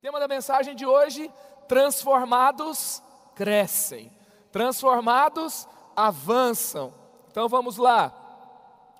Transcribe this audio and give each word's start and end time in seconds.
Tema 0.00 0.20
da 0.20 0.28
mensagem 0.28 0.74
de 0.74 0.86
hoje: 0.86 1.30
transformados 1.68 3.02
crescem, 3.34 4.12
transformados 4.52 5.66
avançam. 5.94 6.92
Então 7.30 7.48
vamos 7.48 7.76
lá. 7.76 8.22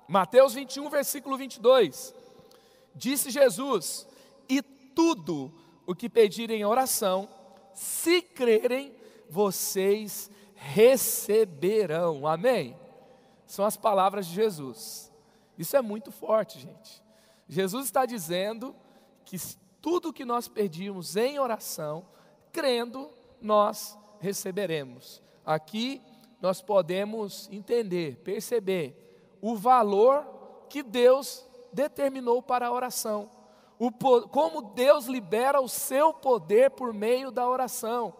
Mateus 0.07 0.53
21, 0.53 0.89
versículo 0.89 1.37
22. 1.37 2.13
Disse 2.95 3.29
Jesus: 3.29 4.07
E 4.49 4.61
tudo 4.61 5.53
o 5.85 5.95
que 5.95 6.09
pedirem 6.09 6.61
em 6.61 6.65
oração, 6.65 7.29
se 7.73 8.21
crerem, 8.21 8.95
vocês 9.29 10.31
receberão. 10.55 12.25
Amém? 12.25 12.75
São 13.45 13.63
as 13.65 13.77
palavras 13.77 14.25
de 14.25 14.33
Jesus. 14.33 15.11
Isso 15.57 15.77
é 15.77 15.81
muito 15.81 16.11
forte, 16.11 16.59
gente. 16.59 17.01
Jesus 17.47 17.85
está 17.85 18.05
dizendo 18.05 18.75
que 19.23 19.37
tudo 19.81 20.13
que 20.13 20.25
nós 20.25 20.47
pedimos 20.47 21.15
em 21.15 21.39
oração, 21.39 22.05
crendo, 22.51 23.09
nós 23.41 23.97
receberemos. 24.19 25.21
Aqui 25.45 26.01
nós 26.41 26.61
podemos 26.61 27.47
entender, 27.51 28.17
perceber 28.17 29.37
o 29.41 29.55
valor 29.55 30.25
que 30.69 30.83
Deus 30.83 31.45
determinou 31.71 32.41
para 32.41 32.67
a 32.67 32.71
oração. 32.71 33.29
O, 33.79 33.91
como 34.27 34.73
Deus 34.73 35.05
libera 35.05 35.61
o 35.61 35.69
seu 35.69 36.13
poder 36.13 36.71
por 36.71 36.93
meio 36.93 37.29
da 37.31 37.47
oração. 37.47 38.13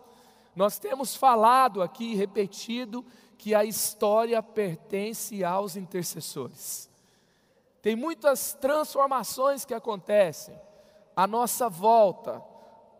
Nós 0.55 0.77
temos 0.77 1.15
falado 1.15 1.81
aqui, 1.81 2.15
repetido, 2.15 3.05
que 3.37 3.53
a 3.53 3.63
história 3.63 4.41
pertence 4.41 5.43
aos 5.43 5.75
intercessores. 5.75 6.89
Tem 7.81 7.95
muitas 7.95 8.53
transformações 8.53 9.65
que 9.65 9.73
acontecem 9.73 10.59
à 11.17 11.25
nossa 11.25 11.67
volta, 11.67 12.43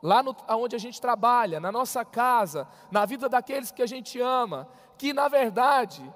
lá 0.02 0.24
no, 0.24 0.36
onde 0.50 0.76
a 0.76 0.80
gente 0.80 1.00
trabalha, 1.00 1.60
na 1.60 1.72
nossa 1.72 2.04
casa, 2.04 2.68
na 2.90 3.06
vida 3.06 3.30
daqueles 3.30 3.72
que 3.72 3.84
a 3.84 3.86
gente 3.86 4.20
ama, 4.20 4.68
que 4.98 5.14
na 5.14 5.28
verdade 5.28 6.12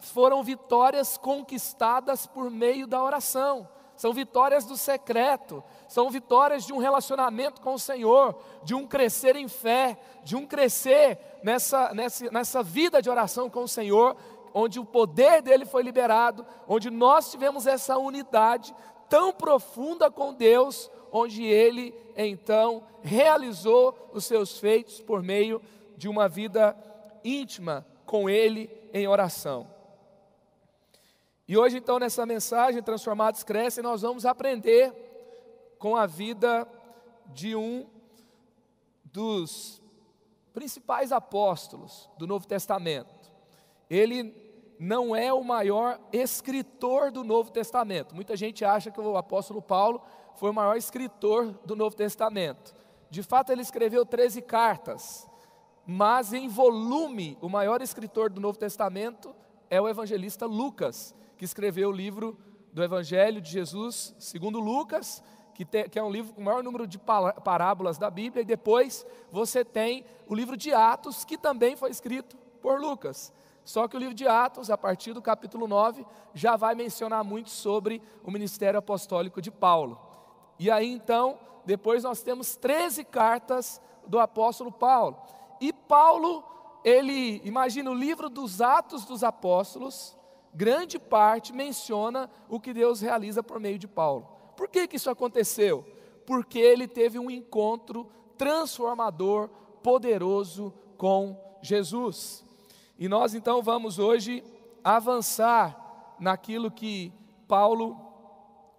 foram 0.00 0.42
vitórias 0.42 1.18
conquistadas 1.18 2.26
por 2.26 2.50
meio 2.50 2.86
da 2.86 3.02
oração. 3.02 3.68
São 3.94 4.12
vitórias 4.12 4.64
do 4.64 4.76
secreto, 4.76 5.62
são 5.86 6.08
vitórias 6.08 6.64
de 6.64 6.72
um 6.72 6.78
relacionamento 6.78 7.60
com 7.60 7.74
o 7.74 7.78
Senhor, 7.78 8.38
de 8.62 8.74
um 8.74 8.86
crescer 8.86 9.36
em 9.36 9.48
fé, 9.48 9.98
de 10.22 10.34
um 10.34 10.46
crescer 10.46 11.18
nessa, 11.42 11.92
nessa, 11.92 12.30
nessa 12.30 12.62
vida 12.62 13.02
de 13.02 13.10
oração 13.10 13.50
com 13.50 13.64
o 13.64 13.68
Senhor, 13.68 14.16
onde 14.54 14.80
o 14.80 14.84
poder 14.84 15.42
dele 15.42 15.66
foi 15.66 15.82
liberado, 15.82 16.46
onde 16.66 16.88
nós 16.90 17.30
tivemos 17.30 17.66
essa 17.66 17.98
unidade 17.98 18.74
tão 19.08 19.32
profunda 19.32 20.10
com 20.10 20.32
Deus, 20.32 20.90
onde 21.12 21.44
ele 21.44 21.94
então 22.16 22.82
realizou 23.02 24.10
os 24.12 24.24
seus 24.24 24.58
feitos 24.58 25.00
por 25.00 25.22
meio 25.22 25.60
de 25.96 26.08
uma 26.08 26.28
vida 26.28 26.76
íntima 27.24 27.86
com 28.04 28.28
ele 28.28 28.70
em 28.92 29.06
oração. 29.06 29.68
E 31.46 31.56
hoje, 31.56 31.78
então, 31.78 31.98
nessa 31.98 32.26
mensagem, 32.26 32.82
Transformados 32.82 33.42
Crescem, 33.42 33.82
nós 33.82 34.02
vamos 34.02 34.26
aprender 34.26 34.92
com 35.78 35.96
a 35.96 36.06
vida 36.06 36.68
de 37.26 37.56
um 37.56 37.86
dos 39.04 39.80
principais 40.52 41.12
apóstolos 41.12 42.10
do 42.18 42.26
Novo 42.26 42.46
Testamento. 42.46 43.32
Ele 43.88 44.34
não 44.78 45.16
é 45.16 45.32
o 45.32 45.42
maior 45.42 45.98
escritor 46.12 47.10
do 47.10 47.24
Novo 47.24 47.50
Testamento. 47.50 48.14
Muita 48.14 48.36
gente 48.36 48.64
acha 48.64 48.90
que 48.90 49.00
o 49.00 49.16
apóstolo 49.16 49.62
Paulo 49.62 50.02
foi 50.38 50.50
o 50.50 50.54
maior 50.54 50.76
escritor 50.76 51.50
do 51.64 51.74
Novo 51.74 51.96
Testamento. 51.96 52.72
De 53.10 53.24
fato, 53.24 53.50
ele 53.50 53.60
escreveu 53.60 54.06
13 54.06 54.40
cartas, 54.40 55.28
mas 55.84 56.32
em 56.32 56.48
volume, 56.48 57.36
o 57.40 57.48
maior 57.48 57.82
escritor 57.82 58.30
do 58.30 58.40
Novo 58.40 58.56
Testamento 58.56 59.34
é 59.68 59.80
o 59.80 59.88
evangelista 59.88 60.46
Lucas, 60.46 61.12
que 61.36 61.44
escreveu 61.44 61.88
o 61.88 61.92
livro 61.92 62.38
do 62.72 62.84
Evangelho 62.84 63.40
de 63.40 63.50
Jesus, 63.50 64.14
segundo 64.18 64.60
Lucas, 64.60 65.22
que, 65.54 65.64
te, 65.64 65.88
que, 65.88 65.98
é 65.98 66.02
um 66.02 66.10
livro 66.10 66.32
com 66.32 66.40
o 66.40 66.44
maior 66.44 66.62
número 66.62 66.86
de 66.86 66.98
parábolas 66.98 67.98
da 67.98 68.08
Bíblia, 68.08 68.42
e 68.42 68.46
depois 68.46 69.04
você 69.32 69.64
tem 69.64 70.04
o 70.28 70.34
livro 70.36 70.56
de 70.56 70.72
Atos, 70.72 71.24
que 71.24 71.36
também 71.36 71.74
foi 71.74 71.90
escrito 71.90 72.36
por 72.62 72.80
Lucas. 72.80 73.32
Só 73.64 73.88
que 73.88 73.96
o 73.96 73.98
livro 73.98 74.14
de 74.14 74.28
Atos, 74.28 74.70
a 74.70 74.78
partir 74.78 75.12
do 75.12 75.20
capítulo 75.20 75.66
9, 75.66 76.06
já 76.32 76.54
vai 76.54 76.76
mencionar 76.76 77.24
muito 77.24 77.50
sobre 77.50 78.00
o 78.22 78.30
ministério 78.30 78.78
apostólico 78.78 79.42
de 79.42 79.50
Paulo. 79.50 80.07
E 80.58 80.70
aí 80.70 80.90
então, 80.90 81.38
depois 81.64 82.04
nós 82.04 82.22
temos 82.22 82.56
13 82.56 83.04
cartas 83.04 83.80
do 84.06 84.18
apóstolo 84.18 84.72
Paulo. 84.72 85.16
E 85.60 85.72
Paulo, 85.72 86.44
ele, 86.84 87.40
imagina 87.44 87.90
o 87.90 87.94
livro 87.94 88.28
dos 88.28 88.60
Atos 88.60 89.04
dos 89.04 89.22
Apóstolos, 89.22 90.16
grande 90.54 90.98
parte 90.98 91.52
menciona 91.52 92.30
o 92.48 92.58
que 92.58 92.72
Deus 92.72 93.00
realiza 93.00 93.42
por 93.42 93.60
meio 93.60 93.78
de 93.78 93.86
Paulo. 93.86 94.26
Por 94.56 94.68
que, 94.68 94.88
que 94.88 94.96
isso 94.96 95.10
aconteceu? 95.10 95.86
Porque 96.26 96.58
ele 96.58 96.88
teve 96.88 97.18
um 97.18 97.30
encontro 97.30 98.08
transformador, 98.36 99.48
poderoso 99.82 100.72
com 100.96 101.38
Jesus. 101.62 102.44
E 102.98 103.08
nós 103.08 103.34
então 103.34 103.62
vamos 103.62 103.98
hoje 103.98 104.42
avançar 104.82 106.16
naquilo 106.18 106.70
que 106.70 107.12
Paulo 107.46 107.96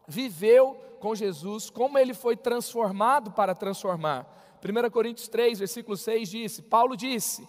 viveu 0.07 0.77
com 0.99 1.15
Jesus, 1.15 1.69
como 1.69 1.97
ele 1.97 2.13
foi 2.13 2.35
transformado 2.35 3.31
para 3.31 3.55
transformar. 3.55 4.27
1 4.63 4.89
Coríntios 4.89 5.27
3, 5.27 5.59
versículo 5.59 5.97
6 5.97 6.29
disse: 6.29 6.61
Paulo 6.61 6.95
disse: 6.95 7.47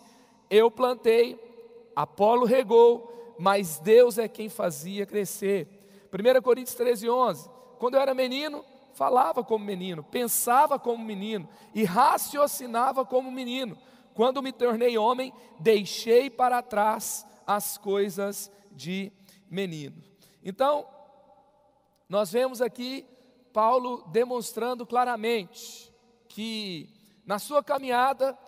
Eu 0.48 0.70
plantei, 0.70 1.38
Apolo 1.94 2.46
regou, 2.46 3.34
mas 3.38 3.78
Deus 3.78 4.16
é 4.18 4.28
quem 4.28 4.48
fazia 4.48 5.04
crescer. 5.04 5.68
1 6.12 6.42
Coríntios 6.42 6.74
13, 6.76 7.10
11: 7.10 7.50
Quando 7.78 7.94
eu 7.94 8.00
era 8.00 8.14
menino, 8.14 8.64
falava 8.94 9.42
como 9.42 9.64
menino, 9.64 10.02
pensava 10.04 10.78
como 10.78 11.04
menino 11.04 11.48
e 11.74 11.84
raciocinava 11.84 13.04
como 13.04 13.30
menino. 13.30 13.76
Quando 14.14 14.42
me 14.42 14.52
tornei 14.52 14.98
homem, 14.98 15.32
deixei 15.58 16.28
para 16.28 16.62
trás 16.62 17.26
as 17.46 17.78
coisas 17.78 18.50
de 18.72 19.12
menino. 19.48 20.02
Então, 20.44 20.86
nós 22.08 22.30
vemos 22.32 22.60
aqui 22.60 23.06
Paulo 23.52 24.04
demonstrando 24.08 24.86
claramente 24.86 25.92
que 26.28 26.88
na 27.26 27.38
sua 27.38 27.62
caminhada 27.62 28.38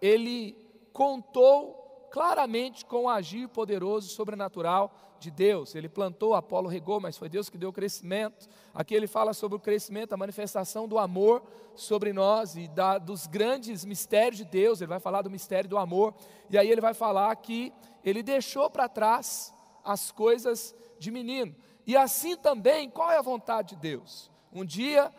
ele 0.00 0.56
contou 0.92 2.08
claramente 2.10 2.84
com 2.84 3.04
o 3.04 3.08
agir 3.08 3.48
poderoso 3.48 4.08
sobrenatural 4.08 4.92
de 5.18 5.30
Deus. 5.30 5.74
Ele 5.74 5.88
plantou, 5.88 6.34
Apolo 6.34 6.68
regou, 6.68 7.00
mas 7.00 7.16
foi 7.16 7.28
Deus 7.28 7.48
que 7.48 7.58
deu 7.58 7.68
o 7.68 7.72
crescimento. 7.72 8.48
Aqui 8.74 8.94
ele 8.94 9.06
fala 9.06 9.32
sobre 9.32 9.56
o 9.56 9.60
crescimento, 9.60 10.12
a 10.12 10.16
manifestação 10.16 10.88
do 10.88 10.98
amor 10.98 11.42
sobre 11.74 12.12
nós 12.12 12.56
e 12.56 12.66
da, 12.68 12.98
dos 12.98 13.26
grandes 13.26 13.84
mistérios 13.84 14.38
de 14.38 14.44
Deus. 14.44 14.80
Ele 14.80 14.88
vai 14.88 15.00
falar 15.00 15.22
do 15.22 15.30
mistério 15.30 15.68
do 15.68 15.78
amor. 15.78 16.14
E 16.48 16.58
aí 16.58 16.68
ele 16.68 16.80
vai 16.80 16.94
falar 16.94 17.34
que 17.36 17.72
ele 18.02 18.22
deixou 18.22 18.68
para 18.70 18.88
trás 18.88 19.54
as 19.84 20.10
coisas 20.10 20.74
de 20.98 21.10
menino. 21.10 21.54
E 21.86 21.96
assim 21.96 22.36
também, 22.36 22.88
qual 22.90 23.10
é 23.10 23.18
a 23.18 23.22
vontade 23.22 23.74
de 23.74 23.76
Deus? 23.76 24.29
Um 24.52 24.64
dia, 24.64 25.12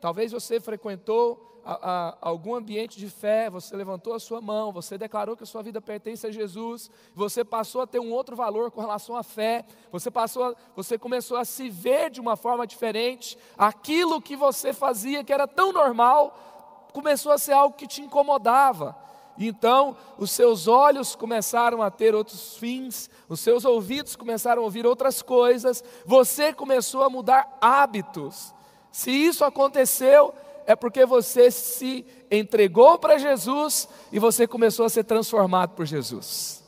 talvez 0.00 0.32
você 0.32 0.60
frequentou 0.60 1.60
a, 1.64 1.72
a, 1.72 2.16
algum 2.20 2.54
ambiente 2.54 2.96
de 2.96 3.10
fé, 3.10 3.50
você 3.50 3.74
levantou 3.74 4.14
a 4.14 4.20
sua 4.20 4.40
mão, 4.40 4.70
você 4.70 4.96
declarou 4.96 5.36
que 5.36 5.42
a 5.42 5.46
sua 5.46 5.64
vida 5.64 5.80
pertence 5.80 6.24
a 6.24 6.30
Jesus, 6.30 6.88
você 7.12 7.44
passou 7.44 7.80
a 7.80 7.86
ter 7.86 7.98
um 7.98 8.12
outro 8.12 8.36
valor 8.36 8.70
com 8.70 8.80
relação 8.80 9.16
à 9.16 9.24
fé, 9.24 9.64
você 9.90 10.08
passou, 10.08 10.44
a, 10.44 10.54
você 10.76 10.96
começou 10.96 11.36
a 11.36 11.44
se 11.44 11.68
ver 11.68 12.10
de 12.10 12.20
uma 12.20 12.36
forma 12.36 12.64
diferente, 12.64 13.36
aquilo 13.58 14.22
que 14.22 14.36
você 14.36 14.72
fazia 14.72 15.24
que 15.24 15.32
era 15.32 15.48
tão 15.48 15.72
normal, 15.72 16.88
começou 16.92 17.32
a 17.32 17.38
ser 17.38 17.52
algo 17.52 17.76
que 17.76 17.88
te 17.88 18.00
incomodava. 18.00 18.96
Então, 19.36 19.96
os 20.16 20.30
seus 20.30 20.68
olhos 20.68 21.14
começaram 21.16 21.82
a 21.82 21.90
ter 21.90 22.14
outros 22.14 22.56
fins, 22.56 23.10
os 23.28 23.40
seus 23.40 23.64
ouvidos 23.64 24.14
começaram 24.14 24.62
a 24.62 24.64
ouvir 24.64 24.86
outras 24.86 25.20
coisas, 25.20 25.82
você 26.06 26.52
começou 26.52 27.02
a 27.02 27.10
mudar 27.10 27.58
hábitos. 27.60 28.54
Se 28.96 29.10
isso 29.10 29.44
aconteceu, 29.44 30.32
é 30.66 30.74
porque 30.74 31.04
você 31.04 31.50
se 31.50 32.02
entregou 32.30 32.98
para 32.98 33.18
Jesus 33.18 33.86
e 34.10 34.18
você 34.18 34.46
começou 34.46 34.86
a 34.86 34.88
ser 34.88 35.04
transformado 35.04 35.74
por 35.74 35.84
Jesus. 35.84 36.64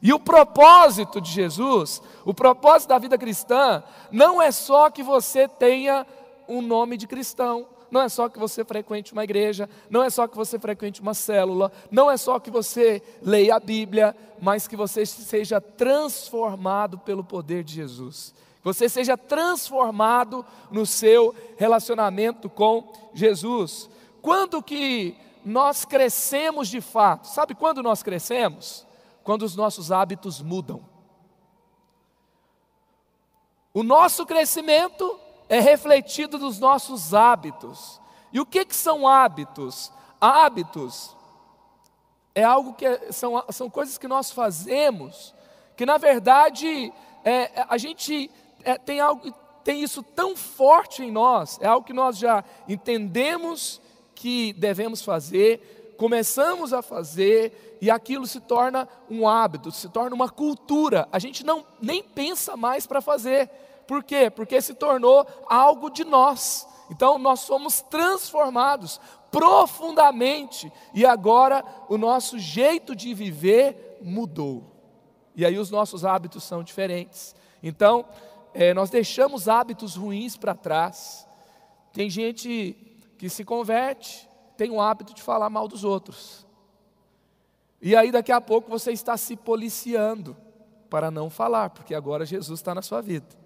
E 0.00 0.12
o 0.12 0.20
propósito 0.20 1.20
de 1.20 1.32
Jesus, 1.32 2.00
o 2.24 2.32
propósito 2.32 2.90
da 2.90 2.98
vida 3.00 3.18
cristã, 3.18 3.82
não 4.12 4.40
é 4.40 4.52
só 4.52 4.90
que 4.90 5.02
você 5.02 5.48
tenha 5.48 6.06
um 6.46 6.62
nome 6.62 6.96
de 6.96 7.08
cristão, 7.08 7.66
não 7.90 8.02
é 8.02 8.08
só 8.08 8.28
que 8.28 8.38
você 8.38 8.64
frequente 8.64 9.12
uma 9.12 9.24
igreja, 9.24 9.68
não 9.90 10.04
é 10.04 10.08
só 10.08 10.28
que 10.28 10.36
você 10.36 10.60
frequente 10.60 11.00
uma 11.00 11.14
célula, 11.14 11.72
não 11.90 12.08
é 12.08 12.16
só 12.16 12.38
que 12.38 12.48
você 12.48 13.02
leia 13.20 13.56
a 13.56 13.60
Bíblia, 13.60 14.14
mas 14.40 14.68
que 14.68 14.76
você 14.76 15.04
seja 15.04 15.60
transformado 15.60 16.96
pelo 16.96 17.24
poder 17.24 17.64
de 17.64 17.74
Jesus 17.74 18.32
você 18.62 18.88
seja 18.88 19.16
transformado 19.16 20.44
no 20.70 20.86
seu 20.86 21.34
relacionamento 21.56 22.48
com 22.48 22.92
Jesus. 23.12 23.90
Quando 24.20 24.62
que 24.62 25.16
nós 25.44 25.84
crescemos 25.84 26.68
de 26.68 26.80
fato? 26.80 27.26
Sabe 27.26 27.54
quando 27.54 27.82
nós 27.82 28.02
crescemos? 28.02 28.86
Quando 29.24 29.42
os 29.42 29.56
nossos 29.56 29.90
hábitos 29.90 30.40
mudam. 30.40 30.84
O 33.74 33.82
nosso 33.82 34.24
crescimento 34.24 35.18
é 35.48 35.58
refletido 35.58 36.38
nos 36.38 36.58
nossos 36.58 37.12
hábitos. 37.12 38.00
E 38.32 38.40
o 38.40 38.46
que, 38.46 38.64
que 38.64 38.76
são 38.76 39.08
hábitos? 39.08 39.92
Hábitos 40.20 41.16
é 42.34 42.42
algo 42.42 42.74
que 42.74 42.86
é, 42.86 43.12
são, 43.12 43.44
são 43.50 43.68
coisas 43.68 43.98
que 43.98 44.08
nós 44.08 44.30
fazemos, 44.30 45.34
que 45.76 45.84
na 45.84 45.98
verdade 45.98 46.92
é, 47.24 47.64
a 47.68 47.76
gente 47.76 48.30
é, 48.64 48.78
tem 48.78 49.00
algo, 49.00 49.32
tem 49.64 49.82
isso 49.82 50.02
tão 50.02 50.36
forte 50.36 51.02
em 51.02 51.10
nós, 51.10 51.58
é 51.60 51.66
algo 51.66 51.86
que 51.86 51.92
nós 51.92 52.18
já 52.18 52.44
entendemos 52.68 53.80
que 54.14 54.52
devemos 54.54 55.02
fazer, 55.02 55.94
começamos 55.98 56.72
a 56.72 56.82
fazer 56.82 57.78
e 57.80 57.90
aquilo 57.90 58.26
se 58.26 58.40
torna 58.40 58.88
um 59.10 59.26
hábito, 59.26 59.70
se 59.70 59.88
torna 59.88 60.14
uma 60.14 60.28
cultura. 60.28 61.08
A 61.10 61.18
gente 61.18 61.44
não 61.44 61.66
nem 61.80 62.02
pensa 62.02 62.56
mais 62.56 62.86
para 62.86 63.00
fazer. 63.00 63.48
Por 63.86 64.04
quê? 64.04 64.30
Porque 64.30 64.60
se 64.60 64.74
tornou 64.74 65.26
algo 65.48 65.90
de 65.90 66.04
nós. 66.04 66.66
Então 66.90 67.18
nós 67.18 67.40
somos 67.40 67.80
transformados 67.82 69.00
profundamente 69.30 70.70
e 70.94 71.06
agora 71.06 71.64
o 71.88 71.96
nosso 71.96 72.38
jeito 72.38 72.94
de 72.94 73.14
viver 73.14 73.98
mudou. 74.02 74.70
E 75.34 75.44
aí 75.44 75.58
os 75.58 75.70
nossos 75.70 76.04
hábitos 76.04 76.44
são 76.44 76.62
diferentes. 76.62 77.34
Então, 77.62 78.04
é, 78.54 78.74
nós 78.74 78.90
deixamos 78.90 79.48
hábitos 79.48 79.96
ruins 79.96 80.36
para 80.36 80.54
trás. 80.54 81.26
Tem 81.92 82.08
gente 82.08 82.76
que 83.18 83.28
se 83.28 83.44
converte, 83.44 84.28
tem 84.56 84.70
o 84.70 84.80
hábito 84.80 85.14
de 85.14 85.22
falar 85.22 85.48
mal 85.50 85.68
dos 85.68 85.84
outros. 85.84 86.46
E 87.80 87.96
aí 87.96 88.12
daqui 88.12 88.30
a 88.30 88.40
pouco 88.40 88.70
você 88.70 88.92
está 88.92 89.16
se 89.16 89.36
policiando 89.36 90.36
para 90.88 91.10
não 91.10 91.30
falar, 91.30 91.70
porque 91.70 91.94
agora 91.94 92.24
Jesus 92.24 92.60
está 92.60 92.74
na 92.74 92.82
sua 92.82 93.00
vida. 93.00 93.42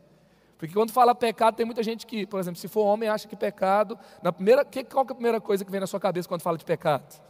Porque 0.58 0.74
quando 0.74 0.90
fala 0.90 1.14
pecado, 1.14 1.54
tem 1.54 1.66
muita 1.66 1.82
gente 1.82 2.06
que, 2.06 2.26
por 2.26 2.40
exemplo, 2.40 2.58
se 2.58 2.66
for 2.66 2.82
homem, 2.82 3.08
acha 3.08 3.28
que 3.28 3.36
pecado. 3.36 3.98
Na 4.22 4.32
primeira, 4.32 4.64
que, 4.64 4.82
qual 4.84 5.04
é 5.06 5.12
a 5.12 5.14
primeira 5.14 5.40
coisa 5.40 5.64
que 5.64 5.70
vem 5.70 5.80
na 5.80 5.86
sua 5.86 6.00
cabeça 6.00 6.26
quando 6.26 6.40
fala 6.40 6.56
de 6.56 6.64
pecado? 6.64 7.20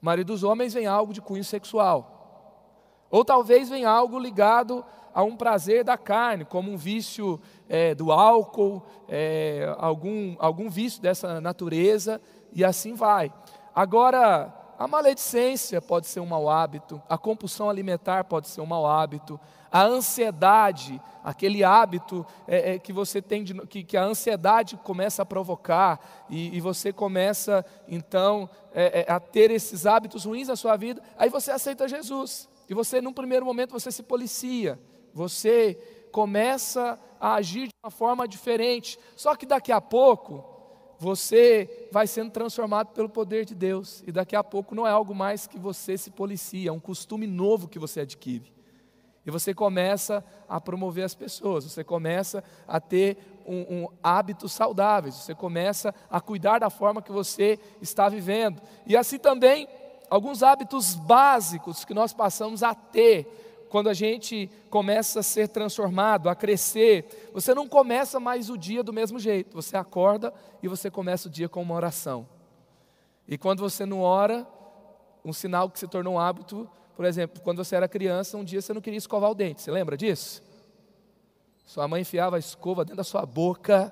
Maioria 0.00 0.24
dos 0.24 0.42
homens 0.42 0.74
vem 0.74 0.86
algo 0.86 1.12
de 1.12 1.22
cunho 1.22 1.44
sexual. 1.44 2.11
Ou 3.12 3.24
talvez 3.24 3.68
venha 3.68 3.90
algo 3.90 4.18
ligado 4.18 4.82
a 5.14 5.22
um 5.22 5.36
prazer 5.36 5.84
da 5.84 5.98
carne, 5.98 6.46
como 6.46 6.72
um 6.72 6.78
vício 6.78 7.38
é, 7.68 7.94
do 7.94 8.10
álcool, 8.10 8.82
é, 9.06 9.72
algum, 9.78 10.34
algum 10.38 10.70
vício 10.70 11.02
dessa 11.02 11.38
natureza, 11.38 12.18
e 12.54 12.64
assim 12.64 12.94
vai. 12.94 13.30
Agora, 13.74 14.50
a 14.78 14.88
maledicência 14.88 15.80
pode 15.80 16.06
ser 16.06 16.20
um 16.20 16.26
mau 16.26 16.48
hábito, 16.48 17.00
a 17.06 17.18
compulsão 17.18 17.68
alimentar 17.68 18.24
pode 18.24 18.48
ser 18.48 18.62
um 18.62 18.66
mau 18.66 18.86
hábito, 18.86 19.38
a 19.70 19.84
ansiedade, 19.84 21.00
aquele 21.22 21.62
hábito 21.62 22.26
é, 22.48 22.74
é, 22.74 22.78
que 22.78 22.92
você 22.92 23.20
tem, 23.22 23.44
de, 23.44 23.54
que, 23.66 23.84
que, 23.84 23.96
a 23.96 24.04
ansiedade 24.04 24.78
começa 24.78 25.22
a 25.22 25.26
provocar, 25.26 26.00
e, 26.28 26.56
e 26.56 26.60
você 26.60 26.92
começa 26.92 27.64
então 27.86 28.48
é, 28.74 29.04
é, 29.06 29.12
a 29.12 29.20
ter 29.20 29.50
esses 29.50 29.84
hábitos 29.86 30.24
ruins 30.24 30.48
na 30.48 30.56
sua 30.56 30.76
vida, 30.76 31.02
aí 31.18 31.28
você 31.28 31.50
aceita 31.50 31.86
Jesus, 31.86 32.48
e 32.68 32.74
você, 32.74 33.00
num 33.00 33.12
primeiro 33.12 33.44
momento, 33.44 33.72
você 33.72 33.90
se 33.90 34.02
policia, 34.02 34.78
você 35.12 35.74
começa 36.10 36.98
a 37.20 37.34
agir 37.34 37.68
de 37.68 37.74
uma 37.84 37.90
forma 37.90 38.26
diferente, 38.26 38.98
só 39.16 39.34
que 39.34 39.46
daqui 39.46 39.72
a 39.72 39.80
pouco, 39.80 40.44
você 40.98 41.88
vai 41.90 42.06
sendo 42.06 42.30
transformado 42.30 42.88
pelo 42.88 43.08
poder 43.08 43.44
de 43.44 43.54
Deus, 43.54 44.02
e 44.06 44.12
daqui 44.12 44.36
a 44.36 44.44
pouco 44.44 44.74
não 44.74 44.86
é 44.86 44.90
algo 44.90 45.14
mais 45.14 45.46
que 45.46 45.58
você 45.58 45.98
se 45.98 46.10
policia, 46.10 46.70
é 46.70 46.72
um 46.72 46.78
costume 46.78 47.26
novo 47.26 47.68
que 47.68 47.78
você 47.78 48.00
adquire. 48.00 48.52
E 49.24 49.30
você 49.30 49.54
começa 49.54 50.24
a 50.48 50.60
promover 50.60 51.04
as 51.04 51.14
pessoas, 51.14 51.64
você 51.64 51.84
começa 51.84 52.42
a 52.66 52.80
ter 52.80 53.16
um, 53.46 53.82
um 53.84 53.88
hábitos 54.02 54.52
saudáveis, 54.52 55.14
você 55.14 55.34
começa 55.34 55.94
a 56.10 56.20
cuidar 56.20 56.58
da 56.58 56.70
forma 56.70 57.00
que 57.00 57.12
você 57.12 57.58
está 57.80 58.08
vivendo. 58.08 58.60
E 58.84 58.96
assim 58.96 59.18
também, 59.18 59.68
alguns 60.14 60.42
hábitos 60.42 60.94
básicos 60.94 61.84
que 61.84 61.94
nós 61.94 62.12
passamos 62.12 62.62
a 62.62 62.74
ter 62.74 63.66
quando 63.70 63.88
a 63.88 63.94
gente 63.94 64.50
começa 64.68 65.20
a 65.20 65.22
ser 65.22 65.48
transformado, 65.48 66.28
a 66.28 66.34
crescer. 66.34 67.30
Você 67.32 67.54
não 67.54 67.66
começa 67.66 68.20
mais 68.20 68.50
o 68.50 68.58
dia 68.58 68.82
do 68.82 68.92
mesmo 68.92 69.18
jeito, 69.18 69.54
você 69.54 69.76
acorda 69.76 70.32
e 70.62 70.68
você 70.68 70.90
começa 70.90 71.28
o 71.28 71.30
dia 71.30 71.48
com 71.48 71.62
uma 71.62 71.74
oração. 71.74 72.28
E 73.26 73.38
quando 73.38 73.60
você 73.60 73.86
não 73.86 74.00
ora, 74.00 74.46
um 75.24 75.32
sinal 75.32 75.70
que 75.70 75.78
se 75.78 75.88
tornou 75.88 76.14
um 76.14 76.18
hábito 76.18 76.68
por 76.94 77.06
exemplo, 77.06 77.40
quando 77.42 77.64
você 77.64 77.74
era 77.74 77.88
criança, 77.88 78.36
um 78.36 78.44
dia 78.44 78.60
você 78.60 78.74
não 78.74 78.80
queria 78.80 78.98
escovar 78.98 79.30
o 79.30 79.34
dente, 79.34 79.62
você 79.62 79.70
lembra 79.70 79.96
disso? 79.96 80.42
Sua 81.64 81.88
mãe 81.88 82.02
enfiava 82.02 82.36
a 82.36 82.38
escova 82.38 82.84
dentro 82.84 82.98
da 82.98 83.04
sua 83.04 83.24
boca, 83.24 83.90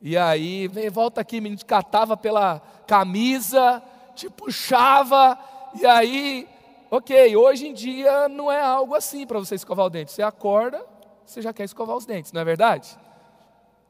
e 0.00 0.16
aí, 0.16 0.66
vem, 0.68 0.88
volta 0.88 1.20
aqui, 1.20 1.40
menino, 1.40 1.62
catava 1.66 2.16
pela 2.16 2.60
camisa, 2.86 3.82
te 4.18 4.28
puxava, 4.28 5.38
e 5.74 5.86
aí, 5.86 6.48
ok, 6.90 7.36
hoje 7.36 7.68
em 7.68 7.72
dia 7.72 8.28
não 8.28 8.50
é 8.50 8.60
algo 8.60 8.94
assim 8.94 9.26
para 9.26 9.38
você 9.38 9.54
escovar 9.54 9.86
o 9.86 9.90
dente. 9.90 10.12
Você 10.12 10.22
acorda, 10.22 10.84
você 11.24 11.40
já 11.40 11.52
quer 11.52 11.64
escovar 11.64 11.96
os 11.96 12.04
dentes, 12.04 12.32
não 12.32 12.40
é 12.40 12.44
verdade? 12.44 12.98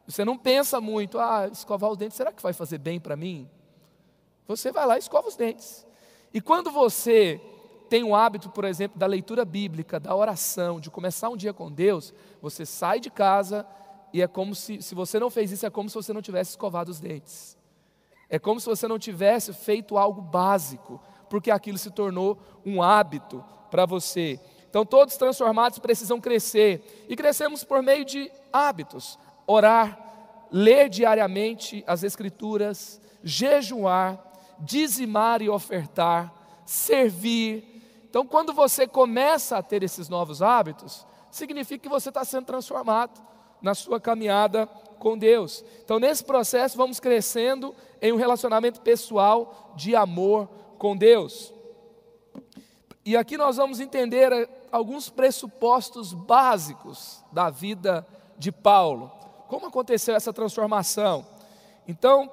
Você 0.07 0.25
não 0.25 0.39
pensa 0.39 0.81
muito, 0.81 1.19
ah, 1.19 1.49
escovar 1.51 1.91
os 1.91 1.97
dentes, 1.97 2.17
será 2.17 2.33
que 2.33 2.43
vai 2.43 2.53
fazer 2.53 2.79
bem 2.79 3.01
para 3.01 3.17
mim? 3.17 3.49
Você 4.47 4.71
vai 4.73 4.87
lá 4.87 4.97
e 4.97 5.01
escova 5.01 5.29
os 5.29 5.37
dentes. 5.37 5.87
E 6.33 6.41
quando 6.41 6.71
você 6.71 7.41
tem 7.89 8.05
o 8.05 8.15
hábito, 8.15 8.51
por 8.51 8.65
exemplo, 8.65 8.99
da 8.99 9.07
leitura 9.07 9.45
bíblica, 9.45 9.99
da 9.99 10.15
oração, 10.15 10.79
de 10.81 10.91
começar 10.91 11.29
um 11.29 11.37
dia 11.37 11.53
com 11.53 11.71
Deus, 11.71 12.15
você 12.41 12.65
sai 12.65 13.01
de 13.01 13.11
casa 13.11 13.67
e 14.13 14.23
é 14.23 14.27
como 14.27 14.55
se, 14.55 14.81
se 14.83 14.95
você 14.95 15.19
não 15.19 15.31
fez 15.31 15.53
isso, 15.53 15.67
é 15.67 15.71
como 15.71 15.89
se 15.89 15.95
você 15.95 16.13
não 16.13 16.23
tivesse 16.23 16.51
escovado 16.51 16.91
os 16.91 17.01
dentes. 17.01 17.58
É 18.29 18.39
como 18.39 18.61
se 18.61 18.67
você 18.67 18.87
não 18.87 18.99
tivesse 18.99 19.53
feito 19.53 19.97
algo 19.97 20.21
básico, 20.21 21.01
porque 21.29 21.51
aquilo 21.51 21.79
se 21.79 21.91
tornou 21.91 22.39
um 22.65 22.83
hábito 22.83 23.45
para 23.71 23.87
você. 23.87 24.41
Então, 24.69 24.85
todos 24.85 25.17
transformados 25.17 25.79
precisam 25.79 26.21
crescer, 26.21 27.07
e 27.09 27.17
crescemos 27.17 27.65
por 27.65 27.83
meio 27.83 28.05
de 28.05 28.31
hábitos: 28.53 29.19
orar, 29.47 30.47
ler 30.51 30.89
diariamente 30.89 31.83
as 31.87 32.03
Escrituras, 32.03 33.01
jejuar, 33.23 34.23
dizimar 34.61 35.41
e 35.41 35.49
ofertar, 35.49 36.33
servir, 36.67 37.79
então, 38.09 38.27
quando 38.27 38.53
você 38.53 38.87
começa 38.87 39.59
a 39.59 39.63
ter 39.63 39.83
esses 39.83 40.09
novos 40.09 40.41
hábitos, 40.41 41.07
significa 41.31 41.83
que 41.83 41.89
você 41.89 42.09
está 42.09 42.25
sendo 42.25 42.47
transformado 42.47 43.21
na 43.61 43.75
sua 43.75 44.01
caminhada 44.01 44.69
com 44.99 45.17
Deus. 45.17 45.65
Então, 45.85 45.99
nesse 45.99 46.25
processo, 46.25 46.77
vamos 46.77 47.01
crescendo 47.01 47.75
em 48.01 48.13
um 48.13 48.17
relacionamento 48.17 48.81
pessoal 48.81 49.73
de 49.77 49.95
amor 49.97 50.49
com 50.79 50.97
Deus. 50.97 51.53
E 53.05 53.17
aqui 53.17 53.37
nós 53.37 53.57
vamos 53.57 53.81
entender 53.81 54.33
eh, 54.33 54.49
alguns 54.71 55.09
pressupostos 55.09 56.13
básicos 56.13 57.25
da 57.33 57.51
vida 57.51 58.07
de 58.37 58.53
Paulo. 58.53 59.11
Como 59.49 59.67
aconteceu 59.67 60.15
essa 60.15 60.33
transformação? 60.33 61.27
Então, 61.87 62.31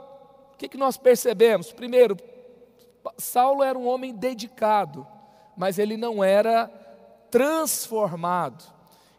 o 0.53 0.57
que, 0.57 0.67
que 0.67 0.77
nós 0.77 0.97
percebemos? 0.97 1.71
Primeiro, 1.71 2.17
Saulo 3.17 3.63
era 3.63 3.77
um 3.77 3.87
homem 3.87 4.13
dedicado 4.13 5.07
mas 5.55 5.79
ele 5.79 5.95
não 5.95 6.23
era 6.23 6.67
transformado. 7.31 8.63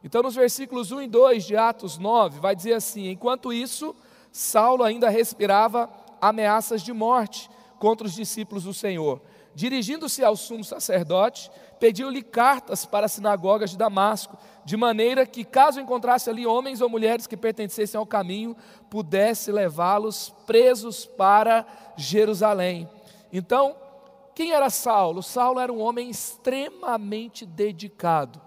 Então, 0.07 0.23
nos 0.23 0.37
versículos 0.37 0.93
1 0.93 1.03
e 1.03 1.09
2 1.09 1.45
de 1.45 1.57
Atos 1.57 1.99
9, 1.99 2.39
vai 2.39 2.55
dizer 2.55 2.75
assim: 2.75 3.09
Enquanto 3.09 3.53
isso, 3.53 3.93
Saulo 4.31 4.85
ainda 4.85 5.09
respirava 5.09 5.91
ameaças 6.21 6.81
de 6.81 6.93
morte 6.93 7.51
contra 7.81 8.07
os 8.07 8.15
discípulos 8.15 8.63
do 8.63 8.73
Senhor. 8.73 9.21
Dirigindo-se 9.53 10.23
ao 10.23 10.37
sumo 10.37 10.63
sacerdote, 10.63 11.51
pediu-lhe 11.81 12.23
cartas 12.23 12.87
para 12.87 13.07
as 13.07 13.13
sinagogas 13.15 13.71
de 13.71 13.77
Damasco, 13.77 14.39
de 14.65 14.77
maneira 14.77 15.27
que, 15.27 15.45
caso 15.45 15.81
encontrasse 15.81 16.31
ali 16.31 16.47
homens 16.47 16.81
ou 16.81 16.89
mulheres 16.89 17.27
que 17.27 17.37
pertencessem 17.37 17.99
ao 17.99 18.07
caminho, 18.07 18.57
pudesse 18.89 19.51
levá-los 19.51 20.33
presos 20.47 21.05
para 21.05 21.67
Jerusalém. 21.97 22.89
Então, 23.33 23.75
quem 24.37 24.53
era 24.53 24.71
Saulo? 24.71 25.21
Saulo 25.21 25.59
era 25.59 25.73
um 25.73 25.81
homem 25.81 26.09
extremamente 26.09 27.45
dedicado. 27.45 28.46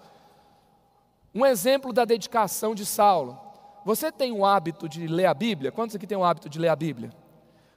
Um 1.40 1.46
exemplo 1.46 1.94
da 1.94 2.04
dedicação 2.04 2.76
de 2.76 2.86
Saulo. 2.86 3.40
Você 3.86 4.12
tem 4.12 4.34
o 4.34 4.46
hábito 4.46 4.90
de 4.90 5.08
ler 5.08 5.26
a 5.26 5.34
Bíblia? 5.34 5.72
Quantos 5.72 5.96
aqui 5.96 6.06
têm 6.06 6.18
o 6.18 6.24
hábito 6.26 6.50
de 6.50 6.60
ler 6.60 6.68
a 6.68 6.76
Bíblia? 6.76 7.14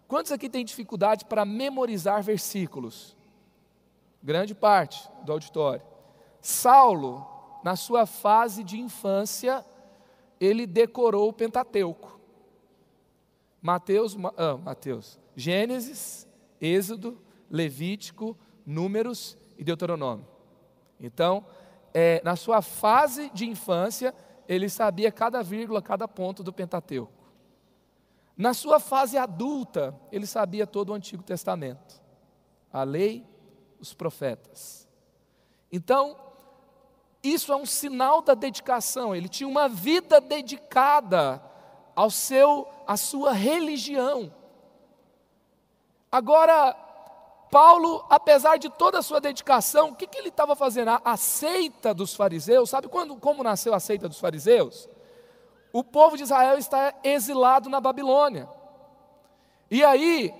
Quantos 0.08 0.32
aqui 0.32 0.50
têm 0.50 0.64
dificuldade 0.64 1.24
para 1.24 1.44
memorizar 1.44 2.24
versículos? 2.24 3.16
Grande 4.20 4.52
parte 4.52 5.08
do 5.22 5.30
auditório. 5.30 5.80
Saulo, 6.40 7.24
na 7.62 7.76
sua 7.76 8.04
fase 8.04 8.64
de 8.64 8.80
infância, 8.80 9.64
ele 10.40 10.66
decorou 10.66 11.28
o 11.28 11.32
Pentateuco. 11.32 12.18
Mateus, 13.60 14.16
ah, 14.36 14.56
Mateus, 14.56 15.20
Gênesis, 15.36 16.26
Êxodo, 16.60 17.16
Levítico, 17.48 18.36
Números 18.66 19.38
e 19.56 19.62
Deuteronômio. 19.62 20.26
Então, 20.98 21.46
é, 21.94 22.20
na 22.24 22.36
sua 22.36 22.62
fase 22.62 23.30
de 23.30 23.48
infância, 23.48 24.14
ele 24.48 24.68
sabia 24.68 25.12
cada 25.12 25.42
vírgula, 25.42 25.82
cada 25.82 26.08
ponto 26.08 26.42
do 26.42 26.52
Pentateuco. 26.52 27.12
Na 28.36 28.54
sua 28.54 28.80
fase 28.80 29.18
adulta, 29.18 29.94
ele 30.10 30.26
sabia 30.26 30.66
todo 30.66 30.90
o 30.90 30.94
Antigo 30.94 31.22
Testamento, 31.22 32.00
a 32.72 32.82
lei, 32.82 33.26
os 33.78 33.92
profetas. 33.92 34.88
Então, 35.70 36.16
isso 37.22 37.52
é 37.52 37.56
um 37.56 37.66
sinal 37.66 38.20
da 38.20 38.34
dedicação. 38.34 39.14
Ele 39.14 39.28
tinha 39.28 39.48
uma 39.48 39.68
vida 39.68 40.20
dedicada 40.20 41.42
ao 41.94 42.10
seu, 42.10 42.68
à 42.86 42.96
sua 42.96 43.32
religião. 43.32 44.34
Agora, 46.10 46.76
Paulo, 47.52 48.02
apesar 48.08 48.56
de 48.56 48.70
toda 48.70 49.00
a 49.00 49.02
sua 49.02 49.20
dedicação, 49.20 49.90
o 49.90 49.94
que, 49.94 50.06
que 50.06 50.16
ele 50.16 50.30
estava 50.30 50.56
fazendo? 50.56 50.98
A, 51.04 51.16
seita 51.18 51.92
dos 51.92 52.14
fariseus, 52.14 52.70
sabe 52.70 52.88
quando, 52.88 53.14
como 53.16 53.44
nasceu 53.44 53.74
a 53.74 53.78
seita 53.78 54.08
dos 54.08 54.18
fariseus? 54.18 54.88
O 55.70 55.84
povo 55.84 56.16
de 56.16 56.22
Israel 56.22 56.56
está 56.56 56.94
exilado 57.04 57.68
na 57.68 57.78
Babilônia. 57.78 58.48
E 59.70 59.84
aí, 59.84 60.32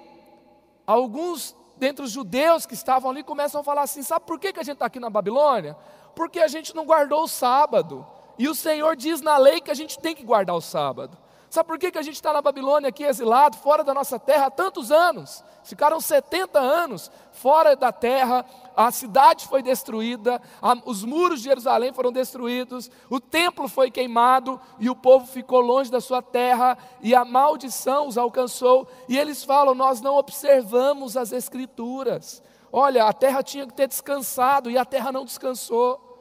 alguns 0.86 1.54
dentre 1.76 2.02
os 2.02 2.10
judeus 2.10 2.64
que 2.64 2.72
estavam 2.72 3.10
ali 3.10 3.22
começam 3.22 3.60
a 3.60 3.64
falar 3.64 3.82
assim: 3.82 4.02
sabe 4.02 4.24
por 4.24 4.40
que, 4.40 4.50
que 4.50 4.60
a 4.60 4.62
gente 4.62 4.76
está 4.76 4.86
aqui 4.86 4.98
na 4.98 5.10
Babilônia? 5.10 5.76
Porque 6.16 6.40
a 6.40 6.48
gente 6.48 6.74
não 6.74 6.86
guardou 6.86 7.24
o 7.24 7.28
sábado. 7.28 8.06
E 8.38 8.48
o 8.48 8.54
Senhor 8.54 8.96
diz 8.96 9.20
na 9.20 9.36
lei 9.36 9.60
que 9.60 9.70
a 9.70 9.74
gente 9.74 9.98
tem 9.98 10.14
que 10.14 10.24
guardar 10.24 10.56
o 10.56 10.62
sábado. 10.62 11.18
Sabe 11.50 11.66
por 11.66 11.78
que, 11.78 11.90
que 11.90 11.98
a 11.98 12.02
gente 12.02 12.14
está 12.14 12.32
na 12.32 12.40
Babilônia 12.40 12.88
aqui 12.88 13.04
exilado, 13.04 13.58
fora 13.58 13.84
da 13.84 13.92
nossa 13.92 14.18
terra 14.18 14.46
há 14.46 14.50
tantos 14.50 14.90
anos? 14.90 15.44
Ficaram 15.64 16.00
70 16.00 16.58
anos 16.58 17.10
fora 17.30 17.76
da 17.76 17.92
terra, 17.92 18.44
a 18.76 18.90
cidade 18.90 19.46
foi 19.46 19.62
destruída, 19.62 20.40
a, 20.60 20.74
os 20.84 21.04
muros 21.04 21.40
de 21.40 21.48
Jerusalém 21.48 21.92
foram 21.92 22.10
destruídos, 22.10 22.90
o 23.08 23.20
templo 23.20 23.68
foi 23.68 23.90
queimado 23.90 24.60
e 24.78 24.90
o 24.90 24.96
povo 24.96 25.26
ficou 25.26 25.60
longe 25.60 25.90
da 25.90 26.00
sua 26.00 26.20
terra 26.20 26.76
e 27.00 27.14
a 27.14 27.24
maldição 27.24 28.08
os 28.08 28.18
alcançou. 28.18 28.88
E 29.08 29.16
eles 29.16 29.44
falam: 29.44 29.74
Nós 29.74 30.00
não 30.00 30.16
observamos 30.16 31.16
as 31.16 31.32
Escrituras. 31.32 32.42
Olha, 32.72 33.04
a 33.04 33.12
terra 33.12 33.42
tinha 33.42 33.66
que 33.66 33.74
ter 33.74 33.86
descansado 33.86 34.70
e 34.70 34.78
a 34.78 34.84
terra 34.84 35.12
não 35.12 35.24
descansou. 35.24 36.12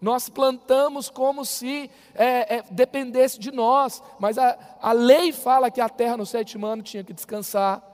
Nós 0.00 0.30
plantamos 0.30 1.10
como 1.10 1.44
se 1.44 1.90
é, 2.14 2.56
é, 2.56 2.64
dependesse 2.70 3.38
de 3.38 3.50
nós, 3.50 4.02
mas 4.18 4.38
a, 4.38 4.56
a 4.80 4.92
lei 4.92 5.30
fala 5.30 5.70
que 5.70 5.80
a 5.80 5.88
terra 5.88 6.16
no 6.16 6.24
sétimo 6.24 6.66
ano 6.66 6.82
tinha 6.82 7.04
que 7.04 7.12
descansar. 7.12 7.89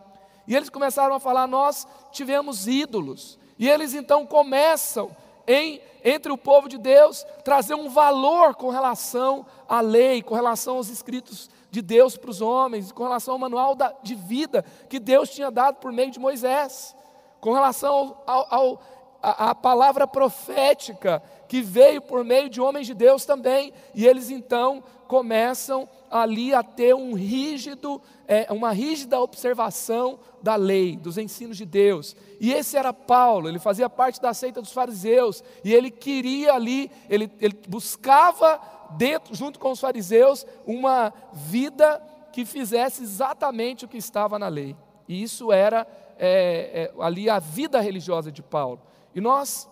E 0.47 0.55
eles 0.55 0.71
começaram 0.71 1.15
a 1.15 1.21
falar: 1.21 1.47
nós 1.47 1.87
tivemos 2.13 2.67
ídolos. 2.67 3.39
E 3.59 3.69
eles 3.69 3.95
então 3.95 4.27
começam, 4.27 5.11
em, 5.47 5.81
entre 6.05 6.31
o 6.31 6.37
povo 6.37 6.69
de 6.69 6.77
Deus, 6.77 7.25
trazer 7.45 7.75
um 7.75 7.89
valor 7.89 8.55
com 8.55 8.69
relação 8.69 9.47
à 9.69 9.81
lei, 9.81 10.23
com 10.23 10.35
relação 10.35 10.77
aos 10.77 10.89
escritos 10.89 11.49
de 11.71 11.81
Deus 11.81 12.17
para 12.17 12.31
os 12.31 12.41
homens, 12.41 12.93
com 12.93 13.03
relação 13.03 13.35
ao 13.35 13.39
manual 13.39 13.75
da, 13.75 13.95
de 14.03 14.15
vida 14.15 14.65
que 14.89 14.99
Deus 14.99 15.31
tinha 15.31 15.51
dado 15.51 15.77
por 15.77 15.93
meio 15.93 16.11
de 16.11 16.19
Moisés, 16.19 16.95
com 17.41 17.53
relação 17.53 18.17
ao, 18.27 18.55
ao 18.55 18.83
a, 19.23 19.55
palavra 19.55 20.07
profética 20.07 21.23
que 21.49 21.61
veio 21.61 22.01
por 22.01 22.25
meio 22.25 22.49
de 22.49 22.61
homens 22.61 22.87
de 22.87 22.95
Deus 22.95 23.25
também, 23.25 23.73
e 23.95 24.07
eles 24.07 24.31
então 24.31 24.83
começam 25.07 25.89
ali 26.11 26.55
a 26.55 26.63
ter 26.63 26.95
um 26.95 27.15
rígido, 27.15 28.01
é, 28.27 28.47
uma 28.51 28.73
rígida 28.73 29.21
observação 29.21 30.19
da 30.43 30.57
lei, 30.57 30.97
dos 30.97 31.19
ensinos 31.19 31.57
de 31.57 31.65
Deus. 31.65 32.17
E 32.41 32.53
esse 32.53 32.77
era 32.77 32.93
Paulo, 32.93 33.49
ele 33.49 33.59
fazia 33.59 33.89
parte 33.89 34.21
da 34.21 34.33
seita 34.33 34.61
dos 34.61 34.73
fariseus, 34.73 35.43
e 35.65 35.73
ele 35.73 35.91
queria 35.91 36.55
ali, 36.55 36.91
ele, 37.09 37.31
ele 37.41 37.59
buscava 37.69 38.61
dentro, 38.97 39.35
junto 39.35 39.59
com 39.59 39.73
os 39.73 39.81
fariseus, 39.81 40.47
uma 40.67 41.13
vida 41.33 42.01
que 42.33 42.45
fizesse 42.45 43.03
exatamente 43.03 43.85
o 43.85 43.89
que 43.89 43.97
estava 43.97 44.39
na 44.39 44.49
lei. 44.49 44.77
E 45.09 45.23
isso 45.23 45.53
era 45.53 45.87
é, 46.19 46.93
é, 46.99 47.03
ali 47.03 47.29
a 47.29 47.39
vida 47.39 47.81
religiosa 47.81 48.31
de 48.31 48.43
Paulo. 48.43 48.81
E 49.15 49.21
nós 49.21 49.69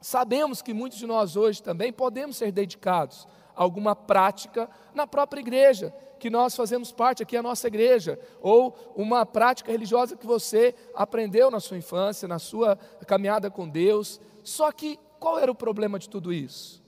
sabemos 0.00 0.60
que 0.60 0.74
muitos 0.74 0.98
de 0.98 1.06
nós 1.06 1.36
hoje 1.36 1.62
também 1.62 1.92
podemos 1.92 2.36
ser 2.36 2.52
dedicados 2.52 3.26
alguma 3.54 3.94
prática 3.94 4.68
na 4.94 5.06
própria 5.06 5.40
igreja, 5.40 5.94
que 6.18 6.30
nós 6.30 6.56
fazemos 6.56 6.92
parte 6.92 7.22
aqui, 7.22 7.36
a 7.36 7.42
nossa 7.42 7.66
igreja, 7.66 8.18
ou 8.40 8.74
uma 8.96 9.26
prática 9.26 9.70
religiosa 9.70 10.16
que 10.16 10.26
você 10.26 10.74
aprendeu 10.94 11.50
na 11.50 11.60
sua 11.60 11.76
infância, 11.76 12.26
na 12.26 12.38
sua 12.38 12.76
caminhada 13.06 13.50
com 13.50 13.68
Deus. 13.68 14.20
Só 14.42 14.72
que 14.72 14.98
qual 15.18 15.38
era 15.38 15.50
o 15.50 15.54
problema 15.54 15.98
de 15.98 16.08
tudo 16.08 16.32
isso? 16.32 16.82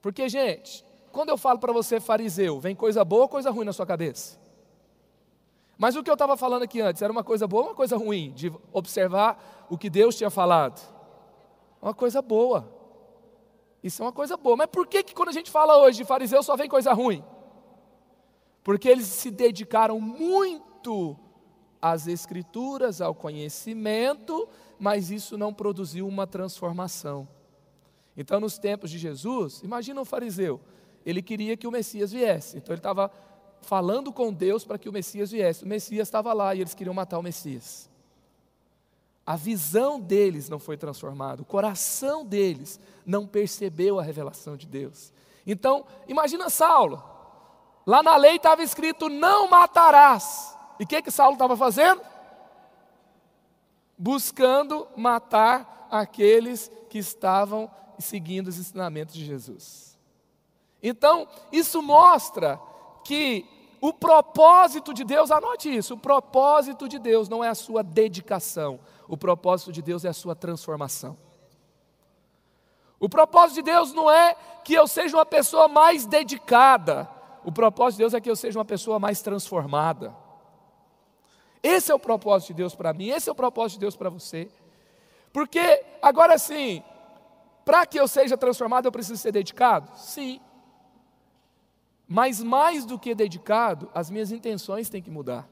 Porque, 0.00 0.28
gente, 0.28 0.84
quando 1.12 1.28
eu 1.28 1.36
falo 1.36 1.58
para 1.58 1.72
você 1.72 2.00
fariseu, 2.00 2.60
vem 2.60 2.74
coisa 2.74 3.04
boa 3.04 3.22
ou 3.22 3.28
coisa 3.28 3.50
ruim 3.50 3.64
na 3.64 3.72
sua 3.72 3.86
cabeça? 3.86 4.38
Mas 5.76 5.96
o 5.96 6.02
que 6.02 6.10
eu 6.10 6.14
estava 6.14 6.36
falando 6.36 6.62
aqui 6.62 6.80
antes 6.80 7.02
era 7.02 7.12
uma 7.12 7.24
coisa 7.24 7.46
boa 7.46 7.64
ou 7.64 7.68
uma 7.70 7.74
coisa 7.74 7.96
ruim? 7.96 8.32
De 8.32 8.52
observar 8.72 9.66
o 9.68 9.76
que 9.76 9.90
Deus 9.90 10.16
tinha 10.16 10.30
falado 10.30 10.94
uma 11.84 11.92
coisa 11.92 12.22
boa. 12.22 12.66
Isso 13.84 14.02
é 14.02 14.06
uma 14.06 14.12
coisa 14.12 14.34
boa. 14.38 14.56
Mas 14.56 14.68
por 14.68 14.86
que, 14.86 15.02
que 15.02 15.14
quando 15.14 15.28
a 15.28 15.32
gente 15.32 15.50
fala 15.50 15.76
hoje 15.76 15.98
de 15.98 16.04
fariseu 16.06 16.42
só 16.42 16.56
vem 16.56 16.70
coisa 16.70 16.94
ruim? 16.94 17.22
Porque 18.62 18.88
eles 18.88 19.04
se 19.04 19.30
dedicaram 19.30 20.00
muito 20.00 21.14
às 21.82 22.06
escrituras, 22.06 23.02
ao 23.02 23.14
conhecimento, 23.14 24.48
mas 24.78 25.10
isso 25.10 25.36
não 25.36 25.52
produziu 25.52 26.08
uma 26.08 26.26
transformação. 26.26 27.28
Então, 28.16 28.40
nos 28.40 28.56
tempos 28.56 28.90
de 28.90 28.96
Jesus, 28.96 29.60
imagina 29.62 30.00
um 30.00 30.04
fariseu, 30.04 30.58
ele 31.04 31.20
queria 31.20 31.54
que 31.54 31.66
o 31.66 31.70
Messias 31.70 32.10
viesse, 32.10 32.56
então 32.56 32.72
ele 32.72 32.78
estava 32.78 33.10
falando 33.60 34.10
com 34.12 34.32
Deus 34.32 34.64
para 34.64 34.78
que 34.78 34.88
o 34.88 34.92
Messias 34.92 35.30
viesse. 35.30 35.64
O 35.64 35.68
Messias 35.68 36.08
estava 36.08 36.32
lá 36.32 36.54
e 36.54 36.60
eles 36.62 36.74
queriam 36.74 36.94
matar 36.94 37.18
o 37.18 37.22
Messias. 37.22 37.90
A 39.26 39.36
visão 39.36 39.98
deles 39.98 40.48
não 40.48 40.58
foi 40.58 40.76
transformada, 40.76 41.40
o 41.40 41.46
coração 41.46 42.24
deles 42.24 42.78
não 43.06 43.26
percebeu 43.26 43.98
a 43.98 44.02
revelação 44.02 44.56
de 44.56 44.66
Deus. 44.66 45.12
Então, 45.46 45.86
imagina 46.06 46.50
Saulo. 46.50 47.02
Lá 47.86 48.02
na 48.02 48.16
lei 48.16 48.36
estava 48.36 48.62
escrito: 48.62 49.08
não 49.08 49.48
matarás. 49.48 50.56
E 50.78 50.84
o 50.84 50.86
que, 50.86 51.02
que 51.02 51.10
Saulo 51.10 51.34
estava 51.34 51.56
fazendo? 51.56 52.02
Buscando 53.96 54.86
matar 54.96 55.86
aqueles 55.90 56.70
que 56.90 56.98
estavam 56.98 57.70
seguindo 57.98 58.48
os 58.48 58.58
ensinamentos 58.58 59.14
de 59.14 59.24
Jesus. 59.24 59.98
Então, 60.82 61.26
isso 61.50 61.82
mostra 61.82 62.60
que 63.04 63.46
o 63.84 63.92
propósito 63.92 64.94
de 64.94 65.04
Deus, 65.04 65.30
anote 65.30 65.68
isso: 65.68 65.92
o 65.92 65.98
propósito 65.98 66.88
de 66.88 66.98
Deus 66.98 67.28
não 67.28 67.44
é 67.44 67.50
a 67.50 67.54
sua 67.54 67.82
dedicação, 67.82 68.80
o 69.06 69.14
propósito 69.14 69.70
de 69.70 69.82
Deus 69.82 70.06
é 70.06 70.08
a 70.08 70.14
sua 70.14 70.34
transformação. 70.34 71.18
O 72.98 73.10
propósito 73.10 73.56
de 73.56 73.62
Deus 73.70 73.92
não 73.92 74.10
é 74.10 74.34
que 74.64 74.72
eu 74.72 74.86
seja 74.88 75.14
uma 75.14 75.26
pessoa 75.26 75.68
mais 75.68 76.06
dedicada, 76.06 77.06
o 77.44 77.52
propósito 77.52 77.98
de 77.98 78.04
Deus 78.04 78.14
é 78.14 78.22
que 78.22 78.30
eu 78.30 78.36
seja 78.36 78.58
uma 78.58 78.64
pessoa 78.64 78.98
mais 78.98 79.20
transformada. 79.20 80.16
Esse 81.62 81.92
é 81.92 81.94
o 81.94 81.98
propósito 81.98 82.48
de 82.48 82.54
Deus 82.54 82.74
para 82.74 82.94
mim, 82.94 83.08
esse 83.10 83.28
é 83.28 83.32
o 83.32 83.34
propósito 83.34 83.74
de 83.74 83.80
Deus 83.80 83.96
para 83.96 84.08
você. 84.08 84.48
Porque, 85.30 85.84
agora 86.00 86.38
sim, 86.38 86.82
para 87.66 87.84
que 87.84 88.00
eu 88.00 88.08
seja 88.08 88.34
transformado, 88.34 88.86
eu 88.86 88.92
preciso 88.92 89.20
ser 89.20 89.32
dedicado? 89.32 89.90
Sim. 89.94 90.40
Mas 92.08 92.42
mais 92.42 92.84
do 92.84 92.98
que 92.98 93.14
dedicado, 93.14 93.90
as 93.94 94.10
minhas 94.10 94.30
intenções 94.30 94.88
têm 94.88 95.02
que 95.02 95.10
mudar. 95.10 95.48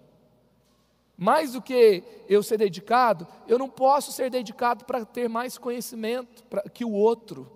Mais 1.16 1.52
do 1.52 1.62
que 1.62 2.02
eu 2.28 2.42
ser 2.42 2.58
dedicado, 2.58 3.26
eu 3.46 3.58
não 3.58 3.68
posso 3.68 4.12
ser 4.12 4.30
dedicado 4.30 4.84
para 4.84 5.04
ter 5.04 5.28
mais 5.28 5.56
conhecimento 5.56 6.42
pra, 6.44 6.62
que 6.62 6.84
o 6.84 6.92
outro. 6.92 7.50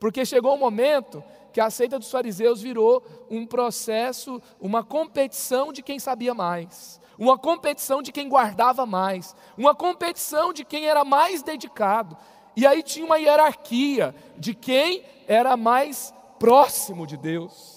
Porque 0.00 0.24
chegou 0.24 0.54
um 0.54 0.58
momento 0.58 1.22
que 1.52 1.60
a 1.60 1.70
seita 1.70 1.98
dos 1.98 2.10
fariseus 2.10 2.60
virou 2.60 3.04
um 3.30 3.46
processo, 3.46 4.42
uma 4.60 4.82
competição 4.82 5.72
de 5.72 5.82
quem 5.82 5.98
sabia 5.98 6.34
mais, 6.34 7.00
uma 7.18 7.38
competição 7.38 8.02
de 8.02 8.10
quem 8.10 8.28
guardava 8.28 8.84
mais, 8.84 9.36
uma 9.56 9.74
competição 9.74 10.52
de 10.52 10.64
quem 10.64 10.86
era 10.86 11.04
mais 11.04 11.42
dedicado. 11.42 12.16
E 12.56 12.66
aí 12.66 12.82
tinha 12.82 13.06
uma 13.06 13.18
hierarquia 13.18 14.14
de 14.36 14.54
quem 14.54 15.04
era 15.28 15.56
mais 15.56 16.12
próximo 16.38 17.06
de 17.06 17.16
Deus. 17.16 17.73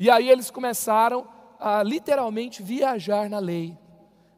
E 0.00 0.08
aí 0.08 0.30
eles 0.30 0.50
começaram 0.50 1.28
a 1.58 1.82
literalmente 1.82 2.62
viajar 2.62 3.28
na 3.28 3.38
lei. 3.38 3.76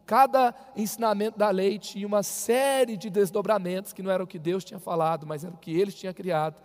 Cada 0.04 0.52
ensinamento 0.74 1.38
da 1.38 1.50
lei 1.50 1.78
tinha 1.78 2.04
uma 2.04 2.24
série 2.24 2.96
de 2.96 3.08
desdobramentos 3.08 3.92
que 3.92 4.02
não 4.02 4.10
era 4.10 4.24
o 4.24 4.26
que 4.26 4.40
Deus 4.40 4.64
tinha 4.64 4.80
falado, 4.80 5.24
mas 5.24 5.44
era 5.44 5.54
o 5.54 5.58
que 5.58 5.70
eles 5.70 5.94
tinham 5.94 6.12
criado, 6.12 6.56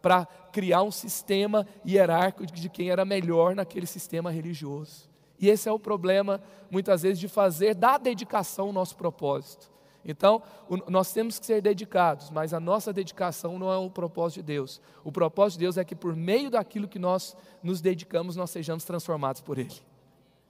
para 0.00 0.24
criar 0.50 0.82
um 0.82 0.90
sistema 0.90 1.66
hierárquico 1.86 2.46
de 2.46 2.70
quem 2.70 2.88
era 2.88 3.04
melhor 3.04 3.54
naquele 3.54 3.86
sistema 3.86 4.30
religioso. 4.30 5.10
E 5.38 5.50
esse 5.50 5.68
é 5.68 5.72
o 5.72 5.78
problema, 5.78 6.40
muitas 6.70 7.02
vezes, 7.02 7.18
de 7.18 7.28
fazer 7.28 7.74
da 7.74 7.98
dedicação 7.98 8.70
o 8.70 8.72
nosso 8.72 8.96
propósito. 8.96 9.70
Então, 10.06 10.40
o, 10.68 10.76
nós 10.90 11.12
temos 11.12 11.38
que 11.38 11.44
ser 11.44 11.60
dedicados, 11.60 12.30
mas 12.30 12.54
a 12.54 12.60
nossa 12.60 12.92
dedicação 12.92 13.58
não 13.58 13.72
é 13.72 13.76
o 13.76 13.90
propósito 13.90 14.36
de 14.36 14.44
Deus. 14.44 14.80
O 15.02 15.10
propósito 15.10 15.58
de 15.58 15.64
Deus 15.64 15.76
é 15.76 15.84
que 15.84 15.96
por 15.96 16.14
meio 16.14 16.48
daquilo 16.48 16.86
que 16.86 16.98
nós 16.98 17.36
nos 17.62 17.80
dedicamos, 17.80 18.36
nós 18.36 18.50
sejamos 18.50 18.84
transformados 18.84 19.40
por 19.40 19.58
Ele. 19.58 19.74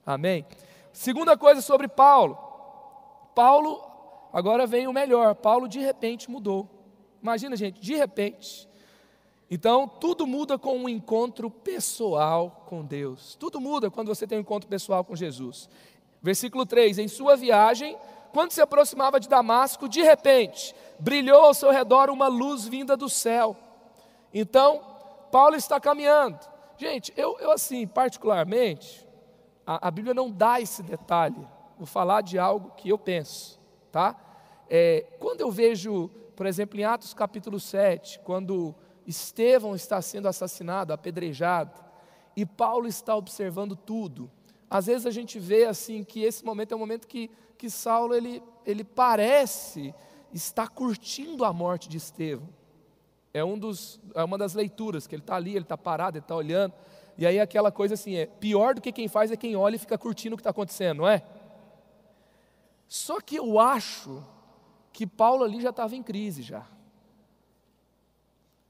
Amém? 0.05 0.45
Segunda 0.93 1.37
coisa 1.37 1.63
sobre 1.63 1.89
Paulo. 1.89 2.39
Paulo, 3.35 3.83
agora 4.33 4.67
vem 4.67 4.87
o 4.87 4.93
melhor. 4.93 5.35
Paulo 5.35 5.67
de 5.67 5.81
repente 5.81 6.31
mudou. 6.31 6.69
Imagina, 7.23 7.57
gente, 7.57 7.81
de 7.81 7.95
repente. 7.95 8.69
Então, 9.51 9.89
tudo 9.89 10.27
muda 10.27 10.59
com 10.59 10.77
um 10.77 10.89
encontro 10.89 11.51
pessoal 11.51 12.65
com 12.67 12.85
Deus. 12.85 13.37
Tudo 13.37 13.61
muda 13.61 13.91
quando 13.91 14.09
você 14.09 14.27
tem 14.27 14.39
um 14.39 14.41
encontro 14.41 14.69
pessoal 14.69 15.05
com 15.05 15.15
Jesus. 15.15 15.69
Versículo 16.23 16.67
3: 16.67 16.99
Em 16.99 17.09
sua 17.09 17.37
viagem, 17.37 17.97
quando 18.37 18.53
se 18.53 18.61
aproximava 18.61 19.19
de 19.19 19.31
Damasco, 19.31 19.89
de 19.89 20.03
repente, 20.03 20.77
brilhou 20.99 21.47
ao 21.47 21.55
seu 21.55 21.71
redor 21.71 22.11
uma 22.11 22.29
luz 22.29 22.69
vinda 22.69 22.95
do 22.95 23.09
céu. 23.09 23.57
Então, 24.31 24.83
Paulo 25.33 25.57
está 25.57 25.81
caminhando. 25.81 26.39
Gente, 26.77 27.15
eu, 27.17 27.39
eu 27.41 27.51
assim, 27.51 27.87
particularmente, 27.87 29.09
a, 29.67 29.89
a, 29.89 29.91
Bíblia 29.91 30.13
não 30.13 30.31
dá 30.31 30.61
esse 30.61 30.83
detalhe. 30.83 31.49
Vou 31.79 31.87
falar 31.87 32.21
de 32.21 32.39
algo 32.39 32.73
que 32.77 32.91
eu 32.91 32.99
penso, 32.99 33.59
tá? 33.91 34.15
É, 34.69 35.07
quando 35.19 35.41
eu 35.41 35.51
vejo, 35.51 36.11
por 36.37 36.45
exemplo, 36.45 36.79
em 36.79 36.85
Atos 36.85 37.15
capítulo 37.15 37.59
7, 37.59 38.19
quando 38.19 38.75
Estevão 39.07 39.75
está 39.75 40.03
sendo 40.03 40.29
assassinado, 40.29 40.93
apedrejado, 40.93 41.83
e 42.37 42.45
Paulo 42.45 42.87
está 42.87 43.17
observando 43.17 43.75
tudo. 43.75 44.31
Às 44.69 44.87
vezes 44.87 45.07
a 45.07 45.11
gente 45.11 45.39
vê 45.39 45.65
assim 45.65 46.03
que 46.03 46.23
esse 46.23 46.45
momento 46.45 46.73
é 46.73 46.77
um 46.77 46.81
momento 46.81 47.07
que 47.07 47.31
que 47.57 47.71
Saulo 47.71 48.15
ele, 48.15 48.43
ele 48.65 48.85
parece 48.85 49.95
estar 50.33 50.69
curtindo 50.69 51.45
a 51.45 51.53
morte 51.53 51.89
de 51.89 51.97
Estevão. 51.97 52.49
É, 53.33 53.45
um 53.45 53.59
dos, 53.59 54.01
é 54.15 54.23
uma 54.25 54.39
das 54.39 54.55
leituras, 54.55 55.07
que 55.07 55.15
ele 55.15 55.23
está 55.23 55.37
ali, 55.37 55.51
ele 55.51 55.61
está 55.61 55.77
parado, 55.77 56.17
ele 56.17 56.25
está 56.25 56.35
olhando. 56.35 56.75
E 57.19 57.27
aí 57.27 57.41
aquela 57.41 57.73
coisa 57.73 57.95
assim, 57.95 58.15
é 58.15 58.27
pior 58.27 58.75
do 58.75 58.81
que 58.81 58.93
quem 58.93 59.09
faz 59.09 59.31
é 59.31 59.37
quem 59.37 59.57
olha 59.57 59.77
e 59.77 59.79
fica 59.79 59.99
curtindo 59.99 60.35
o 60.35 60.37
que 60.37 60.41
está 60.41 60.51
acontecendo, 60.51 60.99
não 60.99 61.09
é? 61.09 61.23
Só 62.87 63.21
que 63.21 63.37
eu 63.37 63.59
acho 63.59 64.23
que 64.93 65.07
Paulo 65.07 65.45
ali 65.45 65.61
já 65.61 65.71
estava 65.71 65.97
em 65.97 66.03
crise 66.03 66.43
já. 66.43 66.67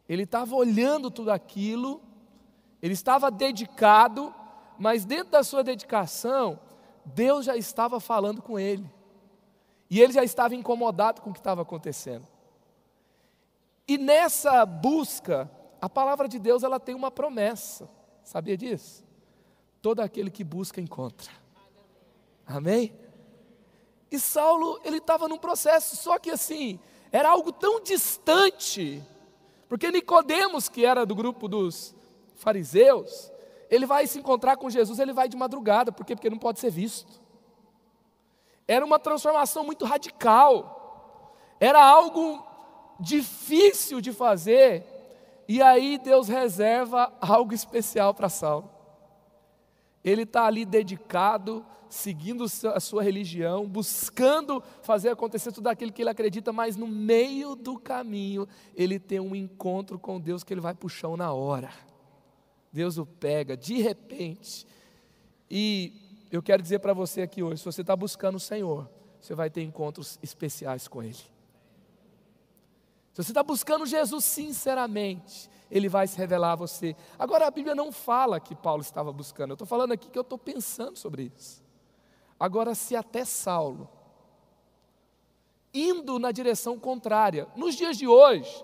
Ele 0.08 0.22
estava 0.22 0.54
olhando 0.54 1.10
tudo 1.10 1.30
aquilo, 1.30 2.00
ele 2.80 2.94
estava 2.94 3.30
dedicado, 3.30 4.32
mas 4.78 5.04
dentro 5.04 5.30
da 5.30 5.42
sua 5.42 5.62
dedicação, 5.62 6.58
Deus 7.04 7.44
já 7.44 7.56
estava 7.56 8.00
falando 8.00 8.42
com 8.42 8.58
ele. 8.58 8.90
E 9.88 10.00
ele 10.00 10.12
já 10.12 10.24
estava 10.24 10.54
incomodado 10.54 11.22
com 11.22 11.30
o 11.30 11.32
que 11.32 11.38
estava 11.38 11.62
acontecendo. 11.62 12.26
E 13.86 13.96
nessa 13.96 14.66
busca, 14.66 15.50
a 15.80 15.88
palavra 15.88 16.28
de 16.28 16.38
Deus 16.38 16.62
ela 16.62 16.80
tem 16.80 16.94
uma 16.94 17.10
promessa. 17.10 17.88
Sabia 18.24 18.56
disso? 18.56 19.04
Todo 19.80 20.00
aquele 20.00 20.30
que 20.30 20.42
busca 20.42 20.80
encontra. 20.80 21.30
Amém? 22.44 22.92
E 24.10 24.18
Saulo, 24.18 24.80
ele 24.84 24.98
estava 24.98 25.28
num 25.28 25.38
processo, 25.38 25.96
só 25.96 26.18
que 26.18 26.30
assim, 26.30 26.80
era 27.12 27.30
algo 27.30 27.52
tão 27.52 27.80
distante, 27.80 29.02
porque 29.68 29.90
Nicodemos, 29.90 30.68
que 30.68 30.84
era 30.84 31.04
do 31.04 31.14
grupo 31.14 31.48
dos 31.48 31.94
fariseus, 32.36 33.32
ele 33.70 33.86
vai 33.86 34.06
se 34.06 34.18
encontrar 34.18 34.56
com 34.56 34.70
Jesus, 34.70 34.98
ele 34.98 35.12
vai 35.12 35.28
de 35.28 35.36
madrugada, 35.36 35.92
por 35.92 36.04
quê? 36.04 36.14
Porque 36.14 36.30
não 36.30 36.38
pode 36.38 36.60
ser 36.60 36.70
visto. 36.70 37.20
Era 38.66 38.84
uma 38.84 38.98
transformação 38.98 39.64
muito 39.64 39.84
radical, 39.84 41.36
era 41.60 41.82
algo 41.82 42.44
difícil 42.98 44.00
de 44.00 44.12
fazer, 44.12 44.84
e 45.48 45.62
aí 45.62 45.98
Deus 45.98 46.28
reserva 46.28 47.12
algo 47.20 47.54
especial 47.54 48.12
para 48.12 48.28
Saulo. 48.28 48.70
Ele 50.02 50.22
está 50.22 50.44
ali 50.46 50.64
dedicado, 50.64 51.64
seguindo 51.88 52.44
a 52.74 52.80
sua 52.80 53.02
religião, 53.02 53.66
buscando 53.66 54.62
fazer 54.82 55.10
acontecer 55.10 55.52
tudo 55.52 55.68
aquilo 55.68 55.92
que 55.92 56.02
ele 56.02 56.10
acredita, 56.10 56.52
mas 56.52 56.76
no 56.76 56.86
meio 56.86 57.54
do 57.54 57.78
caminho 57.78 58.48
ele 58.74 58.98
tem 58.98 59.20
um 59.20 59.34
encontro 59.34 59.98
com 59.98 60.20
Deus 60.20 60.42
que 60.42 60.52
ele 60.52 60.60
vai 60.60 60.74
para 60.74 60.86
o 60.86 60.90
chão 60.90 61.16
na 61.16 61.32
hora. 61.32 61.70
Deus 62.72 62.98
o 62.98 63.06
pega 63.06 63.56
de 63.56 63.80
repente. 63.80 64.66
E 65.50 66.26
eu 66.30 66.42
quero 66.42 66.62
dizer 66.62 66.80
para 66.80 66.92
você 66.92 67.22
aqui 67.22 67.42
hoje: 67.42 67.58
se 67.58 67.64
você 67.64 67.80
está 67.80 67.96
buscando 67.96 68.36
o 68.36 68.40
Senhor, 68.40 68.88
você 69.20 69.34
vai 69.34 69.50
ter 69.50 69.62
encontros 69.62 70.18
especiais 70.22 70.88
com 70.88 71.02
Ele. 71.02 71.14
Se 71.14 73.22
você 73.22 73.30
está 73.30 73.42
buscando 73.42 73.86
Jesus 73.86 74.24
sinceramente, 74.24 75.50
Ele 75.70 75.88
vai 75.88 76.06
se 76.06 76.18
revelar 76.18 76.52
a 76.52 76.56
você. 76.56 76.94
Agora, 77.18 77.46
a 77.46 77.50
Bíblia 77.50 77.74
não 77.74 77.90
fala 77.90 78.38
que 78.38 78.54
Paulo 78.54 78.82
estava 78.82 79.12
buscando, 79.12 79.50
eu 79.50 79.54
estou 79.54 79.66
falando 79.66 79.92
aqui 79.92 80.10
que 80.10 80.18
eu 80.18 80.22
estou 80.22 80.38
pensando 80.38 80.96
sobre 80.96 81.32
isso. 81.34 81.64
Agora, 82.38 82.74
se 82.74 82.94
até 82.94 83.24
Saulo, 83.24 83.88
indo 85.72 86.18
na 86.18 86.30
direção 86.30 86.78
contrária, 86.78 87.48
nos 87.56 87.74
dias 87.74 87.96
de 87.96 88.06
hoje, 88.06 88.62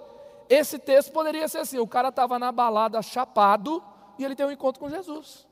esse 0.49 0.79
texto 0.79 1.13
poderia 1.13 1.49
ser 1.49 1.59
assim: 1.59 1.79
o 1.79 1.87
cara 1.87 2.09
estava 2.09 2.39
na 2.39 2.53
balada 2.53 3.01
chapado, 3.01 3.83
e 4.23 4.25
ele 4.25 4.37
tem 4.37 4.47
um 4.47 4.51
encontro 4.51 4.81
com 4.81 4.89
Jesus. 4.89 5.47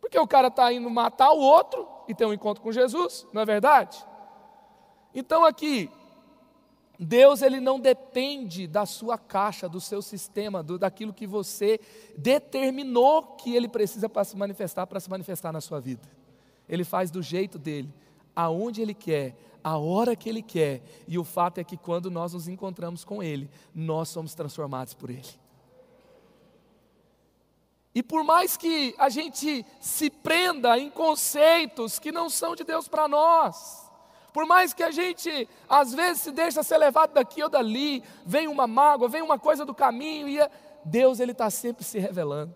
Porque 0.00 0.18
o 0.18 0.26
cara 0.26 0.48
está 0.48 0.72
indo 0.72 0.88
matar 0.88 1.30
o 1.32 1.38
outro 1.38 1.86
e 2.08 2.14
tem 2.14 2.26
um 2.26 2.32
encontro 2.32 2.62
com 2.62 2.72
Jesus, 2.72 3.26
não 3.32 3.42
é 3.42 3.44
verdade? 3.44 4.04
Então 5.14 5.44
aqui, 5.44 5.90
Deus 6.98 7.42
ele 7.42 7.60
não 7.60 7.78
depende 7.78 8.66
da 8.66 8.86
sua 8.86 9.18
caixa, 9.18 9.68
do 9.68 9.80
seu 9.80 10.00
sistema, 10.00 10.62
do, 10.62 10.78
daquilo 10.78 11.12
que 11.12 11.26
você 11.26 11.80
determinou 12.16 13.22
que 13.36 13.54
ele 13.54 13.68
precisa 13.68 14.08
para 14.08 14.24
se 14.24 14.36
manifestar, 14.36 14.86
para 14.86 15.00
se 15.00 15.10
manifestar 15.10 15.52
na 15.52 15.60
sua 15.60 15.80
vida. 15.80 16.08
Ele 16.68 16.84
faz 16.84 17.10
do 17.10 17.20
jeito 17.20 17.58
dele, 17.58 17.92
aonde 18.34 18.80
ele 18.80 18.94
quer, 18.94 19.34
a 19.62 19.76
hora 19.76 20.14
que 20.14 20.28
ele 20.28 20.42
quer. 20.42 20.82
E 21.06 21.18
o 21.18 21.24
fato 21.24 21.58
é 21.58 21.64
que 21.64 21.76
quando 21.76 22.10
nós 22.10 22.32
nos 22.32 22.48
encontramos 22.48 23.04
com 23.04 23.22
ele, 23.22 23.50
nós 23.74 24.08
somos 24.08 24.34
transformados 24.34 24.94
por 24.94 25.10
ele. 25.10 25.28
E 27.94 28.02
por 28.02 28.22
mais 28.22 28.56
que 28.56 28.94
a 28.98 29.08
gente 29.08 29.66
se 29.80 30.10
prenda 30.10 30.78
em 30.78 30.90
conceitos 30.90 31.98
que 31.98 32.12
não 32.12 32.30
são 32.30 32.54
de 32.54 32.62
Deus 32.62 32.86
para 32.86 33.08
nós, 33.08 33.90
por 34.32 34.46
mais 34.46 34.72
que 34.72 34.82
a 34.82 34.92
gente 34.92 35.48
às 35.68 35.92
vezes 35.92 36.22
se 36.22 36.30
deixa 36.30 36.62
ser 36.62 36.78
levado 36.78 37.12
daqui 37.12 37.42
ou 37.42 37.48
dali, 37.48 38.02
vem 38.24 38.46
uma 38.46 38.66
mágoa, 38.66 39.08
vem 39.08 39.22
uma 39.22 39.38
coisa 39.38 39.64
do 39.64 39.74
caminho, 39.74 40.28
e 40.28 40.38
Deus 40.84 41.18
ele 41.18 41.32
está 41.32 41.50
sempre 41.50 41.82
se 41.84 41.98
revelando. 41.98 42.54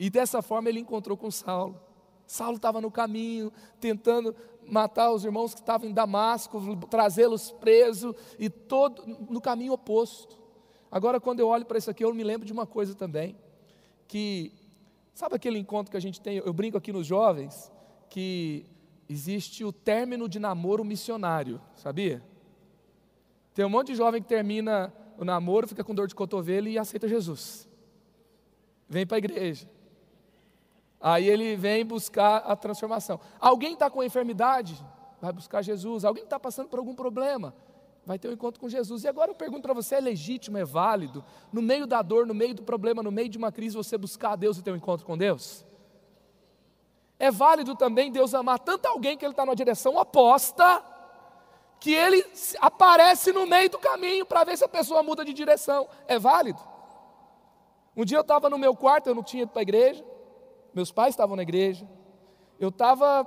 E 0.00 0.08
dessa 0.08 0.40
forma 0.40 0.70
ele 0.70 0.80
encontrou 0.80 1.16
com 1.16 1.30
Saulo. 1.30 1.78
Saulo 2.26 2.56
estava 2.56 2.80
no 2.80 2.90
caminho, 2.90 3.52
tentando 3.78 4.34
matar 4.66 5.12
os 5.12 5.24
irmãos 5.26 5.52
que 5.52 5.60
estavam 5.60 5.88
em 5.88 5.92
Damasco, 5.92 6.58
trazê-los 6.88 7.52
presos, 7.52 8.14
e 8.38 8.48
todo 8.48 9.06
no 9.30 9.42
caminho 9.42 9.74
oposto. 9.74 10.38
Agora, 10.90 11.20
quando 11.20 11.40
eu 11.40 11.48
olho 11.48 11.66
para 11.66 11.76
isso 11.76 11.90
aqui, 11.90 12.02
eu 12.02 12.14
me 12.14 12.24
lembro 12.24 12.46
de 12.46 12.52
uma 12.52 12.66
coisa 12.66 12.94
também 12.94 13.36
que, 14.08 14.52
sabe 15.14 15.34
aquele 15.34 15.58
encontro 15.58 15.90
que 15.90 15.96
a 15.96 16.00
gente 16.00 16.20
tem? 16.20 16.38
Eu 16.38 16.52
brinco 16.52 16.76
aqui 16.76 16.92
nos 16.92 17.06
jovens, 17.06 17.72
que 18.08 18.66
existe 19.08 19.64
o 19.64 19.72
término 19.72 20.28
de 20.28 20.38
namoro 20.38 20.84
missionário, 20.84 21.60
sabia? 21.74 22.22
Tem 23.54 23.64
um 23.64 23.70
monte 23.70 23.88
de 23.88 23.94
jovem 23.94 24.20
que 24.20 24.28
termina 24.28 24.92
o 25.16 25.24
namoro, 25.24 25.66
fica 25.66 25.82
com 25.82 25.94
dor 25.94 26.08
de 26.08 26.14
cotovelo 26.14 26.68
e 26.68 26.78
aceita 26.78 27.08
Jesus. 27.08 27.68
Vem 28.88 29.06
para 29.06 29.16
a 29.16 29.18
igreja. 29.18 29.68
Aí 31.00 31.28
ele 31.28 31.56
vem 31.56 31.84
buscar 31.84 32.38
a 32.38 32.56
transformação. 32.56 33.20
Alguém 33.40 33.74
está 33.74 33.90
com 33.90 34.02
enfermidade? 34.02 34.82
Vai 35.20 35.32
buscar 35.32 35.62
Jesus. 35.62 36.04
Alguém 36.04 36.24
está 36.24 36.38
passando 36.38 36.68
por 36.68 36.78
algum 36.78 36.94
problema? 36.94 37.54
Vai 38.06 38.18
ter 38.18 38.28
um 38.28 38.32
encontro 38.32 38.60
com 38.60 38.68
Jesus. 38.68 39.02
E 39.02 39.08
agora 39.08 39.32
eu 39.32 39.34
pergunto 39.34 39.62
para 39.62 39.74
você: 39.74 39.96
é 39.96 40.00
legítimo, 40.00 40.56
é 40.56 40.64
válido, 40.64 41.24
no 41.52 41.60
meio 41.60 41.86
da 41.86 42.00
dor, 42.00 42.24
no 42.24 42.32
meio 42.32 42.54
do 42.54 42.62
problema, 42.62 43.02
no 43.02 43.10
meio 43.10 43.28
de 43.28 43.36
uma 43.36 43.50
crise, 43.50 43.76
você 43.76 43.98
buscar 43.98 44.32
a 44.32 44.36
Deus 44.36 44.56
e 44.56 44.62
ter 44.62 44.70
um 44.70 44.76
encontro 44.76 45.04
com 45.04 45.18
Deus? 45.18 45.66
É 47.18 47.30
válido 47.30 47.74
também 47.74 48.12
Deus 48.12 48.32
amar 48.32 48.58
tanto 48.60 48.86
alguém 48.86 49.16
que 49.16 49.24
ele 49.24 49.32
está 49.32 49.44
numa 49.44 49.56
direção 49.56 49.96
oposta, 49.96 50.82
que 51.80 51.92
ele 51.92 52.24
aparece 52.60 53.32
no 53.32 53.46
meio 53.46 53.70
do 53.70 53.78
caminho 53.78 54.24
para 54.24 54.44
ver 54.44 54.56
se 54.56 54.64
a 54.64 54.68
pessoa 54.68 55.02
muda 55.02 55.24
de 55.24 55.32
direção. 55.32 55.88
É 56.06 56.18
válido? 56.18 56.60
Um 57.96 58.04
dia 58.04 58.18
eu 58.18 58.22
estava 58.22 58.48
no 58.50 58.58
meu 58.58 58.76
quarto, 58.76 59.08
eu 59.08 59.14
não 59.14 59.22
tinha 59.22 59.42
ido 59.42 59.50
para 59.50 59.60
a 59.60 59.62
igreja, 59.62 60.04
meus 60.74 60.92
pais 60.92 61.14
estavam 61.14 61.34
na 61.34 61.42
igreja, 61.42 61.88
eu 62.60 62.68
estava 62.68 63.26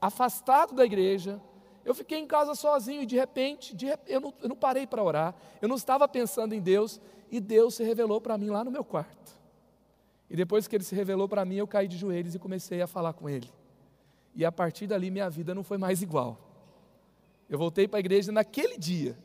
afastado 0.00 0.74
da 0.74 0.84
igreja, 0.84 1.40
eu 1.84 1.94
fiquei 1.94 2.18
em 2.18 2.26
casa 2.26 2.54
sozinho 2.54 3.02
e 3.02 3.06
de 3.06 3.16
repente, 3.16 3.74
de, 3.74 3.86
eu, 4.06 4.20
não, 4.20 4.34
eu 4.42 4.48
não 4.48 4.56
parei 4.56 4.86
para 4.86 5.02
orar, 5.02 5.34
eu 5.60 5.68
não 5.68 5.76
estava 5.76 6.06
pensando 6.06 6.54
em 6.54 6.60
Deus 6.60 7.00
e 7.30 7.40
Deus 7.40 7.74
se 7.74 7.82
revelou 7.82 8.20
para 8.20 8.38
mim 8.38 8.50
lá 8.50 8.62
no 8.62 8.70
meu 8.70 8.84
quarto. 8.84 9.32
E 10.30 10.36
depois 10.36 10.66
que 10.66 10.76
ele 10.76 10.84
se 10.84 10.94
revelou 10.94 11.28
para 11.28 11.44
mim, 11.44 11.56
eu 11.56 11.66
caí 11.66 11.88
de 11.88 11.96
joelhos 11.96 12.34
e 12.34 12.38
comecei 12.38 12.80
a 12.80 12.86
falar 12.86 13.12
com 13.12 13.28
ele. 13.28 13.50
E 14.34 14.44
a 14.44 14.52
partir 14.52 14.86
dali 14.86 15.10
minha 15.10 15.28
vida 15.28 15.54
não 15.54 15.62
foi 15.62 15.76
mais 15.76 16.00
igual. 16.00 16.38
Eu 17.48 17.58
voltei 17.58 17.86
para 17.86 17.98
a 17.98 18.00
igreja 18.00 18.32
naquele 18.32 18.78
dia. 18.78 19.16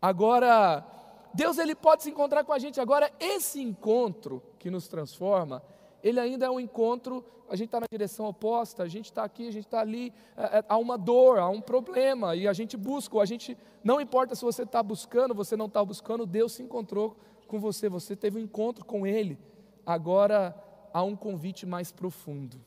Agora, 0.00 0.84
Deus 1.32 1.58
ele 1.58 1.74
pode 1.74 2.02
se 2.02 2.10
encontrar 2.10 2.42
com 2.42 2.52
a 2.52 2.58
gente. 2.58 2.80
Agora, 2.80 3.12
esse 3.20 3.60
encontro 3.60 4.42
que 4.58 4.70
nos 4.70 4.88
transforma, 4.88 5.62
ele 6.02 6.18
ainda 6.18 6.46
é 6.46 6.50
um 6.50 6.58
encontro, 6.58 7.24
a 7.48 7.54
gente 7.54 7.68
está 7.68 7.80
na 7.80 7.86
direção 7.90 8.26
oposta, 8.26 8.82
a 8.82 8.88
gente 8.88 9.06
está 9.06 9.24
aqui, 9.24 9.46
a 9.46 9.52
gente 9.52 9.66
está 9.66 9.80
ali, 9.80 10.12
é, 10.36 10.58
é, 10.58 10.64
há 10.68 10.76
uma 10.76 10.98
dor, 10.98 11.38
há 11.38 11.48
um 11.48 11.60
problema, 11.60 12.34
e 12.34 12.48
a 12.48 12.52
gente 12.52 12.76
busca, 12.76 13.20
a 13.20 13.24
gente, 13.24 13.56
não 13.84 14.00
importa 14.00 14.34
se 14.34 14.42
você 14.42 14.62
está 14.62 14.82
buscando, 14.82 15.34
você 15.34 15.56
não 15.56 15.66
está 15.66 15.84
buscando, 15.84 16.26
Deus 16.26 16.52
se 16.52 16.62
encontrou 16.62 17.16
com 17.46 17.60
você, 17.60 17.88
você 17.88 18.16
teve 18.16 18.38
um 18.38 18.42
encontro 18.42 18.84
com 18.84 19.06
Ele, 19.06 19.38
agora 19.86 20.56
há 20.92 21.02
um 21.02 21.14
convite 21.14 21.64
mais 21.66 21.92
profundo, 21.92 22.60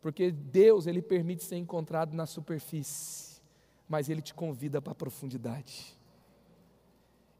porque 0.00 0.30
Deus, 0.30 0.86
Ele 0.86 1.02
permite 1.02 1.44
ser 1.44 1.56
encontrado 1.56 2.14
na 2.14 2.24
superfície, 2.24 3.42
mas 3.88 4.08
Ele 4.08 4.22
te 4.22 4.32
convida 4.32 4.80
para 4.80 4.92
a 4.92 4.96
profundidade. 4.96 5.98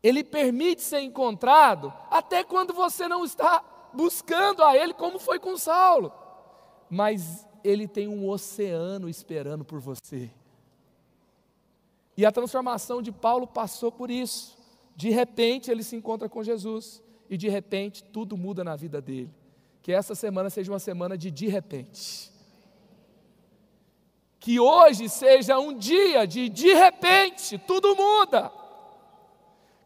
Ele 0.03 0.25
permite 0.25 0.83
ser 0.83 1.01
encontrado 1.01 1.93
até 2.11 2.43
quando 2.43 2.75
você 2.75 3.07
não 3.07 3.25
está 3.25 3.65
buscando 3.95 4.63
a 4.63 4.77
Ele, 4.77 4.95
como 4.95 5.19
foi 5.19 5.39
com 5.39 5.57
Saulo. 5.57 6.13
Mas 6.89 7.47
Ele 7.65 7.87
tem 7.87 8.09
um 8.09 8.29
oceano 8.29 9.09
esperando 9.09 9.65
por 9.65 9.81
você. 9.81 10.31
E 12.17 12.27
a 12.27 12.33
transformação 12.33 13.01
de 13.01 13.11
Paulo 13.11 13.47
passou 13.47 13.91
por 13.91 14.11
isso. 14.11 14.57
De 14.95 15.11
repente 15.11 15.71
ele 15.71 15.83
se 15.83 15.97
encontra 15.97 16.29
com 16.29 16.43
Jesus 16.43 17.03
e 17.29 17.37
de 17.37 17.49
repente 17.49 18.05
tudo 18.05 18.37
muda 18.37 18.63
na 18.63 18.77
vida 18.77 19.01
dele. 19.01 19.31
Que 19.81 19.93
essa 19.93 20.15
semana 20.15 20.51
seja 20.51 20.71
uma 20.71 20.79
semana 20.79 21.17
de 21.17 21.31
de 21.31 21.49
repente. 21.49 22.31
Que 24.39 24.61
hoje 24.61 25.09
seja 25.09 25.59
um 25.59 25.77
dia 25.77 26.27
de 26.27 26.49
de 26.49 26.75
repente, 26.75 27.59
tudo 27.59 27.97
muda. 27.97 28.53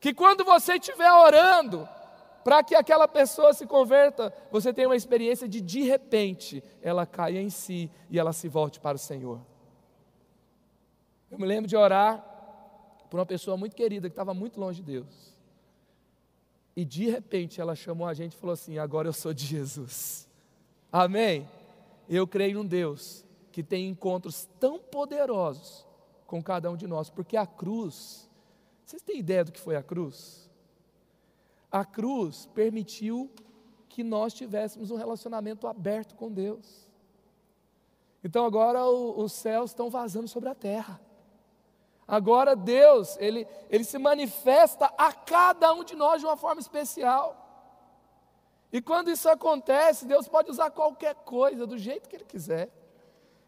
Que 0.01 0.13
quando 0.13 0.45
você 0.45 0.75
estiver 0.75 1.11
orando, 1.13 1.89
para 2.47 2.63
que 2.63 2.77
aquela 2.77 3.09
pessoa 3.09 3.53
se 3.53 3.67
converta, 3.67 4.33
você 4.53 4.73
tenha 4.73 4.87
uma 4.87 4.95
experiência 4.95 5.49
de 5.49 5.61
de 5.61 5.83
repente 5.83 6.63
ela 6.81 7.05
caia 7.05 7.43
em 7.43 7.51
si 7.51 7.91
e 8.09 8.21
ela 8.21 8.33
se 8.33 8.47
volte 8.47 8.79
para 8.79 8.95
o 8.95 9.01
Senhor. 9.01 9.41
Eu 11.29 11.41
me 11.41 11.45
lembro 11.45 11.69
de 11.69 11.77
orar 11.77 12.25
por 13.11 13.19
uma 13.19 13.27
pessoa 13.27 13.57
muito 13.57 13.75
querida 13.75 14.09
que 14.09 14.13
estava 14.13 14.33
muito 14.33 14.61
longe 14.61 14.81
de 14.81 14.93
Deus. 14.93 15.35
E 16.77 16.85
de 16.85 17.11
repente 17.11 17.61
ela 17.61 17.75
chamou 17.75 18.07
a 18.07 18.15
gente 18.15 18.35
e 18.35 18.37
falou 18.37 18.55
assim: 18.55 18.79
Agora 18.79 19.09
eu 19.09 19.13
sou 19.13 19.35
de 19.35 19.45
Jesus. 19.45 20.29
Amém? 20.93 21.49
Eu 22.09 22.29
creio 22.29 22.59
num 22.59 22.65
Deus 22.65 23.25
que 23.51 23.61
tem 23.61 23.89
encontros 23.89 24.49
tão 24.61 24.79
poderosos 24.79 25.85
com 26.29 26.41
cada 26.41 26.71
um 26.71 26.77
de 26.77 26.87
nós, 26.87 27.11
porque 27.11 27.37
a 27.37 27.45
cruz, 27.45 28.31
vocês 28.85 29.03
têm 29.03 29.19
ideia 29.19 29.45
do 29.45 29.51
que 29.51 29.59
foi 29.59 29.75
a 29.75 29.83
cruz? 29.83 30.46
A 31.77 31.85
cruz 31.85 32.47
permitiu 32.55 33.31
que 33.87 34.03
nós 34.03 34.33
tivéssemos 34.33 34.91
um 34.91 34.97
relacionamento 34.97 35.67
aberto 35.67 36.15
com 36.15 36.33
Deus. 36.33 36.89
Então 38.25 38.47
agora 38.47 38.87
o, 38.87 39.21
os 39.21 39.33
céus 39.33 39.73
estão 39.73 39.91
vazando 39.91 40.27
sobre 40.27 40.49
a 40.49 40.55
terra. 40.55 40.99
Agora 42.09 42.57
Deus, 42.57 43.19
ele, 43.19 43.47
ele 43.69 43.85
se 43.85 43.99
manifesta 43.99 44.87
a 44.97 45.13
cada 45.13 45.71
um 45.75 45.85
de 45.85 45.95
nós 45.95 46.21
de 46.21 46.27
uma 46.27 46.39
forma 46.39 46.63
especial. 46.63 47.47
E 48.73 48.81
quando 48.81 49.11
isso 49.11 49.29
acontece, 49.29 50.07
Deus 50.07 50.27
pode 50.27 50.51
usar 50.51 50.71
qualquer 50.71 51.15
coisa 51.15 51.67
do 51.67 51.77
jeito 51.77 52.09
que 52.09 52.17
Ele 52.17 52.25
quiser. 52.25 52.71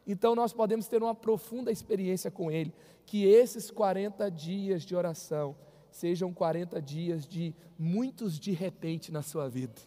Então 0.06 0.34
nós 0.34 0.52
podemos 0.52 0.86
ter 0.86 1.02
uma 1.02 1.14
profunda 1.14 1.72
experiência 1.72 2.30
com 2.30 2.50
Ele. 2.50 2.74
Que 3.06 3.24
esses 3.24 3.70
40 3.70 4.30
dias 4.30 4.82
de 4.82 4.94
oração 4.94 5.56
sejam 5.90 6.32
40 6.32 6.80
dias 6.80 7.26
de 7.26 7.54
muitos 7.78 8.38
de 8.38 8.52
repente 8.52 9.12
na 9.12 9.22
sua 9.22 9.48
vida. 9.48 9.80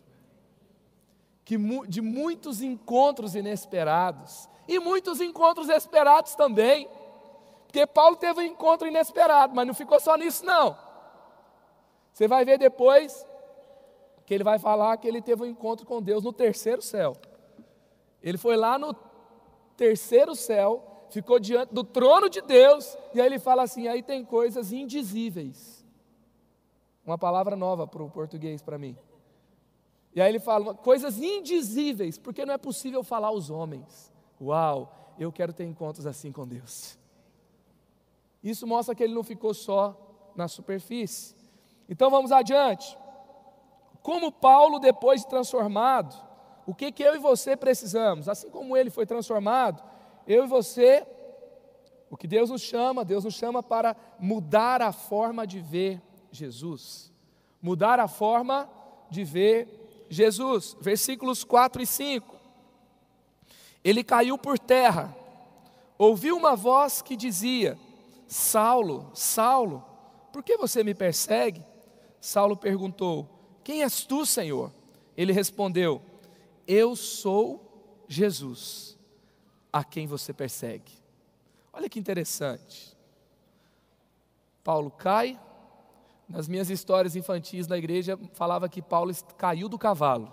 Que, 1.43 1.57
de 1.87 2.01
muitos 2.01 2.61
encontros 2.61 3.35
inesperados. 3.35 4.49
E 4.67 4.79
muitos 4.79 5.19
encontros 5.19 5.69
esperados 5.69 6.35
também. 6.35 6.87
Porque 7.65 7.85
Paulo 7.87 8.15
teve 8.15 8.41
um 8.41 8.43
encontro 8.43 8.87
inesperado, 8.87 9.55
mas 9.55 9.65
não 9.65 9.73
ficou 9.73 9.99
só 9.99 10.15
nisso, 10.15 10.45
não. 10.45 10.77
Você 12.13 12.27
vai 12.27 12.43
ver 12.43 12.57
depois 12.57 13.25
que 14.25 14.33
ele 14.33 14.43
vai 14.43 14.59
falar 14.59 14.97
que 14.97 15.07
ele 15.07 15.21
teve 15.21 15.43
um 15.43 15.47
encontro 15.47 15.85
com 15.85 16.01
Deus 16.01 16.23
no 16.23 16.33
terceiro 16.33 16.81
céu. 16.81 17.15
Ele 18.21 18.37
foi 18.37 18.55
lá 18.55 18.77
no 18.77 18.93
terceiro 19.75 20.35
céu, 20.35 21.05
ficou 21.09 21.39
diante 21.39 21.73
do 21.73 21.83
trono 21.83 22.29
de 22.29 22.41
Deus, 22.41 22.97
e 23.13 23.19
aí 23.19 23.25
ele 23.25 23.39
fala 23.39 23.63
assim: 23.63 23.87
aí 23.87 24.03
tem 24.03 24.23
coisas 24.23 24.71
indizíveis 24.71 25.80
uma 27.05 27.17
palavra 27.17 27.55
nova 27.55 27.87
para 27.87 28.03
o 28.03 28.09
português 28.09 28.61
para 28.61 28.77
mim. 28.77 28.97
E 30.13 30.21
aí 30.21 30.29
ele 30.29 30.39
fala 30.39 30.73
coisas 30.73 31.17
indizíveis, 31.17 32.17
porque 32.17 32.45
não 32.45 32.53
é 32.53 32.57
possível 32.57 33.03
falar 33.03 33.29
aos 33.29 33.49
homens. 33.49 34.11
Uau, 34.39 35.13
eu 35.17 35.31
quero 35.31 35.53
ter 35.53 35.63
encontros 35.65 36.05
assim 36.05 36.31
com 36.31 36.47
Deus. 36.47 36.97
Isso 38.43 38.65
mostra 38.67 38.95
que 38.95 39.03
ele 39.03 39.13
não 39.13 39.23
ficou 39.23 39.53
só 39.53 40.31
na 40.35 40.47
superfície. 40.47 41.35
Então 41.87 42.09
vamos 42.09 42.31
adiante. 42.31 42.97
Como 44.01 44.31
Paulo, 44.31 44.79
depois 44.79 45.21
de 45.21 45.27
transformado, 45.27 46.15
o 46.65 46.73
que, 46.73 46.91
que 46.91 47.03
eu 47.03 47.15
e 47.15 47.19
você 47.19 47.55
precisamos? 47.55 48.27
Assim 48.27 48.49
como 48.49 48.75
ele 48.75 48.89
foi 48.89 49.05
transformado, 49.05 49.83
eu 50.27 50.43
e 50.43 50.47
você, 50.47 51.05
o 52.09 52.17
que 52.17 52.27
Deus 52.27 52.49
nos 52.49 52.61
chama, 52.61 53.05
Deus 53.05 53.23
nos 53.23 53.35
chama 53.35 53.61
para 53.61 53.95
mudar 54.19 54.81
a 54.81 54.91
forma 54.91 55.45
de 55.45 55.59
ver 55.59 56.01
Jesus. 56.31 57.11
Mudar 57.61 57.99
a 57.99 58.07
forma 58.07 58.69
de 59.09 59.23
ver 59.23 60.05
Jesus. 60.09 60.75
Versículos 60.79 61.43
4 61.43 61.81
e 61.81 61.85
5. 61.85 62.35
Ele 63.83 64.03
caiu 64.03 64.37
por 64.37 64.59
terra, 64.59 65.15
ouviu 65.97 66.37
uma 66.37 66.55
voz 66.55 67.01
que 67.01 67.15
dizia: 67.15 67.77
Saulo, 68.27 69.09
Saulo, 69.13 69.83
por 70.31 70.43
que 70.43 70.57
você 70.57 70.83
me 70.83 70.93
persegue? 70.93 71.65
Saulo 72.19 72.55
perguntou: 72.55 73.27
Quem 73.63 73.83
és 73.83 74.05
tu, 74.05 74.25
Senhor? 74.25 74.71
Ele 75.17 75.33
respondeu: 75.33 76.01
Eu 76.67 76.95
sou 76.95 78.05
Jesus, 78.07 78.97
a 79.73 79.83
quem 79.83 80.05
você 80.05 80.31
persegue. 80.31 80.91
Olha 81.73 81.89
que 81.89 81.99
interessante. 81.99 82.95
Paulo 84.63 84.91
cai, 84.91 85.39
nas 86.31 86.47
minhas 86.47 86.69
histórias 86.69 87.15
infantis 87.15 87.67
na 87.67 87.77
igreja, 87.77 88.17
falava 88.33 88.69
que 88.69 88.81
Paulo 88.81 89.13
caiu 89.37 89.67
do 89.67 89.77
cavalo. 89.77 90.31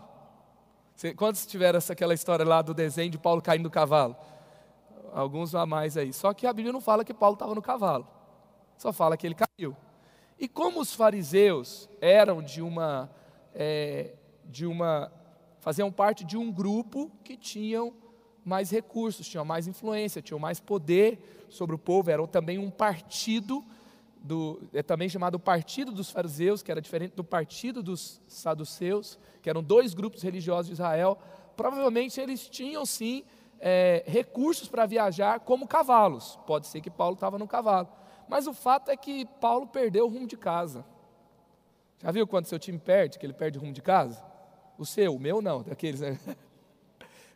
Quantos 1.17 1.45
tiveram 1.45 1.79
essa, 1.79 1.93
aquela 1.93 2.15
história 2.15 2.45
lá 2.45 2.63
do 2.63 2.73
desenho 2.73 3.11
de 3.11 3.19
Paulo 3.19 3.43
caindo 3.43 3.65
do 3.65 3.71
cavalo? 3.71 4.17
Alguns 5.13 5.55
a 5.55 5.67
mais 5.67 5.97
aí. 5.97 6.13
Só 6.13 6.33
que 6.33 6.47
a 6.47 6.53
Bíblia 6.53 6.73
não 6.73 6.81
fala 6.81 7.05
que 7.05 7.13
Paulo 7.13 7.35
estava 7.35 7.55
no 7.55 7.63
cavalo, 7.63 8.07
só 8.77 8.93
fala 8.93 9.17
que 9.17 9.27
ele 9.27 9.35
caiu. 9.35 9.77
E 10.39 10.47
como 10.47 10.81
os 10.81 10.95
fariseus 10.95 11.89
eram 12.01 12.41
de 12.41 12.63
uma, 12.63 13.11
é, 13.53 14.15
de 14.45 14.67
uma, 14.67 15.11
faziam 15.59 15.91
parte 15.91 16.25
de 16.25 16.37
um 16.37 16.53
grupo 16.53 17.11
que 17.25 17.37
tinham 17.37 17.93
mais 18.45 18.71
recursos, 18.71 19.29
tinham 19.29 19.45
mais 19.45 19.67
influência, 19.67 20.23
tinham 20.23 20.39
mais 20.39 20.61
poder 20.61 21.47
sobre 21.49 21.75
o 21.75 21.79
povo, 21.79 22.09
eram 22.11 22.27
também 22.27 22.57
um 22.57 22.71
partido 22.71 23.65
do, 24.23 24.61
é 24.73 24.83
também 24.83 25.09
chamado 25.09 25.39
Partido 25.39 25.93
dos 25.93 26.11
Fariseus, 26.11 26.63
que 26.63 26.71
era 26.71 26.81
diferente 26.81 27.15
do 27.15 27.25
Partido 27.25 27.83
dos 27.83 28.21
Saduceus, 28.27 29.19
que 29.43 29.49
eram 29.49 29.63
dois 29.63 29.95
grupos 29.95 30.23
religiosos 30.23 30.67
de 30.67 30.73
Israel. 30.73 31.19
Provavelmente 31.57 32.21
eles 32.21 32.49
tinham 32.49 32.85
sim 32.85 33.25
é, 33.61 34.05
recursos 34.07 34.69
para 34.69 34.87
viajar 34.87 35.41
como 35.41 35.67
cavalos. 35.67 36.39
Pode 36.47 36.67
ser 36.67 36.81
que 36.81 36.91
Paulo 36.91 37.15
estava 37.15 37.39
no 37.39 37.47
cavalo. 37.47 37.89
Mas 38.29 38.47
o 38.47 38.53
fato 38.53 38.91
é 38.91 38.97
que 38.97 39.25
Paulo 39.41 39.67
perdeu 39.67 40.07
o 40.07 40.09
rumo 40.09 40.27
de 40.27 40.37
casa. 40.37 40.85
Já 42.03 42.11
viu 42.11 42.27
quando 42.27 42.47
seu 42.47 42.59
time 42.59 42.79
perde, 42.79 43.19
que 43.19 43.27
ele 43.27 43.33
perde 43.33 43.59
o 43.59 43.61
rumo 43.61 43.73
de 43.73 43.83
casa? 43.83 44.23
O 44.77 44.87
seu, 44.87 45.15
o 45.15 45.19
meu 45.19 45.43
não, 45.43 45.63
daqueles. 45.63 46.01
Né? 46.01 46.19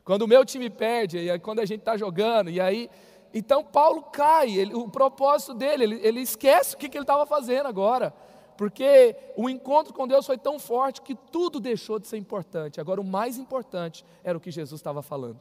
Quando 0.05 0.23
o 0.23 0.29
meu 0.29 0.45
time 0.45 0.69
perde, 0.69 1.19
e 1.19 1.39
quando 1.39 1.61
a 1.61 1.65
gente 1.65 1.79
está 1.79 1.97
jogando, 1.97 2.51
e 2.51 2.61
aí 2.61 2.91
então 3.33 3.65
Paulo 3.65 4.03
cai, 4.03 4.51
ele, 4.51 4.75
o 4.75 4.89
propósito 4.89 5.55
dele, 5.55 5.85
ele, 5.85 6.01
ele 6.07 6.21
esquece 6.21 6.75
o 6.75 6.79
que, 6.79 6.89
que 6.89 6.97
ele 6.97 7.05
estava 7.05 7.25
fazendo 7.25 7.67
agora, 7.67 8.15
porque 8.57 9.17
o 9.37 9.49
encontro 9.49 9.95
com 9.95 10.07
Deus 10.07 10.27
foi 10.27 10.37
tão 10.37 10.59
forte 10.59 11.01
que 11.01 11.15
tudo 11.15 11.59
deixou 11.59 11.99
de 11.99 12.07
ser 12.07 12.19
importante. 12.19 12.81
Agora 12.81 13.01
o 13.01 13.05
mais 13.05 13.39
importante 13.39 14.05
era 14.23 14.37
o 14.37 14.41
que 14.41 14.51
Jesus 14.51 14.79
estava 14.79 15.03
falando. 15.03 15.41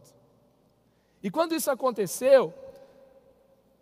E 1.21 1.29
quando 1.29 1.53
isso 1.53 1.69
aconteceu, 1.69 2.53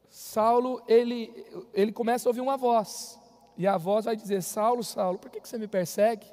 Saulo 0.09 0.81
ele, 0.87 1.45
ele 1.73 1.91
começa 1.91 2.27
a 2.27 2.31
ouvir 2.31 2.41
uma 2.41 2.57
voz, 2.57 3.19
e 3.55 3.67
a 3.67 3.77
voz 3.77 4.05
vai 4.05 4.15
dizer: 4.15 4.41
Saulo, 4.41 4.83
Saulo, 4.83 5.19
por 5.19 5.29
que, 5.29 5.39
que 5.39 5.47
você 5.47 5.57
me 5.57 5.67
persegue? 5.67 6.25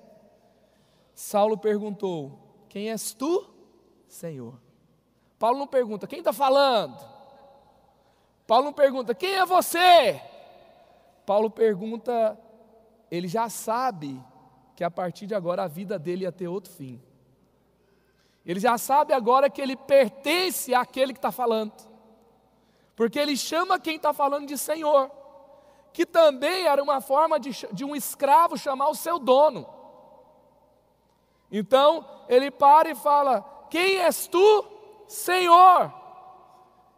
Saulo 1.15 1.59
perguntou: 1.59 2.39
Quem 2.69 2.91
és 2.91 3.12
tu, 3.12 3.47
Senhor? 4.09 4.55
Paulo 5.39 5.59
não 5.59 5.67
pergunta, 5.67 6.07
quem 6.07 6.21
está 6.21 6.33
falando? 6.33 7.16
Paulo 8.47 8.67
não 8.67 8.73
pergunta, 8.73 9.15
quem 9.15 9.35
é 9.35 9.45
você? 9.45 10.21
Paulo 11.25 11.51
pergunta, 11.51 12.39
ele 13.11 13.27
já 13.27 13.49
sabe 13.49 14.23
que 14.77 14.85
a 14.85 14.91
partir 14.91 15.27
de 15.27 15.35
agora 15.35 15.65
a 15.65 15.69
vida 15.69 15.99
dele 15.99 16.23
ia 16.23 16.31
ter 16.31 16.47
outro 16.47 16.73
fim. 16.73 17.03
Ele 18.45 18.61
já 18.61 18.79
sabe 18.79 19.13
agora 19.13 19.51
que 19.51 19.61
ele 19.61 19.75
pertence 19.75 20.73
àquele 20.73 21.13
que 21.13 21.19
está 21.19 21.33
falando, 21.33 21.73
porque 22.95 23.19
ele 23.19 23.37
chama 23.37 23.81
quem 23.81 23.97
está 23.97 24.13
falando 24.13 24.47
de 24.47 24.57
Senhor, 24.57 25.11
que 25.93 26.07
também 26.07 26.67
era 26.67 26.81
uma 26.81 27.01
forma 27.01 27.41
de, 27.41 27.51
de 27.73 27.85
um 27.85 27.97
escravo 27.97 28.57
chamar 28.57 28.89
o 28.89 28.95
seu 28.95 29.19
dono. 29.19 29.67
Então 31.51 32.07
ele 32.29 32.51
para 32.51 32.91
e 32.91 32.95
fala: 32.95 33.43
Quem 33.69 33.97
és 33.99 34.29
tu, 34.29 34.65
Senhor? 35.09 36.06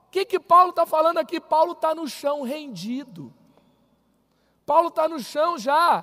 O 0.09 0.11
que, 0.11 0.25
que 0.25 0.41
Paulo 0.41 0.71
está 0.71 0.87
falando 0.87 1.19
aqui? 1.19 1.39
Paulo 1.39 1.73
está 1.73 1.95
no 1.95 2.09
chão 2.09 2.43
rendido. 2.43 3.33
Paulo 4.65 4.89
está 4.89 5.07
no 5.07 5.21
chão 5.21 5.59
já, 5.59 6.03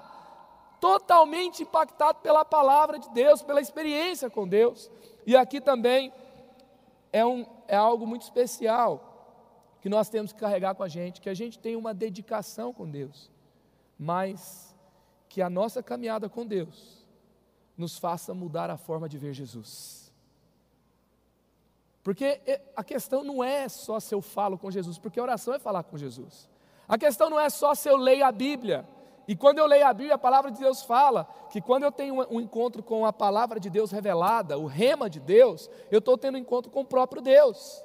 totalmente 0.79 1.63
impactado 1.63 2.19
pela 2.19 2.45
palavra 2.45 2.99
de 2.99 3.09
Deus, 3.09 3.41
pela 3.41 3.59
experiência 3.59 4.29
com 4.29 4.47
Deus. 4.47 4.91
E 5.25 5.35
aqui 5.35 5.59
também 5.59 6.13
é, 7.11 7.25
um, 7.25 7.47
é 7.67 7.75
algo 7.75 8.05
muito 8.05 8.21
especial 8.21 9.11
que 9.81 9.89
nós 9.89 10.07
temos 10.07 10.31
que 10.31 10.39
carregar 10.39 10.75
com 10.75 10.83
a 10.83 10.87
gente, 10.87 11.19
que 11.19 11.29
a 11.29 11.33
gente 11.33 11.57
tem 11.57 11.75
uma 11.75 11.93
dedicação 11.93 12.71
com 12.71 12.89
Deus, 12.89 13.31
mas 13.97 14.75
que 15.27 15.41
a 15.41 15.49
nossa 15.49 15.81
caminhada 15.81 16.29
com 16.29 16.45
Deus 16.45 17.05
nos 17.75 17.97
faça 17.97 18.33
mudar 18.33 18.69
a 18.69 18.77
forma 18.77 19.09
de 19.09 19.17
ver 19.17 19.33
Jesus. 19.33 20.04
Porque 22.05 22.39
a 22.75 22.83
questão 22.83 23.23
não 23.23 23.43
é 23.43 23.67
só 23.67 23.99
se 23.99 24.13
eu 24.13 24.21
falo 24.21 24.59
com 24.59 24.69
Jesus, 24.69 24.99
porque 24.99 25.19
oração 25.19 25.55
é 25.55 25.57
falar 25.57 25.81
com 25.81 25.97
Jesus. 25.97 26.47
A 26.87 26.99
questão 26.99 27.31
não 27.31 27.39
é 27.39 27.49
só 27.49 27.73
se 27.73 27.89
eu 27.89 27.97
leio 27.97 28.23
a 28.23 28.31
Bíblia. 28.31 28.87
E 29.27 29.35
quando 29.35 29.57
eu 29.57 29.65
leio 29.65 29.87
a 29.87 29.91
Bíblia, 29.91 30.13
a 30.13 30.19
palavra 30.19 30.51
de 30.51 30.59
Deus 30.59 30.83
fala 30.83 31.27
que 31.49 31.59
quando 31.59 31.81
eu 31.81 31.91
tenho 31.91 32.23
um 32.29 32.39
encontro 32.39 32.83
com 32.83 33.07
a 33.07 33.11
palavra 33.11 33.59
de 33.59 33.71
Deus 33.71 33.89
revelada, 33.89 34.55
o 34.55 34.67
rema 34.67 35.09
de 35.09 35.19
Deus, 35.19 35.67
eu 35.89 35.97
estou 35.97 36.15
tendo 36.15 36.35
um 36.35 36.41
encontro 36.41 36.71
com 36.71 36.81
o 36.81 36.85
próprio 36.85 37.23
Deus. 37.23 37.83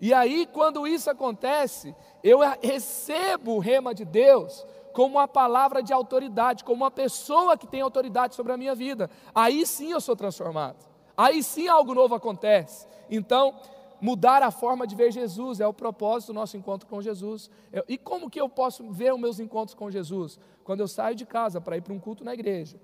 E 0.00 0.14
aí, 0.14 0.46
quando 0.46 0.86
isso 0.86 1.10
acontece, 1.10 1.94
eu 2.24 2.38
recebo 2.62 3.56
o 3.56 3.58
rema 3.58 3.94
de 3.94 4.06
Deus 4.06 4.66
como 4.94 5.16
uma 5.16 5.28
palavra 5.28 5.82
de 5.82 5.92
autoridade, 5.92 6.64
como 6.64 6.82
uma 6.82 6.90
pessoa 6.90 7.58
que 7.58 7.66
tem 7.66 7.82
autoridade 7.82 8.34
sobre 8.34 8.54
a 8.54 8.56
minha 8.56 8.74
vida. 8.74 9.10
Aí 9.34 9.66
sim 9.66 9.92
eu 9.92 10.00
sou 10.00 10.16
transformado. 10.16 10.87
Aí 11.18 11.42
sim 11.42 11.66
algo 11.66 11.92
novo 11.94 12.14
acontece. 12.14 12.86
Então, 13.10 13.52
mudar 14.00 14.40
a 14.40 14.52
forma 14.52 14.86
de 14.86 14.94
ver 14.94 15.10
Jesus 15.10 15.58
é 15.58 15.66
o 15.66 15.74
propósito 15.74 16.28
do 16.28 16.34
nosso 16.34 16.56
encontro 16.56 16.88
com 16.88 17.02
Jesus. 17.02 17.50
e 17.88 17.98
como 17.98 18.30
que 18.30 18.40
eu 18.40 18.48
posso 18.48 18.88
ver 18.92 19.12
os 19.12 19.20
meus 19.20 19.40
encontros 19.40 19.74
com 19.74 19.90
Jesus? 19.90 20.38
Quando 20.62 20.78
eu 20.78 20.86
saio 20.86 21.16
de 21.16 21.26
casa 21.26 21.60
para 21.60 21.76
ir 21.76 21.80
para 21.80 21.92
um 21.92 21.98
culto 21.98 22.24
na 22.24 22.32
igreja, 22.32 22.78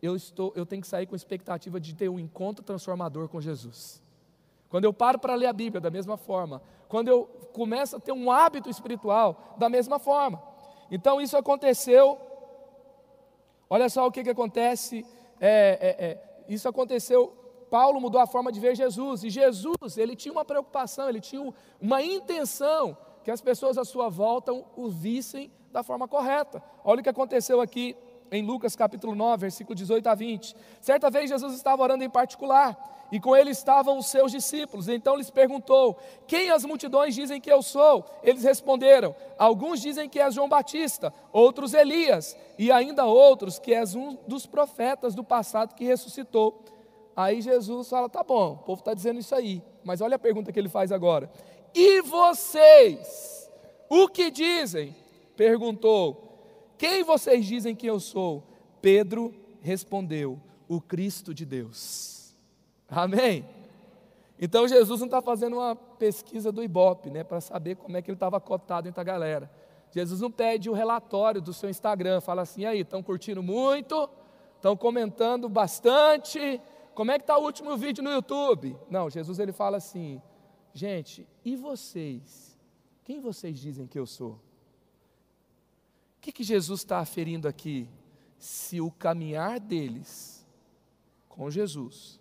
eu, 0.00 0.16
estou, 0.16 0.50
eu 0.56 0.64
tenho 0.64 0.80
que 0.80 0.88
sair 0.88 1.06
com 1.06 1.14
expectativa 1.14 1.78
de 1.78 1.94
ter 1.94 2.08
um 2.08 2.18
encontro 2.18 2.64
transformador 2.64 3.28
com 3.28 3.38
Jesus. 3.38 4.02
Quando 4.70 4.84
eu 4.86 4.92
paro 4.92 5.18
para 5.18 5.34
ler 5.34 5.46
a 5.46 5.52
Bíblia, 5.52 5.78
da 5.78 5.90
mesma 5.90 6.16
forma. 6.16 6.62
Quando 6.88 7.08
eu 7.08 7.26
começo 7.52 7.96
a 7.96 8.00
ter 8.00 8.12
um 8.12 8.32
hábito 8.32 8.70
espiritual, 8.70 9.54
da 9.58 9.68
mesma 9.68 9.98
forma. 9.98 10.42
Então 10.90 11.20
isso 11.20 11.36
aconteceu. 11.36 12.18
Olha 13.68 13.90
só 13.90 14.06
o 14.06 14.10
que, 14.10 14.24
que 14.24 14.30
acontece. 14.30 15.04
É, 15.38 15.78
é, 15.80 16.04
é, 16.06 16.44
isso 16.48 16.66
aconteceu. 16.66 17.43
Paulo 17.74 18.00
mudou 18.00 18.20
a 18.20 18.26
forma 18.28 18.52
de 18.52 18.60
ver 18.60 18.76
Jesus. 18.76 19.24
E 19.24 19.30
Jesus, 19.30 19.98
ele 19.98 20.14
tinha 20.14 20.30
uma 20.30 20.44
preocupação, 20.44 21.08
ele 21.08 21.20
tinha 21.20 21.52
uma 21.80 22.00
intenção 22.00 22.96
que 23.24 23.32
as 23.32 23.40
pessoas 23.40 23.76
à 23.76 23.84
sua 23.84 24.08
volta 24.08 24.52
o 24.52 24.88
vissem 24.88 25.50
da 25.72 25.82
forma 25.82 26.06
correta. 26.06 26.62
Olha 26.84 27.00
o 27.00 27.02
que 27.02 27.08
aconteceu 27.08 27.60
aqui 27.60 27.96
em 28.30 28.46
Lucas 28.46 28.76
capítulo 28.76 29.16
9, 29.16 29.40
versículo 29.40 29.74
18 29.74 30.08
a 30.08 30.14
20. 30.14 30.54
Certa 30.80 31.10
vez 31.10 31.28
Jesus 31.28 31.52
estava 31.52 31.82
orando 31.82 32.04
em 32.04 32.08
particular 32.08 32.78
e 33.10 33.18
com 33.18 33.34
ele 33.34 33.50
estavam 33.50 33.98
os 33.98 34.06
seus 34.06 34.30
discípulos. 34.30 34.88
Então 34.88 35.16
lhes 35.16 35.32
perguntou: 35.32 35.98
Quem 36.28 36.50
as 36.50 36.64
multidões 36.64 37.12
dizem 37.12 37.40
que 37.40 37.50
eu 37.50 37.60
sou? 37.60 38.04
Eles 38.22 38.44
responderam: 38.44 39.16
Alguns 39.36 39.80
dizem 39.80 40.08
que 40.08 40.20
és 40.20 40.32
João 40.32 40.48
Batista, 40.48 41.12
outros 41.32 41.74
Elias, 41.74 42.36
e 42.56 42.70
ainda 42.70 43.04
outros 43.04 43.58
que 43.58 43.74
és 43.74 43.96
um 43.96 44.16
dos 44.28 44.46
profetas 44.46 45.12
do 45.12 45.24
passado 45.24 45.74
que 45.74 45.84
ressuscitou. 45.84 46.62
Aí 47.16 47.40
Jesus 47.40 47.88
fala: 47.88 48.08
Tá 48.08 48.22
bom, 48.22 48.52
o 48.52 48.58
povo 48.58 48.80
está 48.80 48.94
dizendo 48.94 49.20
isso 49.20 49.34
aí, 49.34 49.62
mas 49.82 50.00
olha 50.00 50.16
a 50.16 50.18
pergunta 50.18 50.52
que 50.52 50.58
ele 50.58 50.68
faz 50.68 50.90
agora: 50.90 51.30
E 51.74 52.00
vocês, 52.02 53.50
o 53.88 54.08
que 54.08 54.30
dizem? 54.30 54.94
Perguntou: 55.36 56.74
Quem 56.76 57.02
vocês 57.02 57.44
dizem 57.46 57.74
que 57.74 57.86
eu 57.86 58.00
sou? 58.00 58.42
Pedro 58.80 59.34
respondeu: 59.60 60.40
O 60.68 60.80
Cristo 60.80 61.32
de 61.32 61.44
Deus. 61.44 62.34
Amém? 62.88 63.44
Então 64.38 64.66
Jesus 64.66 65.00
não 65.00 65.06
está 65.06 65.22
fazendo 65.22 65.56
uma 65.56 65.74
pesquisa 65.76 66.50
do 66.50 66.62
Ibope, 66.62 67.10
né, 67.10 67.22
para 67.24 67.40
saber 67.40 67.76
como 67.76 67.96
é 67.96 68.02
que 68.02 68.10
ele 68.10 68.16
estava 68.16 68.40
cotado 68.40 68.88
entre 68.88 69.00
a 69.00 69.04
galera. 69.04 69.50
Jesus 69.90 70.20
não 70.20 70.30
pede 70.30 70.68
o 70.68 70.72
relatório 70.72 71.40
do 71.40 71.52
seu 71.52 71.70
Instagram, 71.70 72.20
fala 72.20 72.42
assim, 72.42 72.64
aí, 72.64 72.80
estão 72.80 73.00
curtindo 73.02 73.42
muito, 73.42 74.10
estão 74.56 74.76
comentando 74.76 75.48
bastante, 75.48 76.60
como 76.94 77.10
é 77.10 77.18
que 77.18 77.24
está 77.24 77.36
o 77.36 77.42
último 77.42 77.76
vídeo 77.76 78.02
no 78.02 78.10
YouTube? 78.10 78.76
Não, 78.88 79.10
Jesus 79.10 79.38
ele 79.38 79.52
fala 79.52 79.76
assim, 79.76 80.22
gente, 80.72 81.26
e 81.44 81.56
vocês? 81.56 82.58
Quem 83.04 83.20
vocês 83.20 83.58
dizem 83.58 83.86
que 83.86 83.98
eu 83.98 84.06
sou? 84.06 84.32
O 86.16 86.20
que, 86.20 86.32
que 86.32 86.42
Jesus 86.42 86.80
está 86.80 87.00
aferindo 87.00 87.46
aqui? 87.46 87.88
Se 88.38 88.80
o 88.80 88.90
caminhar 88.90 89.60
deles 89.60 90.46
com 91.28 91.50
Jesus 91.50 92.20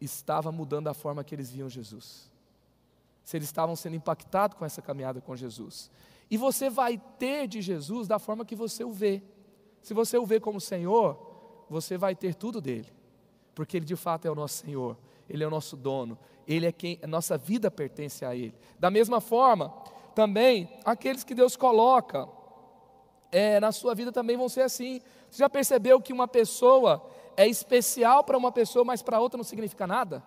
estava 0.00 0.50
mudando 0.50 0.88
a 0.88 0.94
forma 0.94 1.22
que 1.22 1.34
eles 1.34 1.50
viam 1.50 1.68
Jesus. 1.68 2.30
Se 3.22 3.36
eles 3.36 3.48
estavam 3.48 3.76
sendo 3.76 3.96
impactados 3.96 4.56
com 4.56 4.64
essa 4.64 4.80
caminhada 4.80 5.20
com 5.20 5.36
Jesus. 5.36 5.90
E 6.30 6.36
você 6.36 6.68
vai 6.70 6.98
ter 7.18 7.46
de 7.46 7.60
Jesus 7.60 8.08
da 8.08 8.18
forma 8.18 8.44
que 8.44 8.56
você 8.56 8.84
o 8.84 8.92
vê. 8.92 9.22
Se 9.82 9.94
você 9.94 10.16
o 10.16 10.26
vê 10.26 10.40
como 10.40 10.60
Senhor, 10.60 11.64
você 11.68 11.96
vai 11.96 12.14
ter 12.14 12.34
tudo 12.34 12.60
dele. 12.60 12.97
Porque 13.58 13.76
ele 13.76 13.84
de 13.84 13.96
fato 13.96 14.24
é 14.24 14.30
o 14.30 14.36
nosso 14.36 14.58
Senhor, 14.58 14.96
ele 15.28 15.42
é 15.42 15.46
o 15.48 15.50
nosso 15.50 15.76
dono, 15.76 16.16
ele 16.46 16.64
é 16.64 16.70
quem 16.70 16.96
a 17.02 17.08
nossa 17.08 17.36
vida 17.36 17.68
pertence 17.68 18.24
a 18.24 18.32
ele. 18.32 18.54
Da 18.78 18.88
mesma 18.88 19.20
forma, 19.20 19.74
também 20.14 20.78
aqueles 20.84 21.24
que 21.24 21.34
Deus 21.34 21.56
coloca 21.56 22.28
é, 23.32 23.58
na 23.58 23.72
sua 23.72 23.96
vida 23.96 24.12
também 24.12 24.36
vão 24.36 24.48
ser 24.48 24.60
assim. 24.60 25.00
Você 25.28 25.38
já 25.38 25.50
percebeu 25.50 26.00
que 26.00 26.12
uma 26.12 26.28
pessoa 26.28 27.04
é 27.36 27.48
especial 27.48 28.22
para 28.22 28.38
uma 28.38 28.52
pessoa, 28.52 28.84
mas 28.84 29.02
para 29.02 29.18
outra 29.18 29.36
não 29.36 29.42
significa 29.42 29.88
nada? 29.88 30.22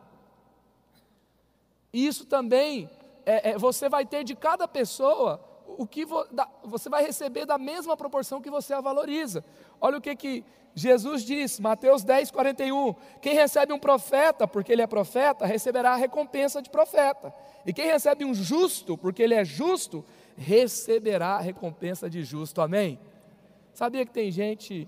Isso 1.93 2.25
também, 2.25 2.89
é, 3.25 3.51
é, 3.51 3.57
você 3.57 3.87
vai 3.87 4.05
ter 4.05 4.25
de 4.25 4.35
cada 4.35 4.67
pessoa 4.67 5.39
o 5.81 5.87
que 5.87 6.05
vo, 6.05 6.23
da, 6.31 6.47
você 6.63 6.89
vai 6.89 7.03
receber 7.03 7.43
da 7.43 7.57
mesma 7.57 7.97
proporção 7.97 8.39
que 8.39 8.51
você 8.51 8.71
a 8.71 8.79
valoriza. 8.79 9.43
Olha 9.79 9.97
o 9.97 10.01
que, 10.01 10.15
que 10.15 10.45
Jesus 10.75 11.23
disse, 11.23 11.59
Mateus 11.59 12.03
10, 12.03 12.29
41. 12.29 12.93
Quem 13.19 13.33
recebe 13.33 13.73
um 13.73 13.79
profeta, 13.79 14.47
porque 14.47 14.71
ele 14.71 14.83
é 14.83 14.87
profeta, 14.87 15.43
receberá 15.43 15.93
a 15.93 15.95
recompensa 15.95 16.61
de 16.61 16.69
profeta. 16.69 17.33
E 17.65 17.73
quem 17.73 17.87
recebe 17.87 18.23
um 18.23 18.31
justo, 18.31 18.95
porque 18.95 19.23
ele 19.23 19.33
é 19.33 19.43
justo, 19.43 20.05
receberá 20.37 21.37
a 21.37 21.41
recompensa 21.41 22.07
de 22.07 22.23
justo. 22.23 22.61
Amém? 22.61 22.99
Sabia 23.73 24.05
que 24.05 24.11
tem 24.11 24.29
gente 24.29 24.87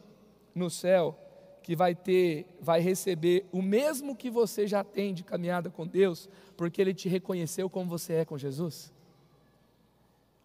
no 0.54 0.70
céu 0.70 1.18
que 1.64 1.76
vai 1.76 1.96
ter, 1.96 2.46
vai 2.62 2.82
receber 2.82 3.48
o 3.52 3.64
mesmo 3.64 4.16
que 4.16 4.30
você 4.30 4.68
já 4.68 4.84
tem 4.84 5.12
de 5.12 5.24
caminhada 5.24 5.72
com 5.72 5.88
Deus, 5.88 6.30
porque 6.56 6.80
Ele 6.80 6.94
te 6.94 7.10
reconheceu 7.10 7.68
como 7.68 7.90
você 7.90 8.14
é 8.14 8.26
com 8.26 8.38
Jesus? 8.38 8.93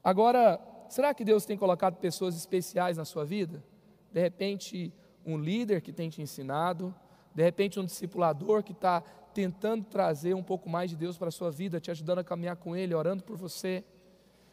Agora, 0.09 0.59
será 0.89 1.13
que 1.13 1.23
Deus 1.23 1.45
tem 1.45 1.59
colocado 1.59 1.97
pessoas 1.97 2.35
especiais 2.35 2.97
na 2.97 3.05
sua 3.05 3.27
vida? 3.27 3.63
De 4.11 4.19
repente, 4.19 4.91
um 5.23 5.37
líder 5.37 5.83
que 5.83 5.93
tem 5.93 6.09
te 6.09 6.23
ensinado, 6.23 6.95
de 7.35 7.43
repente, 7.43 7.79
um 7.79 7.85
discipulador 7.85 8.63
que 8.63 8.73
está 8.73 9.03
tentando 9.35 9.85
trazer 9.85 10.33
um 10.33 10.43
pouco 10.43 10.67
mais 10.67 10.89
de 10.89 10.97
Deus 10.97 11.19
para 11.19 11.29
a 11.29 11.31
sua 11.31 11.51
vida, 11.51 11.79
te 11.79 11.91
ajudando 11.91 12.21
a 12.21 12.25
caminhar 12.25 12.57
com 12.57 12.75
Ele, 12.75 12.95
orando 12.95 13.23
por 13.23 13.37
você. 13.37 13.85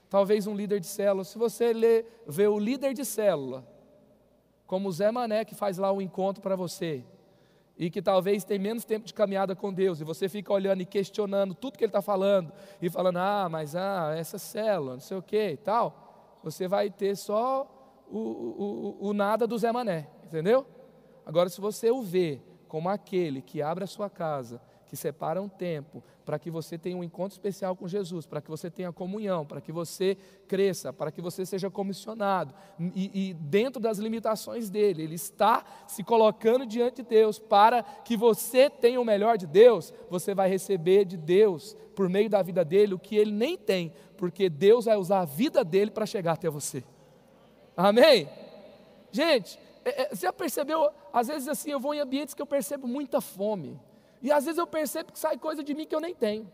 Talvez 0.09 0.45
um 0.45 0.53
líder 0.53 0.81
de 0.81 0.87
célula. 0.87 1.23
Se 1.23 1.37
você 1.37 1.71
ler, 1.71 2.05
vê 2.27 2.47
o 2.47 2.59
líder 2.59 2.93
de 2.93 3.05
célula, 3.05 3.65
como 4.67 4.89
o 4.89 4.91
Zé 4.91 5.09
Mané 5.09 5.45
que 5.45 5.55
faz 5.55 5.77
lá 5.77 5.89
o 5.89 5.99
um 5.99 6.01
encontro 6.01 6.43
para 6.43 6.57
você, 6.57 7.01
e 7.77 7.89
que 7.89 8.01
talvez 8.01 8.43
tem 8.43 8.57
menos 8.57 8.85
tempo 8.85 9.05
de 9.05 9.13
caminhada 9.13 9.55
com 9.55 9.73
Deus, 9.73 9.99
e 9.99 10.03
você 10.03 10.29
fica 10.29 10.53
olhando 10.53 10.81
e 10.81 10.85
questionando 10.85 11.53
tudo 11.53 11.77
que 11.77 11.83
ele 11.83 11.89
está 11.89 12.01
falando, 12.01 12.51
e 12.81 12.89
falando, 12.89 13.17
ah, 13.17 13.47
mas 13.49 13.75
ah, 13.75 14.13
essa 14.15 14.37
célula, 14.37 14.93
não 14.93 14.99
sei 14.99 15.17
o 15.17 15.21
que 15.21 15.51
e 15.51 15.57
tal, 15.57 16.39
você 16.43 16.67
vai 16.67 16.89
ter 16.89 17.15
só 17.15 17.69
o, 18.09 18.17
o, 18.19 18.97
o, 19.09 19.13
nada 19.13 19.45
do 19.47 19.57
Zé 19.57 19.71
Mané, 19.71 20.07
entendeu? 20.23 20.65
Agora, 21.25 21.49
se 21.49 21.59
você 21.59 21.89
o 21.89 22.01
vê 22.01 22.39
como 22.67 22.87
aquele 22.87 23.41
que 23.41 23.61
abre 23.61 23.83
a 23.83 23.87
sua 23.87 24.09
casa, 24.09 24.61
que 24.85 24.95
separa 24.95 25.41
um 25.41 25.49
tempo 25.49 26.03
para 26.23 26.39
que 26.39 26.49
você 26.49 26.77
tenha 26.77 26.97
um 26.97 27.03
encontro 27.03 27.35
especial 27.35 27.75
com 27.75 27.87
Jesus, 27.87 28.25
para 28.25 28.41
que 28.41 28.49
você 28.49 28.69
tenha 28.69 28.91
comunhão, 28.91 29.45
para 29.45 29.61
que 29.61 29.71
você 29.71 30.17
cresça, 30.47 30.91
para 30.91 31.11
que 31.11 31.21
você 31.21 31.45
seja 31.45 31.69
comissionado, 31.69 32.53
e, 32.79 33.29
e, 33.29 33.33
dentro 33.33 33.81
das 33.81 33.97
limitações 33.97 34.69
dele, 34.69 35.03
ele 35.03 35.15
está 35.15 35.63
se 35.87 36.03
colocando 36.03 36.65
diante 36.65 36.97
de 36.97 37.09
Deus 37.09 37.37
para 37.37 37.83
que 37.83 38.17
você 38.17 38.69
tenha 38.69 38.99
o 38.99 39.05
melhor 39.05 39.37
de 39.37 39.45
Deus, 39.45 39.93
você 40.09 40.33
vai 40.33 40.49
receber 40.49 41.05
de 41.05 41.17
Deus, 41.17 41.75
por 41.95 42.09
meio 42.09 42.29
da 42.29 42.41
vida 42.41 42.65
dele, 42.65 42.93
o 42.93 42.99
que 42.99 43.15
ele 43.15 43.31
nem 43.31 43.57
tem, 43.57 43.93
porque 44.17 44.49
Deus 44.49 44.85
vai 44.85 44.97
usar 44.97 45.21
a 45.21 45.25
vida 45.25 45.63
dele 45.63 45.91
para 45.91 46.05
chegar 46.05 46.33
até 46.33 46.49
você. 46.49 46.83
Amém? 47.77 48.27
Gente, 49.11 49.59
é, 49.85 50.01
é, 50.01 50.09
você 50.09 50.25
já 50.25 50.33
percebeu, 50.33 50.89
às 51.13 51.27
vezes 51.27 51.47
assim, 51.47 51.69
eu 51.69 51.79
vou 51.79 51.93
em 51.93 51.99
ambientes 51.99 52.33
que 52.33 52.41
eu 52.41 52.47
percebo 52.47 52.87
muita 52.87 53.21
fome. 53.21 53.79
E 54.25 54.31
às 54.31 54.43
vezes 54.43 54.57
eu 54.57 54.65
percebo 54.65 55.11
que 55.13 55.19
sai 55.19 55.37
coisa 55.37 55.63
de 55.63 55.75
mim 55.75 55.85
que 55.85 55.95
eu 55.95 55.99
nem 55.99 56.15
tenho. 56.15 56.51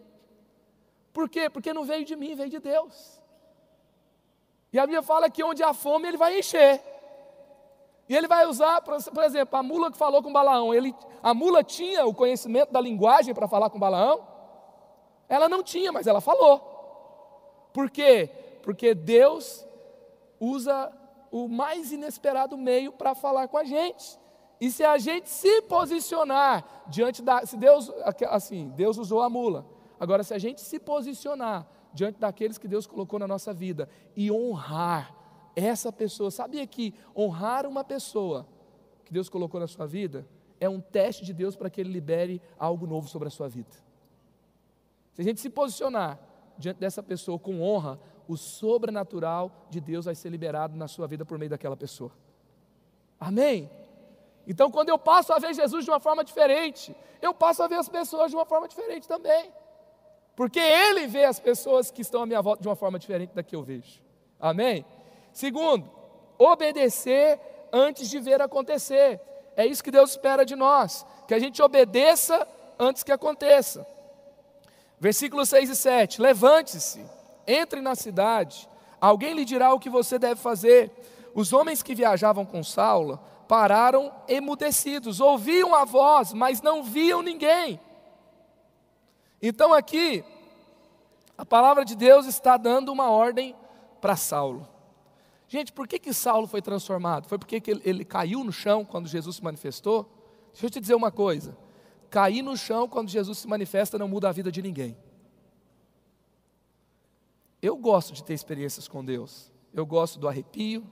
Por 1.13 1.29
quê? 1.29 1.49
Porque 1.49 1.73
não 1.73 1.85
veio 1.85 2.03
de 2.03 2.17
mim, 2.17 2.35
veio 2.35 2.49
de 2.49 2.59
Deus. 2.59 3.21
E 4.73 4.77
a 4.77 4.81
Bíblia 4.81 5.01
fala 5.01 5.29
que 5.29 5.41
onde 5.41 5.63
há 5.63 5.73
fome, 5.73 6.05
ele 6.05 6.17
vai 6.17 6.37
encher. 6.37 6.83
E 8.09 8.15
ele 8.17 8.27
vai 8.27 8.45
usar, 8.45 8.81
por 8.81 9.23
exemplo, 9.23 9.57
a 9.57 9.63
mula 9.63 9.89
que 9.89 9.97
falou 9.97 10.21
com 10.21 10.33
Balaão. 10.33 10.73
Ele, 10.73 10.93
a 11.23 11.33
mula 11.33 11.63
tinha 11.63 12.05
o 12.05 12.13
conhecimento 12.13 12.73
da 12.73 12.81
linguagem 12.81 13.33
para 13.33 13.47
falar 13.47 13.69
com 13.69 13.79
Balaão? 13.79 14.27
Ela 15.29 15.47
não 15.47 15.63
tinha, 15.63 15.93
mas 15.93 16.07
ela 16.07 16.19
falou. 16.19 16.59
Por 17.71 17.89
quê? 17.89 18.29
Porque 18.63 18.93
Deus 18.93 19.65
usa 20.41 20.91
o 21.31 21.47
mais 21.47 21.93
inesperado 21.93 22.57
meio 22.57 22.91
para 22.91 23.15
falar 23.15 23.47
com 23.47 23.57
a 23.57 23.63
gente. 23.63 24.19
E 24.61 24.69
se 24.69 24.83
a 24.83 24.99
gente 24.99 25.27
se 25.27 25.63
posicionar 25.63 26.83
diante 26.87 27.23
da. 27.23 27.43
Se 27.43 27.57
Deus. 27.57 27.91
Assim, 28.29 28.69
Deus 28.75 28.95
usou 28.99 29.21
a 29.21 29.29
mula. 29.29 29.65
Agora, 29.99 30.23
se 30.23 30.35
a 30.35 30.37
gente 30.37 30.61
se 30.61 30.79
posicionar 30.79 31.67
diante 31.91 32.19
daqueles 32.19 32.59
que 32.59 32.67
Deus 32.67 32.85
colocou 32.85 33.17
na 33.17 33.27
nossa 33.27 33.51
vida 33.51 33.89
e 34.15 34.31
honrar 34.31 35.15
essa 35.55 35.91
pessoa, 35.91 36.29
sabia 36.29 36.65
que 36.67 36.93
honrar 37.17 37.65
uma 37.65 37.83
pessoa 37.83 38.47
que 39.03 39.11
Deus 39.11 39.27
colocou 39.27 39.59
na 39.59 39.67
sua 39.67 39.87
vida 39.87 40.27
é 40.59 40.69
um 40.69 40.79
teste 40.79 41.25
de 41.25 41.33
Deus 41.33 41.55
para 41.55 41.69
que 41.69 41.81
Ele 41.81 41.91
libere 41.91 42.39
algo 42.57 42.85
novo 42.85 43.07
sobre 43.07 43.27
a 43.27 43.31
sua 43.31 43.49
vida. 43.49 43.75
Se 45.13 45.21
a 45.21 45.23
gente 45.23 45.41
se 45.41 45.49
posicionar 45.49 46.19
diante 46.57 46.79
dessa 46.79 47.01
pessoa 47.01 47.39
com 47.39 47.61
honra, 47.61 47.99
o 48.27 48.37
sobrenatural 48.37 49.67
de 49.71 49.81
Deus 49.81 50.05
vai 50.05 50.13
ser 50.13 50.29
liberado 50.29 50.77
na 50.77 50.87
sua 50.87 51.07
vida 51.07 51.25
por 51.25 51.39
meio 51.39 51.49
daquela 51.49 51.75
pessoa. 51.75 52.11
Amém? 53.19 53.69
Então, 54.47 54.71
quando 54.71 54.89
eu 54.89 54.97
passo 54.97 55.31
a 55.33 55.39
ver 55.39 55.53
Jesus 55.53 55.85
de 55.85 55.91
uma 55.91 55.99
forma 55.99 56.23
diferente, 56.23 56.95
eu 57.21 57.33
passo 57.33 57.61
a 57.63 57.67
ver 57.67 57.75
as 57.75 57.87
pessoas 57.87 58.31
de 58.31 58.37
uma 58.37 58.45
forma 58.45 58.67
diferente 58.67 59.07
também. 59.07 59.51
Porque 60.35 60.59
Ele 60.59 61.07
vê 61.07 61.25
as 61.25 61.39
pessoas 61.39 61.91
que 61.91 62.01
estão 62.01 62.23
à 62.23 62.25
minha 62.25 62.41
volta 62.41 62.61
de 62.61 62.67
uma 62.67 62.75
forma 62.75 62.97
diferente 62.97 63.33
da 63.33 63.43
que 63.43 63.55
eu 63.55 63.61
vejo. 63.61 64.01
Amém? 64.39 64.85
Segundo, 65.31 65.89
obedecer 66.37 67.39
antes 67.71 68.09
de 68.09 68.19
ver 68.19 68.41
acontecer. 68.41 69.21
É 69.55 69.65
isso 69.65 69.83
que 69.83 69.91
Deus 69.91 70.11
espera 70.11 70.45
de 70.45 70.55
nós, 70.55 71.05
que 71.27 71.33
a 71.33 71.39
gente 71.39 71.61
obedeça 71.61 72.47
antes 72.79 73.03
que 73.03 73.11
aconteça. 73.11 73.85
Versículos 74.99 75.49
6 75.49 75.69
e 75.69 75.75
7: 75.75 76.21
Levante-se, 76.21 77.05
entre 77.45 77.81
na 77.81 77.95
cidade, 77.95 78.67
alguém 78.99 79.33
lhe 79.33 79.45
dirá 79.45 79.73
o 79.73 79.79
que 79.79 79.89
você 79.89 80.17
deve 80.17 80.39
fazer. 80.41 80.91
Os 81.33 81.53
homens 81.53 81.81
que 81.81 81.95
viajavam 81.95 82.45
com 82.45 82.63
Saulo 82.63 83.19
pararam 83.51 84.13
emudecidos, 84.29 85.19
ouviam 85.19 85.75
a 85.75 85.83
voz, 85.83 86.31
mas 86.31 86.61
não 86.61 86.81
viam 86.81 87.21
ninguém. 87.21 87.81
Então 89.41 89.73
aqui, 89.73 90.23
a 91.37 91.45
palavra 91.45 91.83
de 91.83 91.93
Deus 91.93 92.25
está 92.27 92.55
dando 92.55 92.93
uma 92.93 93.09
ordem 93.11 93.53
para 93.99 94.15
Saulo. 94.15 94.65
Gente, 95.49 95.73
por 95.73 95.85
que, 95.85 95.99
que 95.99 96.13
Saulo 96.13 96.47
foi 96.47 96.61
transformado? 96.61 97.27
Foi 97.27 97.37
porque 97.37 97.61
ele, 97.69 97.81
ele 97.83 98.05
caiu 98.05 98.41
no 98.41 98.53
chão 98.53 98.85
quando 98.85 99.09
Jesus 99.09 99.35
se 99.35 99.43
manifestou? 99.43 100.09
Deixa 100.53 100.67
eu 100.67 100.69
te 100.69 100.79
dizer 100.79 100.95
uma 100.95 101.11
coisa: 101.11 101.57
cair 102.09 102.41
no 102.41 102.55
chão 102.55 102.87
quando 102.87 103.09
Jesus 103.09 103.39
se 103.39 103.49
manifesta 103.49 103.99
não 103.99 104.07
muda 104.07 104.29
a 104.29 104.31
vida 104.31 104.49
de 104.49 104.61
ninguém. 104.61 104.97
Eu 107.61 107.75
gosto 107.75 108.13
de 108.13 108.23
ter 108.23 108.33
experiências 108.33 108.87
com 108.87 109.03
Deus. 109.03 109.51
Eu 109.73 109.85
gosto 109.85 110.17
do 110.19 110.29
arrepio, 110.29 110.89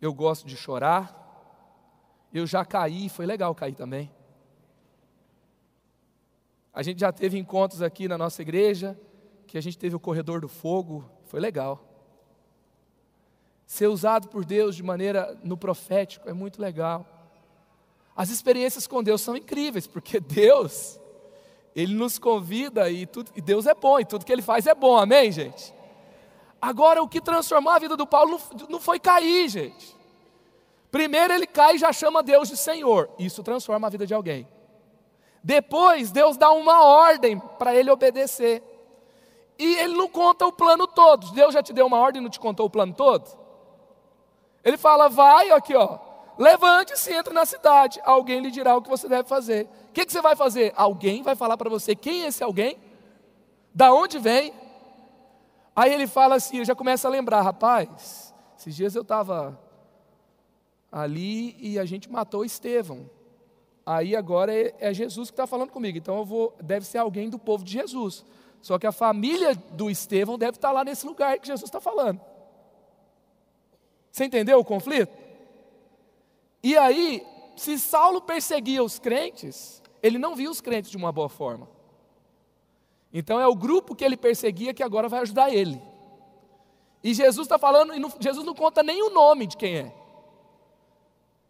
eu 0.00 0.14
gosto 0.14 0.46
de 0.46 0.56
chorar, 0.56 1.19
eu 2.32 2.46
já 2.46 2.64
caí, 2.64 3.08
foi 3.08 3.26
legal 3.26 3.54
cair 3.54 3.74
também. 3.74 4.10
A 6.72 6.82
gente 6.82 7.00
já 7.00 7.12
teve 7.12 7.36
encontros 7.36 7.82
aqui 7.82 8.06
na 8.06 8.16
nossa 8.16 8.40
igreja, 8.42 8.98
que 9.46 9.58
a 9.58 9.60
gente 9.60 9.76
teve 9.76 9.96
o 9.96 10.00
corredor 10.00 10.40
do 10.40 10.48
fogo, 10.48 11.04
foi 11.24 11.40
legal. 11.40 11.84
Ser 13.66 13.88
usado 13.88 14.28
por 14.28 14.44
Deus 14.44 14.76
de 14.76 14.82
maneira 14.82 15.36
no 15.42 15.56
profético 15.56 16.28
é 16.28 16.32
muito 16.32 16.60
legal. 16.60 17.06
As 18.14 18.30
experiências 18.30 18.86
com 18.86 19.02
Deus 19.02 19.20
são 19.20 19.36
incríveis, 19.36 19.86
porque 19.86 20.18
Deus, 20.20 21.00
Ele 21.74 21.94
nos 21.94 22.18
convida 22.18 22.88
e, 22.90 23.06
tudo, 23.06 23.32
e 23.34 23.40
Deus 23.40 23.66
é 23.66 23.74
bom, 23.74 23.98
e 23.98 24.04
tudo 24.04 24.24
que 24.24 24.32
Ele 24.32 24.42
faz 24.42 24.66
é 24.66 24.74
bom, 24.74 24.96
amém, 24.96 25.32
gente? 25.32 25.74
Agora, 26.60 27.02
o 27.02 27.08
que 27.08 27.20
transformou 27.20 27.72
a 27.72 27.78
vida 27.78 27.96
do 27.96 28.06
Paulo 28.06 28.40
não, 28.58 28.68
não 28.68 28.80
foi 28.80 29.00
cair, 29.00 29.48
gente. 29.48 29.99
Primeiro 30.90 31.32
ele 31.32 31.46
cai 31.46 31.76
e 31.76 31.78
já 31.78 31.92
chama 31.92 32.22
Deus 32.22 32.48
de 32.48 32.56
Senhor. 32.56 33.10
Isso 33.18 33.42
transforma 33.42 33.86
a 33.86 33.90
vida 33.90 34.06
de 34.06 34.14
alguém. 34.14 34.46
Depois 35.42 36.10
Deus 36.10 36.36
dá 36.36 36.50
uma 36.50 36.84
ordem 36.84 37.38
para 37.58 37.74
ele 37.74 37.90
obedecer. 37.90 38.62
E 39.58 39.76
ele 39.76 39.94
não 39.94 40.08
conta 40.08 40.46
o 40.46 40.52
plano 40.52 40.86
todo. 40.86 41.32
Deus 41.32 41.54
já 41.54 41.62
te 41.62 41.72
deu 41.72 41.86
uma 41.86 41.98
ordem 41.98 42.20
e 42.20 42.22
não 42.22 42.30
te 42.30 42.40
contou 42.40 42.66
o 42.66 42.70
plano 42.70 42.94
todo? 42.94 43.38
Ele 44.64 44.76
fala: 44.76 45.08
vai, 45.08 45.50
aqui 45.50 45.74
ó, 45.76 45.98
levante-se 46.38 47.12
entre 47.12 47.32
na 47.32 47.44
cidade. 47.44 48.00
Alguém 48.04 48.40
lhe 48.40 48.50
dirá 48.50 48.76
o 48.76 48.82
que 48.82 48.88
você 48.88 49.08
deve 49.08 49.28
fazer. 49.28 49.68
O 49.88 49.92
que, 49.92 50.04
que 50.04 50.12
você 50.12 50.20
vai 50.20 50.34
fazer? 50.34 50.72
Alguém 50.76 51.22
vai 51.22 51.36
falar 51.36 51.56
para 51.56 51.70
você 51.70 51.94
quem 51.94 52.24
é 52.24 52.28
esse 52.28 52.42
alguém? 52.42 52.78
Da 53.74 53.92
onde 53.92 54.18
vem? 54.18 54.52
Aí 55.74 55.92
ele 55.94 56.06
fala 56.06 56.34
assim, 56.34 56.64
já 56.64 56.74
começa 56.74 57.06
a 57.06 57.10
lembrar, 57.10 57.42
rapaz, 57.42 58.34
esses 58.58 58.74
dias 58.74 58.94
eu 58.94 59.02
estava 59.02 59.58
ali 60.90 61.56
e 61.58 61.78
a 61.78 61.84
gente 61.84 62.10
matou 62.10 62.44
Estevão. 62.44 63.08
Aí 63.84 64.14
agora 64.14 64.54
é, 64.54 64.74
é 64.78 64.94
Jesus 64.94 65.30
que 65.30 65.34
está 65.34 65.46
falando 65.46 65.70
comigo. 65.70 65.98
Então 65.98 66.18
eu 66.18 66.24
vou, 66.24 66.54
deve 66.62 66.86
ser 66.86 66.98
alguém 66.98 67.28
do 67.28 67.38
povo 67.38 67.64
de 67.64 67.72
Jesus. 67.72 68.24
Só 68.62 68.78
que 68.78 68.86
a 68.86 68.92
família 68.92 69.54
do 69.54 69.90
Estevão 69.90 70.38
deve 70.38 70.56
estar 70.56 70.68
tá 70.68 70.72
lá 70.72 70.84
nesse 70.84 71.06
lugar 71.06 71.38
que 71.38 71.46
Jesus 71.46 71.68
está 71.68 71.80
falando. 71.80 72.20
Você 74.10 74.24
entendeu 74.24 74.58
o 74.58 74.64
conflito? 74.64 75.16
E 76.62 76.76
aí, 76.76 77.26
se 77.56 77.78
Saulo 77.78 78.20
perseguia 78.20 78.82
os 78.82 78.98
crentes, 78.98 79.82
ele 80.02 80.18
não 80.18 80.34
via 80.34 80.50
os 80.50 80.60
crentes 80.60 80.90
de 80.90 80.96
uma 80.96 81.12
boa 81.12 81.28
forma. 81.28 81.68
Então 83.12 83.40
é 83.40 83.46
o 83.46 83.54
grupo 83.54 83.94
que 83.94 84.04
ele 84.04 84.16
perseguia 84.16 84.74
que 84.74 84.82
agora 84.82 85.08
vai 85.08 85.20
ajudar 85.20 85.52
ele. 85.52 85.80
E 87.02 87.14
Jesus 87.14 87.46
está 87.46 87.58
falando, 87.58 87.94
e 87.94 87.98
não, 87.98 88.12
Jesus 88.20 88.44
não 88.44 88.54
conta 88.54 88.82
nem 88.82 89.02
o 89.02 89.10
nome 89.10 89.46
de 89.46 89.56
quem 89.56 89.76
é. 89.78 89.99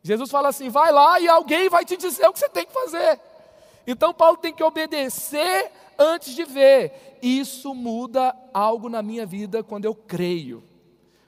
Jesus 0.02 0.30
fala 0.30 0.48
assim: 0.48 0.68
vai 0.68 0.92
lá 0.92 1.20
e 1.20 1.28
alguém 1.28 1.68
vai 1.68 1.84
te 1.84 1.96
dizer 1.96 2.26
o 2.26 2.32
que 2.32 2.38
você 2.38 2.48
tem 2.48 2.66
que 2.66 2.72
fazer. 2.72 3.20
Então 3.86 4.14
Paulo 4.14 4.36
tem 4.36 4.52
que 4.52 4.62
obedecer 4.62 5.70
antes 5.98 6.34
de 6.34 6.44
ver. 6.44 7.18
Isso 7.22 7.74
muda 7.74 8.34
algo 8.54 8.88
na 8.88 9.02
minha 9.02 9.26
vida 9.26 9.62
quando 9.62 9.84
eu 9.84 9.94
creio, 9.94 10.62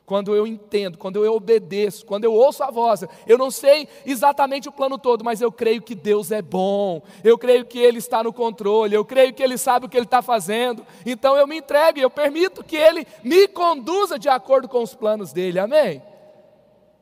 quando 0.07 0.35
eu 0.35 0.47
entendo, 0.47 0.97
quando 0.97 1.23
eu 1.23 1.35
obedeço, 1.35 2.07
quando 2.07 2.25
eu 2.25 2.33
ouço 2.33 2.63
a 2.63 2.71
voz. 2.71 3.05
Eu 3.27 3.37
não 3.37 3.51
sei 3.51 3.87
exatamente 4.07 4.69
o 4.69 4.73
plano 4.73 4.97
todo, 4.99 5.23
mas 5.23 5.43
eu 5.43 5.53
creio 5.53 5.83
que 5.83 5.95
Deus 5.95 6.31
é 6.31 6.41
bom, 6.41 7.03
eu 7.23 7.37
creio 7.37 7.67
que 7.67 7.79
Ele 7.79 7.99
está 7.99 8.23
no 8.23 8.33
controle, 8.33 8.95
eu 8.95 9.05
creio 9.05 9.35
que 9.35 9.43
Ele 9.43 9.59
sabe 9.59 9.85
o 9.85 9.89
que 9.89 9.97
Ele 9.97 10.07
está 10.07 10.23
fazendo. 10.23 10.87
Então 11.05 11.37
eu 11.37 11.47
me 11.47 11.59
entrego 11.59 11.99
eu 11.99 12.11
permito 12.11 12.65
que 12.65 12.77
Ele 12.77 13.07
me 13.23 13.47
conduza 13.49 14.19
de 14.19 14.31
acordo 14.31 14.67
com 14.69 14.83
os 14.83 14.95
planos 14.95 15.33
dele. 15.33 15.59
Amém? 15.59 16.03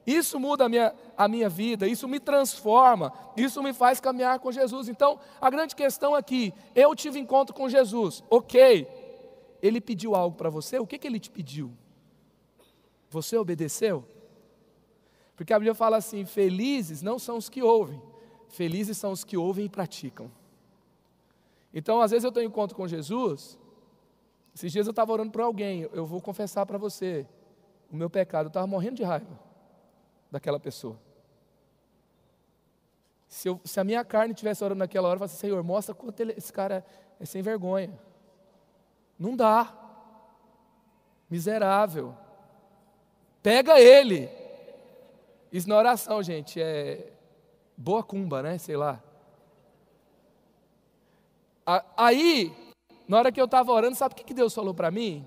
Isso 0.06 0.40
muda 0.40 0.64
a 0.64 0.68
minha, 0.68 0.92
a 1.20 1.28
minha 1.28 1.50
vida, 1.50 1.86
isso 1.86 2.08
me 2.08 2.18
transforma, 2.18 3.12
isso 3.36 3.62
me 3.62 3.74
faz 3.74 4.00
caminhar 4.00 4.38
com 4.38 4.50
Jesus. 4.50 4.88
Então, 4.88 5.20
a 5.38 5.50
grande 5.50 5.76
questão 5.76 6.14
aqui, 6.14 6.54
eu 6.74 6.96
tive 6.96 7.18
encontro 7.18 7.54
com 7.54 7.68
Jesus, 7.68 8.24
ok. 8.30 8.88
Ele 9.60 9.82
pediu 9.82 10.14
algo 10.14 10.34
para 10.34 10.48
você, 10.48 10.78
o 10.78 10.86
que, 10.86 10.98
que 10.98 11.06
ele 11.06 11.20
te 11.20 11.30
pediu? 11.30 11.70
Você 13.10 13.36
obedeceu? 13.36 14.02
Porque 15.36 15.52
a 15.52 15.58
Bíblia 15.58 15.74
fala 15.74 15.98
assim: 15.98 16.24
felizes 16.24 17.02
não 17.02 17.18
são 17.18 17.36
os 17.36 17.50
que 17.50 17.62
ouvem, 17.62 18.00
felizes 18.48 18.96
são 18.96 19.12
os 19.12 19.22
que 19.22 19.36
ouvem 19.36 19.66
e 19.66 19.68
praticam. 19.68 20.32
Então, 21.74 22.00
às 22.00 22.12
vezes 22.12 22.24
eu 22.24 22.32
tenho 22.32 22.46
encontro 22.46 22.74
com 22.74 22.88
Jesus, 22.88 23.58
esses 24.54 24.72
dias 24.72 24.86
eu 24.86 24.92
estava 24.92 25.12
orando 25.12 25.32
para 25.32 25.44
alguém, 25.44 25.86
eu 25.92 26.06
vou 26.06 26.22
confessar 26.22 26.64
para 26.64 26.78
você, 26.78 27.26
o 27.92 27.96
meu 27.96 28.08
pecado, 28.08 28.46
eu 28.46 28.48
estava 28.48 28.66
morrendo 28.66 28.96
de 28.96 29.02
raiva 29.02 29.38
daquela 30.30 30.58
pessoa. 30.58 31.09
Se, 33.40 33.48
eu, 33.48 33.58
se 33.64 33.80
a 33.80 33.84
minha 33.84 34.04
carne 34.04 34.34
estivesse 34.34 34.62
orando 34.62 34.80
naquela 34.80 35.08
hora, 35.08 35.14
eu 35.14 35.20
falasse, 35.20 35.38
Senhor, 35.38 35.64
mostra 35.64 35.94
quanto 35.94 36.20
ele, 36.20 36.34
esse 36.36 36.52
cara 36.52 36.84
é 37.18 37.24
sem 37.24 37.40
vergonha. 37.40 37.98
Não 39.18 39.34
dá. 39.34 39.74
Miserável. 41.30 42.14
Pega 43.42 43.80
ele. 43.80 44.28
Isso 45.50 45.66
na 45.66 45.78
oração, 45.78 46.22
gente, 46.22 46.60
é 46.60 47.14
boa 47.74 48.02
cumba, 48.02 48.42
né? 48.42 48.58
Sei 48.58 48.76
lá. 48.76 49.02
Aí, 51.96 52.54
na 53.08 53.20
hora 53.20 53.32
que 53.32 53.40
eu 53.40 53.46
estava 53.46 53.72
orando, 53.72 53.96
sabe 53.96 54.12
o 54.12 54.16
que 54.18 54.34
Deus 54.34 54.52
falou 54.52 54.74
para 54.74 54.90
mim? 54.90 55.26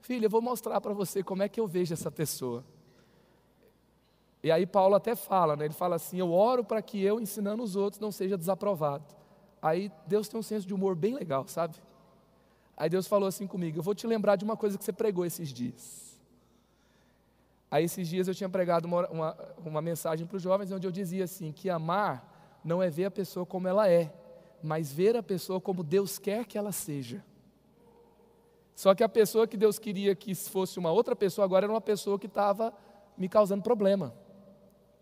Filho, 0.00 0.26
eu 0.26 0.30
vou 0.30 0.42
mostrar 0.42 0.80
para 0.80 0.92
você 0.92 1.22
como 1.22 1.44
é 1.44 1.48
que 1.48 1.60
eu 1.60 1.68
vejo 1.68 1.94
essa 1.94 2.10
pessoa. 2.10 2.64
E 4.42 4.50
aí 4.50 4.66
Paulo 4.66 4.94
até 4.94 5.14
fala, 5.14 5.54
né? 5.56 5.66
ele 5.66 5.74
fala 5.74 5.96
assim: 5.96 6.18
Eu 6.18 6.32
oro 6.32 6.64
para 6.64 6.82
que 6.82 7.00
eu, 7.02 7.20
ensinando 7.20 7.62
os 7.62 7.76
outros, 7.76 8.00
não 8.00 8.10
seja 8.10 8.36
desaprovado. 8.36 9.04
Aí 9.60 9.92
Deus 10.06 10.28
tem 10.28 10.40
um 10.40 10.42
senso 10.42 10.66
de 10.66 10.74
humor 10.74 10.96
bem 10.96 11.14
legal, 11.14 11.46
sabe? 11.46 11.76
Aí 12.76 12.90
Deus 12.90 13.06
falou 13.06 13.28
assim 13.28 13.46
comigo: 13.46 13.78
Eu 13.78 13.82
vou 13.82 13.94
te 13.94 14.06
lembrar 14.06 14.36
de 14.36 14.44
uma 14.44 14.56
coisa 14.56 14.76
que 14.76 14.84
você 14.84 14.92
pregou 14.92 15.24
esses 15.24 15.52
dias. 15.52 16.18
Aí 17.70 17.84
esses 17.84 18.06
dias 18.08 18.26
eu 18.26 18.34
tinha 18.34 18.48
pregado 18.48 18.86
uma, 18.86 19.08
uma, 19.08 19.54
uma 19.64 19.82
mensagem 19.82 20.26
para 20.26 20.36
os 20.36 20.42
jovens 20.42 20.72
onde 20.72 20.86
eu 20.86 20.90
dizia 20.90 21.24
assim: 21.24 21.52
que 21.52 21.70
amar 21.70 22.60
não 22.64 22.82
é 22.82 22.90
ver 22.90 23.04
a 23.04 23.10
pessoa 23.10 23.46
como 23.46 23.68
ela 23.68 23.88
é, 23.88 24.12
mas 24.60 24.92
ver 24.92 25.16
a 25.16 25.22
pessoa 25.22 25.60
como 25.60 25.84
Deus 25.84 26.18
quer 26.18 26.44
que 26.46 26.58
ela 26.58 26.72
seja. 26.72 27.24
Só 28.74 28.94
que 28.94 29.04
a 29.04 29.08
pessoa 29.08 29.46
que 29.46 29.56
Deus 29.56 29.78
queria 29.78 30.14
que 30.14 30.34
fosse 30.34 30.78
uma 30.78 30.90
outra 30.90 31.14
pessoa, 31.14 31.44
agora 31.44 31.66
era 31.66 31.72
uma 31.72 31.80
pessoa 31.80 32.18
que 32.18 32.26
estava 32.26 32.72
me 33.16 33.28
causando 33.28 33.62
problema. 33.62 34.12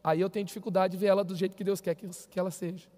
Aí 0.02 0.20
eu 0.20 0.30
tenho 0.30 0.46
dificuldade 0.46 0.92
de 0.92 0.98
ver 0.98 1.06
ela 1.06 1.22
do 1.22 1.34
jeito 1.34 1.56
que 1.56 1.64
Deus 1.64 1.80
quer 1.80 1.94
que, 1.94 2.38
ela 2.38 2.50
seja. 2.50 2.88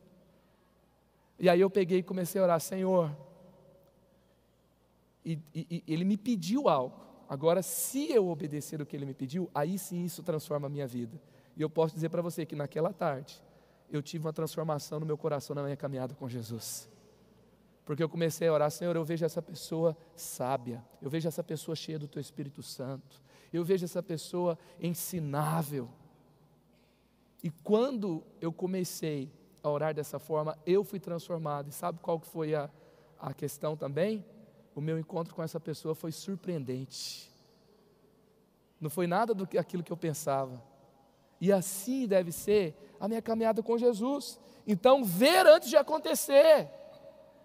E 1.39 1.49
aí 1.49 1.61
eu 1.61 1.69
peguei 1.69 1.99
e 1.99 2.03
comecei 2.03 2.41
a 2.41 2.45
orar, 2.45 2.61
Senhor. 2.61 3.11
E, 5.25 5.39
e, 5.55 5.83
e 5.87 5.93
Ele 5.93 6.05
me 6.05 6.17
pediu 6.17 6.69
algo. 6.69 7.01
Agora, 7.29 7.63
se 7.63 8.13
eu 8.13 8.29
obedecer 8.29 8.81
o 8.81 8.87
que 8.87 8.95
Ele 8.95 9.07
me 9.07 9.15
pediu, 9.15 9.51
aí 9.55 9.79
sim 9.79 10.05
isso 10.05 10.23
transforma 10.23 10.67
a 10.67 10.71
minha 10.71 10.87
vida. 10.87 11.21
E 11.57 11.63
eu 11.63 11.69
posso 11.69 11.95
dizer 11.95 12.09
para 12.09 12.23
você 12.23 12.47
que 12.47 12.55
naquela 12.55 12.93
tarde, 12.93 13.43
eu 13.91 14.03
tive 14.03 14.27
uma 14.27 14.33
transformação 14.33 15.01
no 15.01 15.07
meu 15.07 15.19
coração 15.19 15.55
na 15.55 15.63
minha 15.63 15.77
caminhada 15.77 16.15
com 16.15 16.29
Jesus. 16.29 16.89
Porque 17.85 18.03
eu 18.03 18.09
comecei 18.09 18.49
a 18.49 18.53
orar, 18.53 18.71
Senhor, 18.71 18.95
eu 18.95 19.05
vejo 19.05 19.25
essa 19.25 19.43
pessoa 19.43 19.97
sábia, 20.15 20.85
eu 21.01 21.11
vejo 21.11 21.27
essa 21.27 21.43
pessoa 21.43 21.75
cheia 21.75 21.99
do 21.99 22.07
Teu 22.07 22.21
Espírito 22.21 22.63
Santo, 22.63 23.21
eu 23.53 23.65
vejo 23.65 23.85
essa 23.85 24.03
pessoa 24.03 24.59
ensinável. 24.81 25.89
E 27.43 27.51
quando 27.51 28.23
eu 28.41 28.53
comecei 28.53 29.31
a 29.63 29.69
orar 29.69 29.95
dessa 29.95 30.19
forma, 30.19 30.57
eu 30.67 30.85
fui 30.85 31.01
transformado. 31.01 31.69
E 31.69 31.73
sabe 31.73 31.99
qual 32.01 32.19
foi 32.19 32.55
a, 32.55 32.71
a 33.19 33.35
questão 33.35 33.77
também? 33.77 34.25
O 34.75 34.81
meu 34.81 34.99
encontro 34.99 35.35
com 35.35 35.43
essa 35.43 35.61
pessoa 35.61 35.95
foi 35.95 36.13
surpreendente. 36.13 37.31
Não 38.81 38.89
foi 38.89 39.07
nada 39.07 39.35
do 39.35 39.47
que 39.47 39.59
aquilo 39.59 39.83
que 39.83 39.93
eu 39.93 39.97
pensava. 39.97 40.63
E 41.41 41.53
assim 41.53 42.07
deve 42.07 42.31
ser 42.31 42.75
a 43.01 43.09
minha 43.09 43.21
caminhada 43.21 43.63
com 43.63 43.77
Jesus. 43.77 44.41
Então, 44.67 45.05
ver 45.05 45.47
antes 45.47 45.69
de 45.69 45.77
acontecer. 45.77 46.71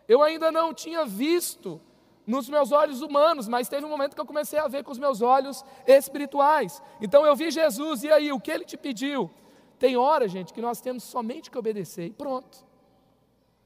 Eu 0.08 0.22
ainda 0.22 0.52
não 0.52 0.74
tinha 0.74 1.06
visto 1.06 1.82
nos 2.26 2.50
meus 2.50 2.72
olhos 2.72 3.02
humanos, 3.02 3.48
mas 3.48 3.70
teve 3.70 3.86
um 3.86 3.90
momento 3.90 4.14
que 4.14 4.22
eu 4.22 4.26
comecei 4.26 4.60
a 4.60 4.68
ver 4.68 4.84
com 4.84 4.92
os 4.92 5.00
meus 5.00 5.22
olhos 5.22 5.64
espirituais. 5.88 6.82
Então 7.02 7.26
eu 7.26 7.36
vi 7.36 7.50
Jesus, 7.50 8.04
e 8.04 8.12
aí, 8.12 8.32
o 8.34 8.40
que 8.40 8.52
ele 8.52 8.66
te 8.66 8.76
pediu? 8.76 9.32
Tem 9.80 9.96
hora, 9.96 10.28
gente, 10.28 10.54
que 10.54 10.62
nós 10.62 10.82
temos 10.82 11.04
somente 11.04 11.52
que 11.52 11.58
obedecer 11.58 12.06
e 12.08 12.14
pronto. 12.14 12.66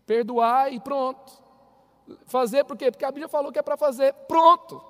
Perdoar 0.05 0.74
e 0.74 0.80
pronto. 0.80 1.41
Fazer 2.26 2.66
por 2.66 2.76
quê? 2.78 2.91
Porque 2.91 3.05
a 3.05 3.12
Bíblia 3.12 3.30
falou 3.30 3.51
que 3.51 3.59
é 3.59 3.62
para 3.62 3.78
fazer, 3.78 4.14
pronto. 4.28 4.84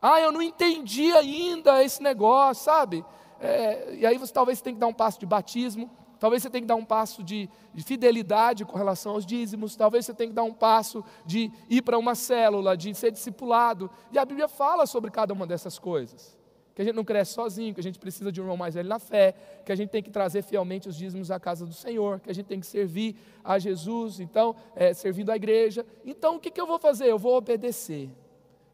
Ah, 0.00 0.20
eu 0.20 0.32
não 0.32 0.42
entendi 0.42 1.12
ainda 1.12 1.82
esse 1.84 2.02
negócio, 2.02 2.64
sabe? 2.64 3.04
É, 3.40 3.94
e 3.94 4.06
aí 4.06 4.18
você 4.18 4.32
talvez 4.32 4.60
tenha 4.60 4.74
que 4.74 4.80
dar 4.80 4.88
um 4.88 4.92
passo 4.92 5.20
de 5.20 5.26
batismo, 5.26 5.88
talvez 6.18 6.42
você 6.42 6.50
tenha 6.50 6.62
que 6.62 6.68
dar 6.68 6.74
um 6.74 6.84
passo 6.84 7.22
de, 7.22 7.48
de 7.72 7.84
fidelidade 7.84 8.64
com 8.64 8.76
relação 8.76 9.12
aos 9.12 9.24
dízimos, 9.24 9.76
talvez 9.76 10.06
você 10.06 10.14
tenha 10.14 10.30
que 10.30 10.34
dar 10.34 10.42
um 10.42 10.52
passo 10.52 11.04
de 11.24 11.52
ir 11.68 11.82
para 11.82 11.98
uma 11.98 12.16
célula, 12.16 12.76
de 12.76 12.92
ser 12.94 13.12
discipulado. 13.12 13.88
E 14.10 14.18
a 14.18 14.24
Bíblia 14.24 14.48
fala 14.48 14.86
sobre 14.86 15.10
cada 15.12 15.32
uma 15.32 15.46
dessas 15.46 15.78
coisas 15.78 16.41
que 16.74 16.82
a 16.82 16.84
gente 16.84 16.94
não 16.94 17.04
cresce 17.04 17.34
sozinho, 17.34 17.74
que 17.74 17.80
a 17.80 17.82
gente 17.82 17.98
precisa 17.98 18.32
de 18.32 18.40
um 18.40 18.44
irmão 18.44 18.56
mais 18.56 18.74
velho 18.74 18.88
na 18.88 18.98
fé, 18.98 19.34
que 19.64 19.72
a 19.72 19.74
gente 19.74 19.90
tem 19.90 20.02
que 20.02 20.10
trazer 20.10 20.42
fielmente 20.42 20.88
os 20.88 20.96
dízimos 20.96 21.30
à 21.30 21.38
casa 21.38 21.66
do 21.66 21.74
Senhor, 21.74 22.20
que 22.20 22.30
a 22.30 22.34
gente 22.34 22.46
tem 22.46 22.60
que 22.60 22.66
servir 22.66 23.16
a 23.44 23.58
Jesus, 23.58 24.20
então, 24.20 24.56
é, 24.74 24.94
servindo 24.94 25.30
a 25.30 25.36
igreja. 25.36 25.84
Então, 26.04 26.36
o 26.36 26.40
que, 26.40 26.50
que 26.50 26.60
eu 26.60 26.66
vou 26.66 26.78
fazer? 26.78 27.06
Eu 27.06 27.18
vou 27.18 27.36
obedecer. 27.36 28.10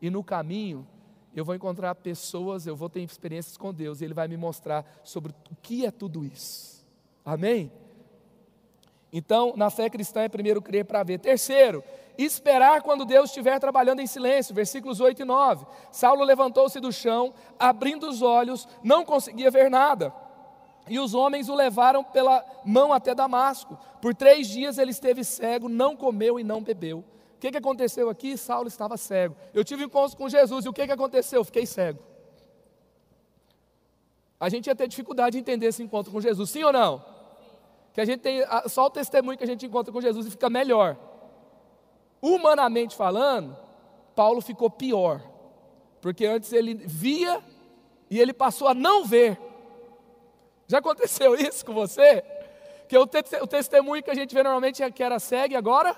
E 0.01 0.11
no 0.11 0.23
caminho, 0.23 0.87
eu 1.35 1.45
vou 1.45 1.55
encontrar 1.55 1.95
pessoas, 1.97 2.67
eu 2.67 2.77
vou 2.77 2.89
ter 2.89 3.01
experiências 3.01 3.57
com 3.57 3.73
Deus, 3.73 4.01
e 4.01 4.05
Ele 4.05 4.15
vai 4.15 4.29
me 4.29 4.37
mostrar 4.37 5.01
sobre 5.03 5.33
o 5.51 5.57
que 5.63 5.85
é 5.85 5.91
tudo 5.91 6.25
isso. 6.25 6.85
Amém? 7.25 7.71
Então, 9.13 9.55
na 9.57 9.71
fé 9.71 9.89
cristã 9.89 10.21
é 10.23 10.29
primeiro 10.29 10.61
crer 10.61 10.85
para 10.85 11.03
ver. 11.03 11.19
Terceiro, 11.19 11.83
esperar 12.25 12.83
quando 12.83 13.05
Deus 13.05 13.31
estiver 13.31 13.59
trabalhando 13.61 14.01
em 14.01 14.07
silêncio. 14.07 14.55
Versículos 14.55 15.01
8 15.01 15.23
e 15.23 15.25
9. 15.25 15.67
Saulo 15.93 16.25
levantou-se 16.25 16.79
do 16.81 16.93
chão, 16.93 17.33
abrindo 17.59 18.09
os 18.09 18.23
olhos, 18.23 18.67
não 18.83 19.05
conseguia 19.05 19.51
ver 19.51 19.71
nada. 19.71 20.13
E 20.89 20.99
os 20.99 21.15
homens 21.15 21.49
o 21.49 21.55
levaram 21.55 22.03
pela 22.03 22.45
mão 22.65 22.93
até 22.93 23.15
Damasco. 23.15 23.79
Por 24.01 24.15
três 24.15 24.49
dias 24.49 24.79
ele 24.79 24.91
esteve 24.91 25.23
cego, 25.23 25.69
não 25.69 25.97
comeu 25.97 26.41
e 26.41 26.45
não 26.45 26.63
bebeu. 26.63 26.99
O 27.37 27.39
que, 27.39 27.51
que 27.51 27.59
aconteceu 27.59 28.11
aqui? 28.11 28.37
Saulo 28.37 28.69
estava 28.69 28.97
cego. 28.97 29.37
Eu 29.55 29.65
tive 29.65 29.85
encontro 29.85 30.17
com 30.17 30.29
Jesus 30.29 30.65
e 30.65 30.69
o 30.69 30.73
que, 30.73 30.87
que 30.87 30.93
aconteceu? 30.93 31.45
Fiquei 31.45 31.67
cego. 31.67 32.01
A 34.41 34.49
gente 34.49 34.67
ia 34.67 34.75
ter 34.75 34.89
dificuldade 34.89 35.33
de 35.33 35.39
entender 35.39 35.67
esse 35.67 35.83
encontro 35.83 36.11
com 36.11 36.21
Jesus, 36.21 36.51
sim 36.51 36.65
ou 36.65 36.73
não? 36.73 37.19
que 37.99 38.03
a 38.03 38.05
gente 38.05 38.21
tem 38.21 38.45
só 38.69 38.87
o 38.87 38.91
testemunho 38.91 39.37
que 39.37 39.43
a 39.43 39.47
gente 39.47 39.67
encontra 39.67 39.93
com 39.93 40.01
Jesus 40.01 40.25
e 40.25 40.31
fica 40.31 40.49
melhor. 40.49 40.97
Humanamente 42.21 42.97
falando, 42.97 43.57
Paulo 44.15 44.41
ficou 44.41 44.69
pior, 44.69 45.23
porque 46.01 46.27
antes 46.27 46.53
ele 46.53 46.75
via 46.75 47.43
e 48.11 48.21
ele 48.21 48.33
passou 48.33 48.69
a 48.69 48.75
não 48.75 49.05
ver. 49.05 49.39
Já 50.67 50.79
aconteceu 50.79 51.35
isso 51.39 51.65
com 51.65 51.73
você? 51.73 52.25
Que 52.89 52.97
o, 52.97 53.07
te 53.07 53.23
o 53.41 53.47
testemunho 53.47 54.03
que 54.03 54.11
a 54.11 54.15
gente 54.15 54.35
vê 54.35 54.43
normalmente 54.43 54.83
é 54.83 54.91
que 54.91 55.03
era 55.03 55.19
cego 55.19 55.55
e 55.55 55.57
agora 55.57 55.97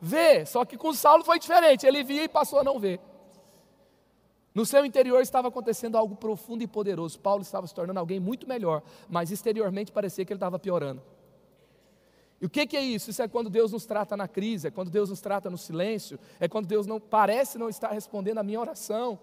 vê. 0.00 0.44
Só 0.46 0.64
que 0.64 0.76
com 0.76 0.92
Saulo 0.92 1.24
foi 1.24 1.38
diferente, 1.38 1.86
ele 1.86 2.02
via 2.02 2.24
e 2.24 2.28
passou 2.28 2.60
a 2.60 2.64
não 2.64 2.78
ver. 2.78 3.00
No 4.52 4.66
seu 4.66 4.84
interior 4.84 5.20
estava 5.20 5.48
acontecendo 5.48 5.96
algo 5.96 6.16
profundo 6.16 6.62
e 6.62 6.66
poderoso. 6.66 7.20
Paulo 7.20 7.42
estava 7.42 7.66
se 7.66 7.74
tornando 7.74 8.00
alguém 8.00 8.18
muito 8.18 8.48
melhor, 8.48 8.82
mas 9.08 9.30
exteriormente 9.30 9.92
parecia 9.92 10.24
que 10.24 10.32
ele 10.32 10.38
estava 10.38 10.58
piorando. 10.58 11.00
E 12.40 12.46
o 12.46 12.50
que, 12.50 12.66
que, 12.66 12.76
é 12.76 12.80
isso? 12.80 13.10
Isso 13.10 13.22
é 13.22 13.28
quando 13.28 13.50
Deus 13.50 13.72
nos 13.72 13.84
trata 13.84 14.16
na 14.16 14.26
crise, 14.26 14.68
é 14.68 14.70
quando 14.70 14.90
Deus 14.90 15.10
nos 15.10 15.20
trata 15.20 15.50
no 15.50 15.58
silêncio, 15.58 16.18
é 16.38 16.48
quando 16.48 16.66
Deus 16.66 16.86
não 16.86 16.98
parece 16.98 17.58
não 17.58 17.68
estar 17.68 17.90
respondendo 17.90 18.38
a 18.38 18.42
minha 18.42 18.58
oração. 18.58 19.18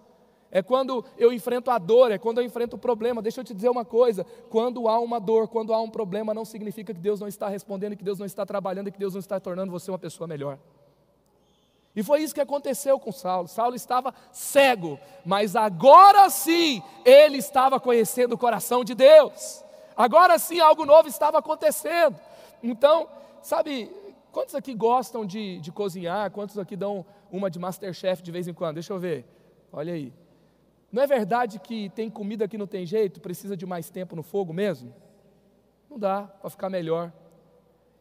É 0.50 0.62
quando 0.62 1.04
eu 1.18 1.34
enfrento 1.34 1.70
a 1.70 1.78
dor, 1.78 2.12
é 2.12 2.18
quando 2.18 2.38
eu 2.38 2.44
enfrento 2.44 2.76
o 2.76 2.80
problema. 2.80 3.22
Deixa 3.22 3.42
eu 3.42 3.44
te 3.44 3.54
dizer 3.54 3.70
uma 3.70 3.84
coisa: 3.84 4.26
quando 4.50 4.88
há 4.88 5.00
uma 5.00 5.20
dor, 5.20 5.48
quando 5.48 5.74
há 5.74 5.82
um 5.82 5.90
problema, 5.90 6.34
não 6.34 6.46
significa 6.46 6.94
que 6.94 7.00
Deus 7.00 7.20
não 7.20 7.28
está 7.28 7.50
respondendo, 7.50 7.98
que 7.98 8.04
Deus 8.04 8.20
não 8.20 8.26
está 8.26 8.46
trabalhando 8.46 8.92
que 8.92 9.00
Deus 9.00 9.14
não 9.14 9.20
está 9.20 9.40
tornando 9.40 9.72
você 9.72 9.92
uma 9.92 10.00
pessoa 10.00 10.28
melhor. 10.28 10.58
E 11.96 12.04
foi 12.04 12.22
isso 12.22 12.34
que 12.34 12.40
aconteceu 12.40 13.00
com 13.00 13.12
Saulo. 13.12 13.48
Saulo 13.48 13.76
estava 13.76 14.14
cego, 14.32 15.00
mas 15.26 15.56
agora 15.56 16.30
sim 16.30 16.82
ele 17.04 17.38
estava 17.40 17.80
conhecendo 17.80 18.34
o 18.34 18.38
coração 18.38 18.84
de 18.84 18.94
Deus. 18.94 19.66
Agora 19.96 20.38
sim 20.38 20.60
algo 20.60 20.86
novo 20.86 21.10
estava 21.10 21.40
acontecendo. 21.40 22.16
Então, 22.62 23.10
sabe, 23.42 23.92
quantos 24.32 24.56
aqui 24.56 24.74
gostam 24.74 25.26
de, 25.26 25.60
de 25.60 25.72
cozinhar? 25.72 26.32
Quantos 26.32 26.58
aqui 26.58 26.76
dão 26.76 27.06
uma 27.32 27.50
de 27.50 27.60
Masterchef 27.60 28.22
de 28.22 28.32
vez 28.32 28.48
em 28.48 28.54
quando? 28.54 28.76
Deixa 28.76 28.94
eu 28.94 29.00
ver. 29.00 29.26
Olha 29.72 29.94
aí. 29.94 30.14
Não 30.92 31.04
é 31.04 31.08
verdade 31.08 31.60
que 31.60 31.90
tem 31.90 32.10
comida 32.10 32.48
que 32.48 32.58
não 32.58 32.68
tem 32.68 32.86
jeito, 32.86 33.20
precisa 33.20 33.58
de 33.58 33.66
mais 33.66 33.90
tempo 33.90 34.16
no 34.16 34.24
fogo 34.24 34.54
mesmo? 34.54 34.94
Não 35.90 36.00
dá 36.00 36.24
para 36.24 36.50
ficar 36.50 36.70
melhor. 36.70 37.12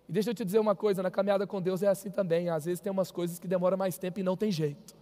E 0.09 0.13
deixa 0.13 0.31
eu 0.31 0.35
te 0.35 0.45
dizer 0.45 0.59
uma 0.59 0.75
coisa, 0.75 1.03
na 1.03 1.11
caminhada 1.11 1.47
com 1.47 1.61
Deus 1.61 1.83
é 1.83 1.89
assim 1.89 2.11
também. 2.11 2.49
Às 2.49 2.65
vezes 2.65 2.81
tem 2.81 2.93
umas 2.93 3.11
coisas 3.11 3.39
que 3.39 3.49
demoram 3.49 3.77
mais 3.77 3.99
tempo 3.99 4.21
e 4.21 4.23
não 4.23 4.37
tem 4.37 4.51
jeito. 4.51 4.95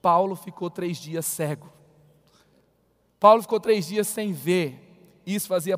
Paulo 0.00 0.34
ficou 0.34 0.70
três 0.70 0.96
dias 0.96 1.26
cego. 1.26 1.70
Paulo 3.20 3.42
ficou 3.42 3.60
três 3.60 3.86
dias 3.86 4.06
sem 4.06 4.32
ver. 4.32 4.78
Isso 5.26 5.48
fazia, 5.48 5.76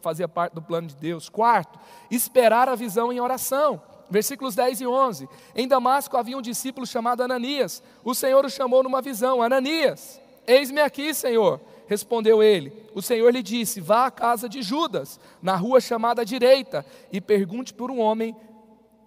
fazia 0.00 0.28
parte 0.28 0.54
do 0.54 0.62
plano 0.62 0.88
de 0.88 0.96
Deus. 0.96 1.28
Quarto, 1.28 1.78
esperar 2.10 2.68
a 2.68 2.74
visão 2.74 3.12
em 3.12 3.20
oração. 3.20 3.80
Versículos 4.10 4.54
10 4.54 4.82
e 4.82 4.86
11. 4.86 5.28
Em 5.54 5.66
Damasco 5.66 6.16
havia 6.16 6.36
um 6.36 6.42
discípulo 6.42 6.86
chamado 6.86 7.22
Ananias. 7.22 7.82
O 8.04 8.14
Senhor 8.14 8.44
o 8.44 8.50
chamou 8.50 8.82
numa 8.82 9.00
visão: 9.00 9.42
Ananias, 9.42 10.20
eis-me 10.46 10.80
aqui, 10.80 11.14
Senhor. 11.14 11.60
Respondeu 11.86 12.42
ele: 12.42 12.72
O 12.94 13.02
Senhor 13.02 13.30
lhe 13.30 13.42
disse: 13.42 13.80
Vá 13.80 14.06
à 14.06 14.10
casa 14.10 14.48
de 14.48 14.62
Judas, 14.62 15.18
na 15.42 15.56
rua 15.56 15.80
chamada 15.80 16.24
direita, 16.24 16.84
e 17.12 17.20
pergunte 17.20 17.72
por 17.72 17.90
um 17.90 18.00
homem 18.00 18.36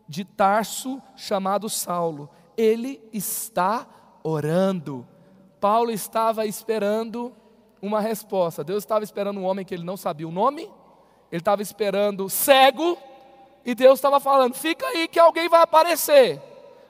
de 0.07 0.23
Tarso 0.23 1.01
chamado 1.15 1.69
Saulo. 1.69 2.29
Ele 2.55 3.01
está 3.13 3.87
orando. 4.23 5.07
Paulo 5.59 5.91
estava 5.91 6.45
esperando 6.45 7.33
uma 7.81 7.99
resposta. 7.99 8.63
Deus 8.63 8.83
estava 8.83 9.03
esperando 9.03 9.39
um 9.39 9.45
homem 9.45 9.65
que 9.65 9.73
ele 9.73 9.83
não 9.83 9.97
sabia 9.97 10.27
o 10.27 10.31
nome, 10.31 10.63
ele 11.31 11.41
estava 11.41 11.61
esperando 11.61 12.29
cego, 12.29 12.97
e 13.65 13.75
Deus 13.75 13.99
estava 13.99 14.19
falando: 14.19 14.53
fica 14.53 14.85
aí 14.87 15.07
que 15.07 15.19
alguém 15.19 15.49
vai 15.49 15.61
aparecer. 15.61 16.41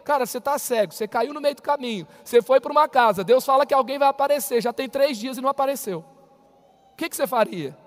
Cara, 0.04 0.26
você 0.26 0.38
está 0.38 0.58
cego, 0.58 0.94
você 0.94 1.08
caiu 1.08 1.34
no 1.34 1.42
meio 1.42 1.56
do 1.56 1.62
caminho, 1.62 2.08
você 2.24 2.42
foi 2.42 2.62
para 2.62 2.72
uma 2.72 2.88
casa, 2.88 3.24
Deus 3.24 3.46
fala 3.46 3.66
que 3.66 3.74
alguém 3.74 4.00
vai 4.00 4.08
aparecer, 4.08 4.62
já 4.62 4.72
tem 4.72 4.88
três 4.88 5.18
dias 5.18 5.38
e 5.38 5.42
não 5.42 5.50
apareceu. 5.50 6.06
O 6.94 6.96
que, 6.96 7.10
que 7.10 7.16
você 7.16 7.28
faria? 7.28 7.78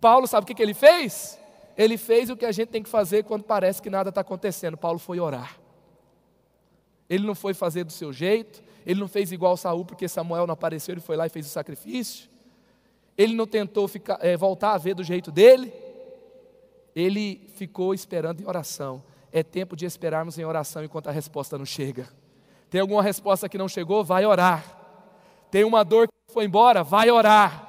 Paulo, 0.00 0.26
sabe 0.26 0.44
o 0.44 0.46
que, 0.46 0.54
que 0.54 0.62
ele 0.62 0.74
fez? 0.74 1.38
Ele 1.76 1.96
fez 1.96 2.28
o 2.28 2.36
que 2.36 2.44
a 2.44 2.52
gente 2.52 2.68
tem 2.68 2.82
que 2.82 2.88
fazer 2.88 3.24
quando 3.24 3.44
parece 3.44 3.80
que 3.80 3.88
nada 3.88 4.10
está 4.10 4.20
acontecendo. 4.20 4.76
Paulo 4.76 4.98
foi 4.98 5.18
orar. 5.18 5.56
Ele 7.10 7.26
não 7.26 7.34
foi 7.34 7.52
fazer 7.52 7.82
do 7.82 7.90
seu 7.90 8.12
jeito, 8.12 8.62
ele 8.86 9.00
não 9.00 9.08
fez 9.08 9.32
igual 9.32 9.56
Saul 9.56 9.84
porque 9.84 10.06
Samuel 10.06 10.46
não 10.46 10.54
apareceu, 10.54 10.94
ele 10.94 11.00
foi 11.00 11.16
lá 11.16 11.26
e 11.26 11.28
fez 11.28 11.44
o 11.44 11.50
sacrifício. 11.50 12.30
Ele 13.18 13.34
não 13.34 13.48
tentou 13.48 13.88
ficar, 13.88 14.18
é, 14.22 14.36
voltar 14.36 14.72
a 14.72 14.78
ver 14.78 14.94
do 14.94 15.02
jeito 15.02 15.32
dele. 15.32 15.74
Ele 16.94 17.50
ficou 17.56 17.92
esperando 17.92 18.40
em 18.40 18.46
oração. 18.46 19.02
É 19.32 19.42
tempo 19.42 19.76
de 19.76 19.84
esperarmos 19.84 20.38
em 20.38 20.44
oração 20.44 20.84
enquanto 20.84 21.08
a 21.08 21.12
resposta 21.12 21.58
não 21.58 21.66
chega. 21.66 22.08
Tem 22.70 22.80
alguma 22.80 23.02
resposta 23.02 23.48
que 23.48 23.58
não 23.58 23.68
chegou? 23.68 24.04
Vai 24.04 24.24
orar. 24.24 24.64
Tem 25.50 25.64
uma 25.64 25.84
dor 25.84 26.06
que 26.06 26.32
foi 26.32 26.44
embora? 26.44 26.84
Vai 26.84 27.10
orar. 27.10 27.68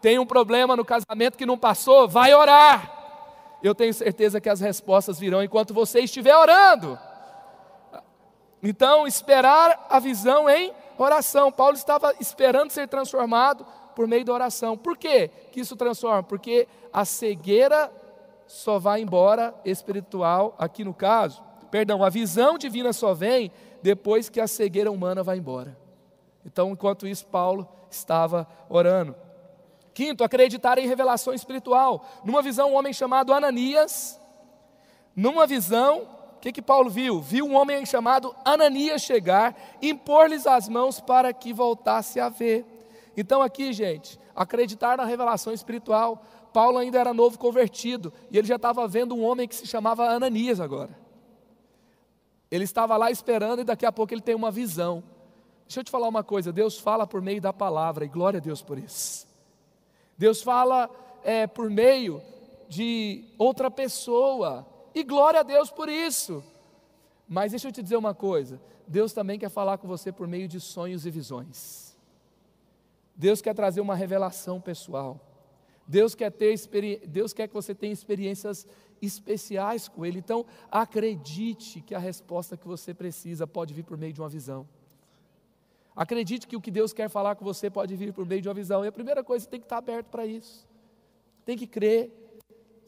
Tem 0.00 0.18
um 0.18 0.26
problema 0.26 0.76
no 0.76 0.84
casamento 0.84 1.36
que 1.36 1.44
não 1.44 1.58
passou? 1.58 2.06
Vai 2.06 2.32
orar. 2.32 3.58
Eu 3.62 3.74
tenho 3.74 3.92
certeza 3.92 4.40
que 4.40 4.48
as 4.48 4.60
respostas 4.60 5.18
virão 5.18 5.42
enquanto 5.42 5.74
você 5.74 6.00
estiver 6.00 6.36
orando. 6.36 6.98
Então, 8.68 9.06
esperar 9.06 9.86
a 9.88 10.00
visão 10.00 10.50
em 10.50 10.72
oração. 10.98 11.52
Paulo 11.52 11.76
estava 11.76 12.12
esperando 12.18 12.72
ser 12.72 12.88
transformado 12.88 13.64
por 13.94 14.08
meio 14.08 14.24
da 14.24 14.32
oração. 14.32 14.76
Por 14.76 14.98
quê 14.98 15.30
que 15.52 15.60
isso 15.60 15.76
transforma? 15.76 16.24
Porque 16.24 16.66
a 16.92 17.04
cegueira 17.04 17.92
só 18.44 18.80
vai 18.80 19.00
embora 19.02 19.54
espiritual, 19.64 20.56
aqui 20.58 20.82
no 20.82 20.92
caso, 20.92 21.44
perdão, 21.70 22.02
a 22.02 22.08
visão 22.08 22.58
divina 22.58 22.92
só 22.92 23.14
vem 23.14 23.52
depois 23.84 24.28
que 24.28 24.40
a 24.40 24.48
cegueira 24.48 24.90
humana 24.90 25.22
vai 25.22 25.38
embora. 25.38 25.78
Então, 26.44 26.70
enquanto 26.70 27.06
isso, 27.06 27.24
Paulo 27.24 27.68
estava 27.88 28.48
orando. 28.68 29.14
Quinto, 29.94 30.24
acreditar 30.24 30.76
em 30.76 30.88
revelação 30.88 31.32
espiritual. 31.32 32.04
Numa 32.24 32.42
visão, 32.42 32.72
um 32.72 32.76
homem 32.76 32.92
chamado 32.92 33.32
Ananias, 33.32 34.20
numa 35.14 35.46
visão, 35.46 36.15
que, 36.46 36.52
que 36.52 36.62
Paulo 36.62 36.88
viu? 36.88 37.20
Viu 37.20 37.44
um 37.44 37.56
homem 37.56 37.84
chamado 37.84 38.32
Ananias 38.44 39.02
chegar, 39.02 39.56
impor-lhes 39.82 40.46
as 40.46 40.68
mãos 40.68 41.00
para 41.00 41.32
que 41.32 41.52
voltasse 41.52 42.20
a 42.20 42.28
ver. 42.28 42.64
Então, 43.16 43.42
aqui, 43.42 43.72
gente, 43.72 44.16
acreditar 44.34 44.96
na 44.96 45.04
revelação 45.04 45.52
espiritual. 45.52 46.22
Paulo 46.52 46.78
ainda 46.78 47.00
era 47.00 47.12
novo 47.12 47.36
convertido 47.36 48.12
e 48.30 48.38
ele 48.38 48.46
já 48.46 48.54
estava 48.54 48.86
vendo 48.86 49.14
um 49.14 49.24
homem 49.24 49.48
que 49.48 49.56
se 49.56 49.66
chamava 49.66 50.08
Ananias 50.08 50.60
agora. 50.60 50.96
Ele 52.48 52.62
estava 52.62 52.96
lá 52.96 53.10
esperando 53.10 53.62
e 53.62 53.64
daqui 53.64 53.84
a 53.84 53.90
pouco 53.90 54.14
ele 54.14 54.20
tem 54.20 54.34
uma 54.34 54.52
visão. 54.52 55.02
Deixa 55.66 55.80
eu 55.80 55.84
te 55.84 55.90
falar 55.90 56.06
uma 56.06 56.22
coisa: 56.22 56.52
Deus 56.52 56.78
fala 56.78 57.08
por 57.08 57.20
meio 57.20 57.40
da 57.40 57.52
palavra 57.52 58.04
e 58.04 58.08
glória 58.08 58.38
a 58.38 58.40
Deus 58.40 58.62
por 58.62 58.78
isso. 58.78 59.26
Deus 60.16 60.42
fala 60.42 60.88
é, 61.24 61.46
por 61.46 61.68
meio 61.68 62.22
de 62.68 63.24
outra 63.36 63.68
pessoa 63.68 64.64
e 64.96 65.04
glória 65.04 65.40
a 65.40 65.42
Deus 65.42 65.70
por 65.70 65.90
isso. 65.90 66.42
Mas 67.28 67.52
deixa 67.52 67.68
eu 67.68 67.72
te 67.72 67.82
dizer 67.82 67.96
uma 67.96 68.14
coisa: 68.14 68.58
Deus 68.88 69.12
também 69.12 69.38
quer 69.38 69.50
falar 69.50 69.76
com 69.76 69.86
você 69.86 70.10
por 70.10 70.26
meio 70.26 70.48
de 70.48 70.58
sonhos 70.58 71.04
e 71.04 71.10
visões. 71.10 71.94
Deus 73.14 73.42
quer 73.42 73.54
trazer 73.54 73.82
uma 73.82 73.94
revelação 73.94 74.58
pessoal. 74.58 75.20
Deus 75.86 76.14
quer, 76.14 76.32
ter 76.32 76.56
Deus 77.06 77.34
quer 77.34 77.46
que 77.46 77.54
você 77.54 77.74
tenha 77.74 77.92
experiências 77.92 78.66
especiais 79.00 79.86
com 79.86 80.04
Ele. 80.04 80.18
Então, 80.18 80.46
acredite 80.70 81.82
que 81.82 81.94
a 81.94 81.98
resposta 81.98 82.56
que 82.56 82.66
você 82.66 82.94
precisa 82.94 83.46
pode 83.46 83.74
vir 83.74 83.84
por 83.84 83.98
meio 83.98 84.14
de 84.14 84.20
uma 84.20 84.30
visão. 84.30 84.66
Acredite 85.94 86.46
que 86.46 86.56
o 86.56 86.60
que 86.60 86.70
Deus 86.70 86.94
quer 86.94 87.10
falar 87.10 87.36
com 87.36 87.44
você 87.44 87.68
pode 87.68 87.94
vir 87.96 88.14
por 88.14 88.24
meio 88.24 88.40
de 88.40 88.48
uma 88.48 88.54
visão. 88.54 88.82
E 88.82 88.88
a 88.88 88.92
primeira 88.92 89.22
coisa, 89.22 89.44
você 89.44 89.50
tem 89.50 89.60
que 89.60 89.66
estar 89.66 89.78
aberto 89.78 90.06
para 90.06 90.24
isso. 90.24 90.66
Tem 91.44 91.56
que 91.56 91.66
crer. 91.66 92.10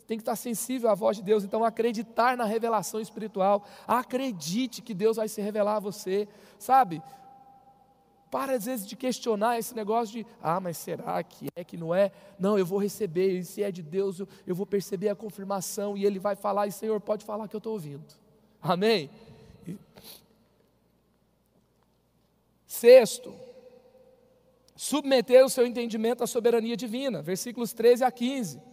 Tem 0.08 0.16
que 0.16 0.22
estar 0.22 0.36
sensível 0.36 0.88
à 0.88 0.94
voz 0.94 1.18
de 1.18 1.22
Deus. 1.22 1.44
Então, 1.44 1.62
acreditar 1.62 2.34
na 2.34 2.44
revelação 2.44 2.98
espiritual. 2.98 3.62
Acredite 3.86 4.80
que 4.80 4.94
Deus 4.94 5.18
vai 5.18 5.28
se 5.28 5.42
revelar 5.42 5.76
a 5.76 5.80
você. 5.80 6.26
Sabe? 6.58 7.02
Para 8.30 8.54
às 8.54 8.64
vezes 8.64 8.86
de 8.86 8.96
questionar 8.96 9.58
esse 9.58 9.76
negócio 9.76 10.14
de, 10.14 10.26
ah, 10.42 10.58
mas 10.60 10.78
será 10.78 11.22
que 11.22 11.48
é 11.54 11.62
que 11.62 11.76
não 11.76 11.94
é? 11.94 12.10
Não, 12.38 12.58
eu 12.58 12.64
vou 12.64 12.78
receber, 12.78 13.38
e 13.38 13.44
se 13.44 13.62
é 13.62 13.70
de 13.70 13.82
Deus, 13.82 14.18
eu, 14.18 14.28
eu 14.46 14.54
vou 14.54 14.64
perceber 14.64 15.10
a 15.10 15.14
confirmação, 15.14 15.94
e 15.94 16.06
Ele 16.06 16.18
vai 16.18 16.34
falar, 16.34 16.66
e 16.66 16.72
Senhor, 16.72 16.98
pode 17.02 17.22
falar 17.22 17.46
que 17.46 17.56
eu 17.56 17.58
estou 17.58 17.74
ouvindo. 17.74 18.04
Amém? 18.62 19.10
E... 19.66 19.76
Sexto, 22.66 23.34
submeter 24.74 25.44
o 25.44 25.50
seu 25.50 25.66
entendimento 25.66 26.24
à 26.24 26.26
soberania 26.26 26.78
divina, 26.78 27.20
versículos 27.20 27.74
13 27.74 28.04
a 28.04 28.10
15. 28.10 28.67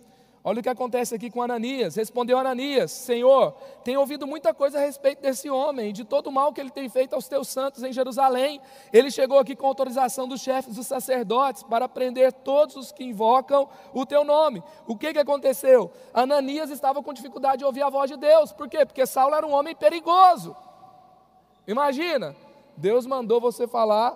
Olha 0.48 0.60
o 0.60 0.64
que 0.64 0.70
acontece 0.70 1.16
aqui 1.16 1.32
com 1.32 1.42
Ananias. 1.42 1.96
Respondeu 1.96 2.38
Ananias: 2.38 2.92
Senhor, 2.92 3.54
tenho 3.84 4.00
ouvido 4.00 4.28
muita 4.28 4.54
coisa 4.54 4.78
a 4.78 4.82
respeito 4.82 5.20
desse 5.20 5.50
homem, 5.50 5.92
de 5.92 6.06
todo 6.06 6.28
o 6.28 6.32
mal 6.32 6.54
que 6.54 6.62
ele 6.62 6.70
tem 6.70 6.88
feito 6.88 7.16
aos 7.16 7.28
teus 7.28 7.48
santos 7.48 7.82
em 7.82 7.92
Jerusalém. 7.92 8.62
Ele 8.94 9.10
chegou 9.10 9.40
aqui 9.40 9.56
com 9.56 9.66
autorização 9.66 10.28
dos 10.28 10.42
chefes 10.42 10.76
dos 10.76 10.86
sacerdotes 10.86 11.64
para 11.64 11.90
prender 11.90 12.32
todos 12.32 12.76
os 12.76 12.92
que 12.92 13.04
invocam 13.04 13.68
o 13.92 14.06
teu 14.06 14.24
nome. 14.24 14.62
O 14.86 14.96
que, 14.96 15.14
que 15.14 15.18
aconteceu? 15.18 15.92
Ananias 16.14 16.70
estava 16.70 17.02
com 17.02 17.12
dificuldade 17.12 17.58
de 17.58 17.66
ouvir 17.66 17.82
a 17.82 17.90
voz 17.90 18.12
de 18.12 18.16
Deus. 18.16 18.52
Por 18.52 18.70
quê? 18.70 18.86
Porque 18.86 19.04
Saulo 19.08 19.34
era 19.34 19.48
um 19.48 19.52
homem 19.52 19.76
perigoso. 19.76 20.56
Imagina, 21.68 22.36
Deus 22.78 23.08
mandou 23.08 23.42
você 23.42 23.66
falar 23.66 24.12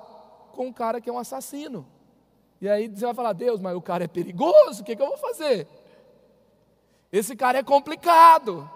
com 0.52 0.68
um 0.68 0.74
cara 0.74 1.02
que 1.02 1.10
é 1.10 1.14
um 1.14 1.18
assassino. 1.18 1.88
E 2.62 2.70
aí 2.70 2.88
você 2.88 3.06
vai 3.06 3.16
falar: 3.16 3.34
Deus, 3.34 3.60
mas 3.60 3.76
o 3.76 3.82
cara 3.82 4.04
é 4.04 4.08
perigoso, 4.08 4.84
o 4.84 4.86
que, 4.86 4.96
que 4.96 5.02
eu 5.02 5.08
vou 5.08 5.18
fazer? 5.18 5.68
Esse 7.12 7.36
cara 7.36 7.60
é 7.60 7.64
complicado. 7.64 8.70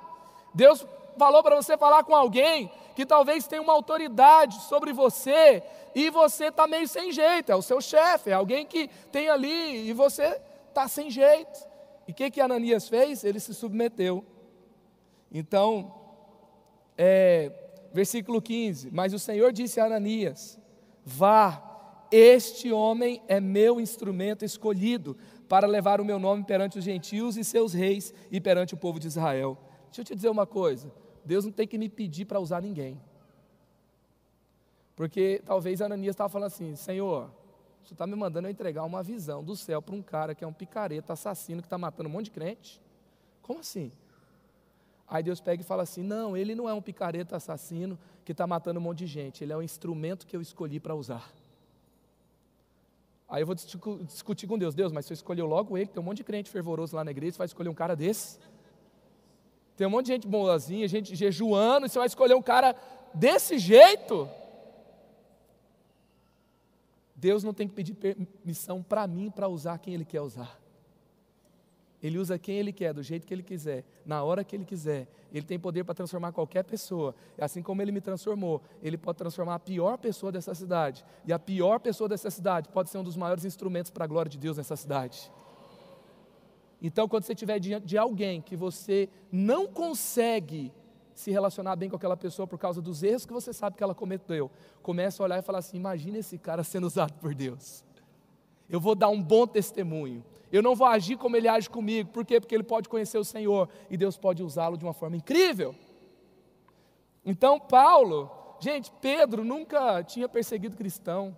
Deus 0.53 0.85
falou 1.17 1.43
para 1.43 1.55
você 1.55 1.77
falar 1.77 2.03
com 2.03 2.15
alguém 2.15 2.71
que 2.95 3.05
talvez 3.05 3.47
tenha 3.47 3.61
uma 3.61 3.73
autoridade 3.73 4.61
sobre 4.63 4.93
você 4.93 5.63
e 5.95 6.09
você 6.09 6.45
está 6.45 6.67
meio 6.67 6.87
sem 6.87 7.11
jeito, 7.11 7.51
é 7.51 7.55
o 7.55 7.61
seu 7.61 7.79
chefe, 7.79 8.29
é 8.29 8.33
alguém 8.33 8.65
que 8.65 8.89
tem 9.11 9.29
ali 9.29 9.87
e 9.87 9.93
você 9.93 10.39
está 10.69 10.87
sem 10.87 11.09
jeito. 11.09 11.59
E 12.07 12.11
o 12.11 12.15
que, 12.15 12.31
que 12.31 12.41
Ananias 12.41 12.89
fez? 12.89 13.23
Ele 13.23 13.39
se 13.39 13.53
submeteu. 13.53 14.25
Então, 15.31 15.93
é, 16.97 17.51
versículo 17.93 18.41
15: 18.41 18.91
Mas 18.91 19.13
o 19.13 19.19
Senhor 19.19 19.51
disse 19.53 19.79
a 19.79 19.85
Ananias: 19.85 20.59
Vá, 21.05 22.07
este 22.11 22.71
homem 22.71 23.21
é 23.27 23.39
meu 23.39 23.79
instrumento 23.79 24.43
escolhido 24.43 25.17
para 25.47 25.67
levar 25.67 26.01
o 26.01 26.05
meu 26.05 26.19
nome 26.19 26.43
perante 26.43 26.77
os 26.77 26.83
gentios 26.83 27.37
e 27.37 27.43
seus 27.43 27.73
reis 27.73 28.13
e 28.31 28.39
perante 28.39 28.73
o 28.73 28.77
povo 28.77 28.99
de 28.99 29.07
Israel. 29.07 29.57
Deixa 29.85 30.01
eu 30.01 30.05
te 30.05 30.15
dizer 30.15 30.29
uma 30.29 30.45
coisa: 30.45 30.91
Deus 31.23 31.45
não 31.45 31.51
tem 31.51 31.67
que 31.67 31.77
me 31.77 31.89
pedir 31.89 32.25
para 32.25 32.39
usar 32.39 32.61
ninguém. 32.61 32.99
Porque 34.95 35.41
talvez 35.45 35.81
Ananias 35.81 36.13
estava 36.13 36.29
falando 36.29 36.47
assim: 36.47 36.75
Senhor, 36.75 37.29
você 37.83 37.93
está 37.93 38.07
me 38.07 38.15
mandando 38.15 38.47
eu 38.47 38.51
entregar 38.51 38.83
uma 38.83 39.03
visão 39.03 39.43
do 39.43 39.55
céu 39.55 39.81
para 39.81 39.95
um 39.95 40.01
cara 40.01 40.33
que 40.33 40.43
é 40.43 40.47
um 40.47 40.53
picareta, 40.53 41.13
assassino, 41.13 41.61
que 41.61 41.67
está 41.67 41.77
matando 41.77 42.09
um 42.09 42.11
monte 42.11 42.25
de 42.25 42.31
crente? 42.31 42.81
Como 43.41 43.59
assim? 43.59 43.91
Aí 45.07 45.21
Deus 45.21 45.41
pega 45.41 45.61
e 45.61 45.65
fala 45.65 45.83
assim: 45.83 46.01
Não, 46.01 46.35
ele 46.35 46.55
não 46.55 46.69
é 46.69 46.73
um 46.73 46.81
picareta 46.81 47.35
assassino 47.35 47.99
que 48.23 48.31
está 48.31 48.47
matando 48.47 48.79
um 48.79 48.83
monte 48.83 48.99
de 48.99 49.07
gente, 49.07 49.43
ele 49.43 49.51
é 49.51 49.57
um 49.57 49.61
instrumento 49.61 50.25
que 50.25 50.35
eu 50.35 50.41
escolhi 50.41 50.79
para 50.79 50.95
usar. 50.95 51.31
Aí 53.33 53.41
eu 53.41 53.47
vou 53.47 53.55
discutir 53.55 54.45
com 54.45 54.59
Deus, 54.59 54.75
Deus, 54.75 54.91
mas 54.91 55.07
você 55.07 55.13
escolheu 55.15 55.47
logo 55.47 55.75
ele, 55.75 55.87
tem 55.87 55.99
um 55.99 56.05
monte 56.05 56.17
de 56.17 56.23
crente 56.23 56.51
fervoroso 56.51 56.95
lá 56.95 57.03
na 57.03 57.09
igreja, 57.09 57.31
você 57.31 57.37
vai 57.39 57.47
escolher 57.47 57.67
um 57.67 57.73
cara 57.73 57.95
desse? 57.95 58.37
Tem 59.75 59.87
um 59.87 59.89
monte 59.89 60.05
de 60.05 60.11
gente 60.11 60.27
boazinha, 60.27 60.87
gente 60.87 61.15
jejuando, 61.15 61.87
e 61.87 61.89
você 61.89 61.97
vai 61.97 62.05
escolher 62.05 62.35
um 62.35 62.43
cara 62.43 62.75
desse 63.11 63.57
jeito? 63.57 64.29
Deus 67.15 67.43
não 67.43 67.55
tem 67.55 67.67
que 67.67 67.73
pedir 67.73 67.95
permissão 67.95 68.83
para 68.83 69.07
mim 69.07 69.31
para 69.31 69.47
usar 69.47 69.79
quem 69.79 69.95
Ele 69.95 70.05
quer 70.05 70.21
usar. 70.21 70.62
Ele 72.03 72.17
usa 72.17 72.37
quem 72.37 72.57
Ele 72.57 72.73
quer, 72.73 72.93
do 72.93 73.01
jeito 73.01 73.25
que 73.25 73.33
Ele 73.33 73.41
quiser, 73.41 73.85
na 74.05 74.21
hora 74.21 74.43
que 74.43 74.53
Ele 74.53 74.65
quiser. 74.65 75.07
Ele 75.33 75.45
tem 75.45 75.57
poder 75.57 75.85
para 75.85 75.95
transformar 75.95 76.33
qualquer 76.33 76.63
pessoa. 76.63 77.15
Assim 77.39 77.63
como 77.63 77.81
Ele 77.81 77.93
me 77.93 78.01
transformou, 78.01 78.61
Ele 78.81 78.97
pode 78.97 79.17
transformar 79.17 79.55
a 79.55 79.59
pior 79.59 79.97
pessoa 79.97 80.29
dessa 80.29 80.53
cidade. 80.53 81.05
E 81.25 81.31
a 81.31 81.39
pior 81.39 81.79
pessoa 81.79 82.09
dessa 82.09 82.29
cidade 82.29 82.67
pode 82.67 82.89
ser 82.89 82.97
um 82.97 83.03
dos 83.03 83.15
maiores 83.15 83.45
instrumentos 83.45 83.89
para 83.89 84.03
a 84.03 84.07
glória 84.07 84.29
de 84.29 84.37
Deus 84.37 84.57
nessa 84.57 84.75
cidade. 84.75 85.31
Então, 86.81 87.07
quando 87.07 87.23
você 87.23 87.31
estiver 87.31 87.57
diante 87.57 87.87
de 87.87 87.97
alguém 87.97 88.41
que 88.41 88.57
você 88.57 89.07
não 89.31 89.65
consegue 89.65 90.73
se 91.15 91.31
relacionar 91.31 91.77
bem 91.77 91.89
com 91.89 91.95
aquela 91.95 92.17
pessoa 92.17 92.45
por 92.45 92.59
causa 92.59 92.81
dos 92.81 93.01
erros 93.01 93.25
que 93.25 93.31
você 93.31 93.53
sabe 93.53 93.77
que 93.77 93.83
ela 93.83 93.95
cometeu, 93.95 94.51
começa 94.81 95.23
a 95.23 95.25
olhar 95.25 95.39
e 95.39 95.41
falar 95.41 95.59
assim: 95.59 95.77
imagina 95.77 96.17
esse 96.17 96.37
cara 96.37 96.65
sendo 96.65 96.85
usado 96.85 97.13
por 97.13 97.33
Deus. 97.33 97.85
Eu 98.69 98.81
vou 98.81 98.93
dar 98.93 99.07
um 99.07 99.21
bom 99.21 99.47
testemunho. 99.47 100.21
Eu 100.53 100.61
não 100.61 100.75
vou 100.75 100.85
agir 100.85 101.17
como 101.17 101.35
ele 101.35 101.47
age 101.47 101.67
comigo. 101.67 102.11
Por 102.11 102.23
quê? 102.23 102.39
Porque 102.39 102.53
ele 102.53 102.63
pode 102.63 102.87
conhecer 102.87 103.17
o 103.17 103.23
Senhor 103.23 103.67
e 103.89 103.97
Deus 103.97 104.15
pode 104.15 104.43
usá-lo 104.43 104.77
de 104.77 104.85
uma 104.85 104.93
forma 104.93 105.17
incrível. 105.17 105.73
Então, 107.25 107.59
Paulo, 107.59 108.29
gente, 108.59 108.91
Pedro 109.01 109.43
nunca 109.43 110.03
tinha 110.03 110.29
perseguido 110.29 110.77
cristão. 110.77 111.35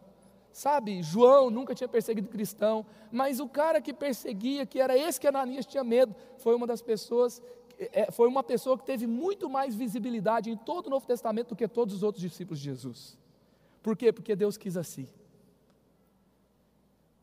Sabe, 0.52 1.02
João 1.02 1.50
nunca 1.50 1.74
tinha 1.74 1.88
perseguido 1.88 2.28
cristão, 2.28 2.86
mas 3.10 3.40
o 3.40 3.48
cara 3.48 3.80
que 3.82 3.94
perseguia, 3.94 4.66
que 4.66 4.82
era 4.82 4.98
esse 4.98 5.20
que 5.20 5.28
Ananias 5.28 5.66
tinha 5.66 5.84
medo, 5.84 6.14
foi 6.38 6.54
uma 6.54 6.68
das 6.68 6.82
pessoas, 6.82 7.42
é, 7.78 8.12
foi 8.12 8.28
uma 8.28 8.44
pessoa 8.44 8.78
que 8.78 8.86
teve 8.86 9.08
muito 9.08 9.50
mais 9.50 9.76
visibilidade 9.76 10.50
em 10.50 10.58
todo 10.58 10.88
o 10.88 10.90
Novo 10.90 11.08
Testamento 11.08 11.50
do 11.50 11.56
que 11.56 11.68
todos 11.70 11.96
os 11.96 12.04
outros 12.04 12.22
discípulos 12.22 12.60
de 12.60 12.66
Jesus. 12.66 13.18
Por 13.82 13.96
quê? 13.96 14.12
Porque 14.12 14.36
Deus 14.36 14.58
quis 14.58 14.76
assim. 14.76 15.08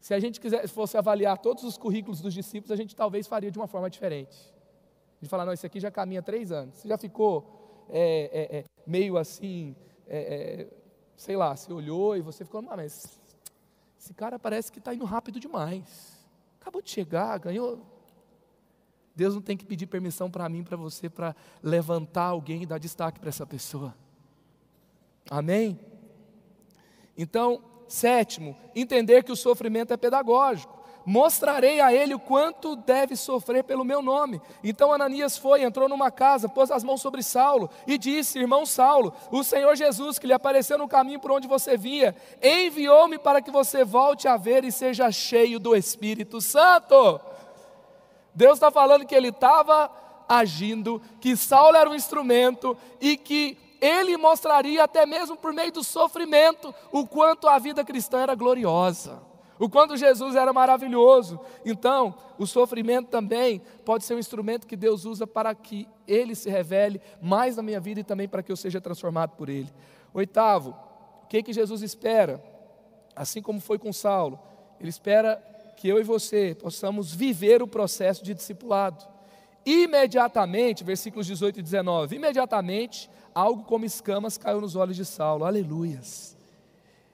Se 0.03 0.13
a 0.13 0.19
gente 0.19 0.41
fosse 0.67 0.99
avaliar 0.99 1.39
todos 1.39 1.63
os 1.63 1.79
currículos 1.79 2.21
dos 2.21 2.35
discípulos, 2.35 2.73
a 2.73 2.77
gente 2.77 2.97
talvez 2.97 3.29
faria 3.29 3.53
de 3.53 3.57
uma 3.57 3.69
forma 3.69 3.89
diferente. 3.89 4.37
A 4.37 5.21
gente 5.21 5.31
fala, 5.31 5.47
não, 5.47 5.53
esse 5.53 5.65
aqui 5.65 5.79
já 5.79 5.93
caminha 5.93 6.21
três 6.21 6.51
anos. 6.51 6.75
Você 6.75 6.89
já 6.89 6.99
ficou 6.99 7.87
é, 7.89 8.29
é, 8.33 8.59
é, 8.59 8.65
meio 8.85 9.17
assim, 9.17 9.77
é, 10.09 10.19
é, 10.19 10.71
sei 11.17 11.37
lá, 11.37 11.55
você 11.55 11.73
olhou 11.73 12.17
e 12.17 12.21
você 12.21 12.45
ficou, 12.45 12.65
ah, 12.69 12.77
mas 12.77 13.17
esse 13.97 14.13
cara 14.13 14.41
parece 14.41 14.73
que 14.73 14.81
está 14.81 14.93
indo 14.93 15.05
rápido 15.05 15.39
demais. 15.39 16.19
Acabou 16.61 16.83
de 16.83 16.91
chegar, 16.91 17.39
ganhou. 17.39 17.81
Deus 19.15 19.37
não 19.37 19.41
tem 19.41 19.57
que 19.57 19.65
pedir 19.65 19.87
permissão 19.87 20.29
para 20.29 20.49
mim, 20.49 20.65
para 20.65 20.77
você, 20.77 21.09
para 21.09 21.37
levantar 21.63 22.25
alguém 22.25 22.63
e 22.63 22.67
dar 22.67 22.79
destaque 22.79 23.21
para 23.21 23.29
essa 23.29 23.47
pessoa. 23.47 23.95
Amém? 25.31 25.79
Então, 27.17 27.63
Sétimo, 27.93 28.57
entender 28.75 29.23
que 29.23 29.31
o 29.31 29.37
sofrimento 29.37 29.93
é 29.93 29.99
pedagógico. 29.99 30.81
Mostrarei 31.05 31.79
a 31.79 31.93
ele 31.93 32.15
o 32.15 32.19
quanto 32.19 32.75
deve 32.75 33.15
sofrer 33.17 33.63
pelo 33.65 33.85
meu 33.85 34.01
nome. 34.01 34.41
Então 34.65 34.95
Ananias 34.95 35.37
foi, 35.37 35.63
entrou 35.63 35.91
numa 35.91 36.11
casa, 36.11 36.49
pôs 36.49 36.71
as 36.71 36.83
mãos 36.83 37.03
sobre 37.03 37.23
Saulo 37.23 37.69
e 37.87 37.99
disse: 37.99 38.39
Irmão 38.39 38.65
Saulo, 38.65 39.13
o 39.31 39.45
Senhor 39.45 39.77
Jesus, 39.77 40.19
que 40.19 40.27
lhe 40.27 40.33
apareceu 40.33 40.79
no 40.79 40.89
caminho 40.89 41.21
por 41.21 41.33
onde 41.33 41.47
você 41.47 41.77
via, 41.77 42.17
enviou-me 42.43 43.19
para 43.19 43.43
que 43.43 43.51
você 43.51 43.85
volte 43.85 44.27
a 44.27 44.39
ver 44.39 44.65
e 44.65 44.73
seja 44.73 45.13
cheio 45.13 45.61
do 45.61 45.77
Espírito 45.77 46.41
Santo. 46.41 47.21
Deus 48.35 48.55
está 48.55 48.71
falando 48.71 49.05
que 49.05 49.15
ele 49.15 49.29
estava 49.29 49.91
agindo, 50.27 51.03
que 51.21 51.37
Saulo 51.37 51.77
era 51.77 51.91
um 51.91 51.95
instrumento 51.95 52.75
e 53.03 53.19
que 53.19 53.59
ele 53.83 54.17
mostraria 54.17 54.85
até 54.85 55.05
mesmo 55.05 55.37
por 55.37 55.53
meio 55.53 55.73
do 55.73 55.83
sofrimento 55.83 56.73
o 56.93 57.05
quanto 57.05 57.49
a 57.49 57.59
vida 57.59 57.85
cristã 57.85 58.21
era 58.21 58.37
gloriosa, 58.37 59.21
o 59.59 59.69
quanto 59.69 59.97
Jesus 59.97 60.37
era 60.37 60.53
maravilhoso. 60.53 61.41
Então, 61.65 62.15
o 62.39 62.47
sofrimento 62.47 63.09
também 63.09 63.61
pode 63.85 64.05
ser 64.05 64.15
um 64.15 64.21
instrumento 64.21 64.69
que 64.69 64.77
Deus 64.77 65.05
usa 65.05 65.27
para 65.27 65.53
que 65.53 65.89
ele 66.07 66.37
se 66.37 66.49
revele 66.49 67.01
mais 67.21 67.57
na 67.57 67.63
minha 67.63 67.81
vida 67.81 67.99
e 67.99 68.05
também 68.05 68.29
para 68.29 68.41
que 68.41 68.53
eu 68.53 68.57
seja 68.57 68.81
transformado 68.81 69.31
por 69.31 69.49
ele. 69.49 69.69
Oitavo, 70.15 70.77
o 71.25 71.27
que 71.27 71.43
que 71.43 71.53
Jesus 71.53 71.83
espera? 71.83 72.41
Assim 73.17 73.43
como 73.43 73.61
foi 73.61 73.79
com 73.81 73.93
Saulo, 73.93 74.39
ele 74.79 74.91
espera 74.91 75.43
que 75.77 75.89
eu 75.89 75.99
e 75.99 76.05
você 76.05 76.55
possamos 76.55 77.13
viver 77.13 77.63
o 77.63 77.67
processo 77.67 78.23
de 78.23 78.33
discipulado. 78.33 79.05
Imediatamente, 79.65 80.85
versículos 80.85 81.27
18 81.27 81.59
e 81.59 81.63
19, 81.63 82.17
imediatamente 82.17 83.11
algo 83.35 83.65
como 83.65 83.85
escamas 83.85 84.39
caiu 84.39 84.61
nos 84.61 84.77
olhos 84.77 84.97
de 84.97 85.05
Saulo, 85.05 85.45
aleluias. 85.45 86.37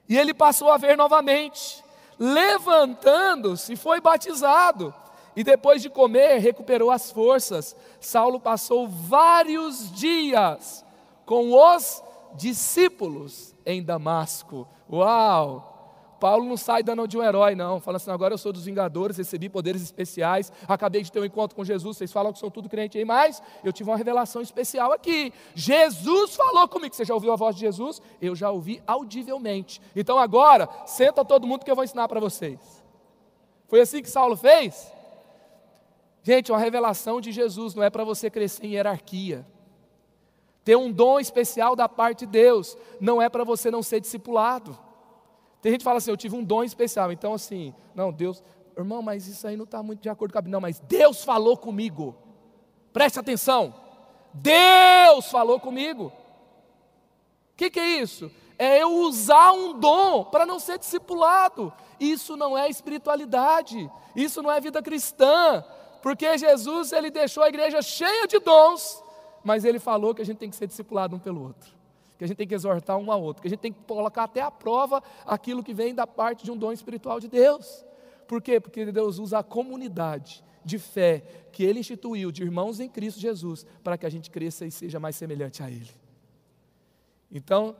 E 0.07 0.17
ele 0.17 0.33
passou 0.33 0.71
a 0.71 0.77
ver 0.77 0.97
novamente, 0.97 1.83
levantando-se, 2.17 3.75
foi 3.75 4.01
batizado, 4.01 4.93
e 5.35 5.43
depois 5.43 5.81
de 5.81 5.89
comer, 5.89 6.39
recuperou 6.39 6.91
as 6.91 7.11
forças. 7.11 7.75
Saulo 7.99 8.39
passou 8.39 8.87
vários 8.87 9.91
dias 9.91 10.83
com 11.25 11.53
os 11.53 12.03
discípulos 12.35 13.55
em 13.65 13.83
Damasco. 13.83 14.67
Uau! 14.91 15.78
Paulo 16.19 16.45
não 16.45 16.57
sai 16.57 16.83
dando 16.83 17.07
de 17.07 17.17
um 17.17 17.23
herói, 17.23 17.55
não. 17.55 17.79
Fala 17.79 17.97
assim, 17.97 18.11
agora 18.11 18.33
eu 18.33 18.37
sou 18.37 18.51
dos 18.51 18.65
Vingadores, 18.65 19.17
recebi 19.17 19.49
poderes 19.49 19.81
especiais, 19.81 20.51
acabei 20.67 21.01
de 21.01 21.11
ter 21.11 21.19
um 21.19 21.25
encontro 21.25 21.55
com 21.55 21.63
Jesus. 21.63 21.97
Vocês 21.97 22.11
falam 22.11 22.33
que 22.33 22.39
são 22.39 22.51
tudo 22.51 22.67
crente 22.69 22.97
aí, 22.97 23.05
mas 23.05 23.41
eu 23.63 23.71
tive 23.71 23.89
uma 23.89 23.97
revelação 23.97 24.41
especial 24.41 24.91
aqui. 24.91 25.31
Jesus 25.55 26.35
falou 26.35 26.67
comigo. 26.67 26.93
Você 26.93 27.05
já 27.05 27.13
ouviu 27.13 27.31
a 27.31 27.35
voz 27.35 27.55
de 27.55 27.61
Jesus? 27.61 28.01
Eu 28.21 28.35
já 28.35 28.51
ouvi 28.51 28.81
audivelmente. 28.85 29.81
Então 29.95 30.19
agora, 30.19 30.69
senta 30.85 31.23
todo 31.23 31.47
mundo 31.47 31.63
que 31.63 31.71
eu 31.71 31.75
vou 31.75 31.83
ensinar 31.83 32.07
para 32.07 32.19
vocês. 32.19 32.59
Foi 33.67 33.79
assim 33.81 34.01
que 34.01 34.09
Saulo 34.09 34.35
fez? 34.35 34.91
Gente, 36.23 36.51
uma 36.51 36.59
revelação 36.59 37.21
de 37.21 37.31
Jesus 37.31 37.73
não 37.73 37.83
é 37.83 37.89
para 37.89 38.03
você 38.03 38.29
crescer 38.29 38.65
em 38.65 38.73
hierarquia. 38.73 39.45
Ter 40.63 40.75
um 40.75 40.91
dom 40.91 41.19
especial 41.19 41.75
da 41.75 41.87
parte 41.87 42.19
de 42.19 42.27
Deus 42.27 42.77
não 42.99 43.21
é 43.21 43.29
para 43.29 43.43
você 43.43 43.71
não 43.71 43.81
ser 43.81 43.99
discipulado. 43.99 44.77
Tem 45.61 45.71
gente 45.71 45.81
que 45.81 45.85
fala 45.85 45.97
assim, 45.97 46.11
eu 46.11 46.17
tive 46.17 46.35
um 46.35 46.43
dom 46.43 46.63
especial. 46.63 47.11
Então, 47.11 47.33
assim, 47.33 47.73
não, 47.93 48.11
Deus, 48.11 48.43
irmão, 48.77 49.01
mas 49.01 49.27
isso 49.27 49.45
aí 49.45 49.57
não 49.57 49.65
está 49.65 49.83
muito 49.83 50.01
de 50.01 50.09
acordo 50.09 50.31
com 50.31 50.37
a 50.37 50.41
Bíblia. 50.41 50.53
Não, 50.53 50.61
mas 50.61 50.79
Deus 50.79 51.23
falou 51.23 51.57
comigo. 51.57 52.15
Preste 52.93 53.19
atenção. 53.19 53.73
Deus 54.33 55.29
falou 55.29 55.59
comigo. 55.59 56.05
O 57.53 57.57
que, 57.57 57.69
que 57.69 57.79
é 57.79 58.01
isso? 58.01 58.31
É 58.57 58.81
eu 58.81 58.93
usar 59.01 59.51
um 59.51 59.77
dom 59.77 60.25
para 60.25 60.45
não 60.45 60.59
ser 60.59 60.77
discipulado. 60.77 61.73
Isso 61.99 62.37
não 62.37 62.57
é 62.57 62.69
espiritualidade. 62.69 63.89
Isso 64.15 64.41
não 64.41 64.51
é 64.51 64.61
vida 64.61 64.81
cristã. 64.81 65.63
Porque 66.01 66.37
Jesus, 66.37 66.93
ele 66.93 67.11
deixou 67.11 67.43
a 67.43 67.49
igreja 67.49 67.81
cheia 67.81 68.25
de 68.25 68.39
dons, 68.39 69.03
mas 69.43 69.65
ele 69.65 69.79
falou 69.79 70.15
que 70.15 70.21
a 70.21 70.25
gente 70.25 70.37
tem 70.37 70.49
que 70.49 70.55
ser 70.55 70.67
discipulado 70.67 71.15
um 71.17 71.19
pelo 71.19 71.43
outro 71.43 71.79
que 72.19 72.25
a 72.25 72.27
gente 72.27 72.35
tem 72.35 72.47
que 72.47 72.53
exortar 72.53 72.97
um 72.97 73.09
ao 73.13 73.23
outro, 73.23 73.41
que 73.41 73.47
a 73.47 73.49
gente 73.49 73.61
tem 73.61 73.71
que 73.71 73.79
colocar 73.87 74.25
até 74.25 74.41
à 74.41 74.51
prova 74.51 75.01
aquilo 75.25 75.63
que 75.63 75.73
vem 75.73 75.95
da 75.95 76.05
parte 76.05 76.43
de 76.43 76.51
um 76.51 76.57
dom 76.57 76.73
espiritual 76.73 77.17
de 77.17 77.29
Deus. 77.29 77.85
Por 78.27 78.41
quê? 78.41 78.59
Porque 78.59 78.91
Deus 78.91 79.19
usa 79.19 79.39
a 79.39 79.43
comunidade 79.43 80.43
de 80.65 80.77
fé 80.77 81.23
que 81.53 81.63
Ele 81.63 81.79
instituiu, 81.79 82.29
de 82.29 82.43
irmãos 82.43 82.81
em 82.81 82.89
Cristo 82.89 83.21
Jesus, 83.21 83.65
para 83.81 83.97
que 83.97 84.05
a 84.05 84.09
gente 84.09 84.29
cresça 84.29 84.65
e 84.65 84.71
seja 84.71 84.99
mais 84.99 85.15
semelhante 85.15 85.63
a 85.63 85.71
Ele. 85.71 85.89
Então, 87.31 87.73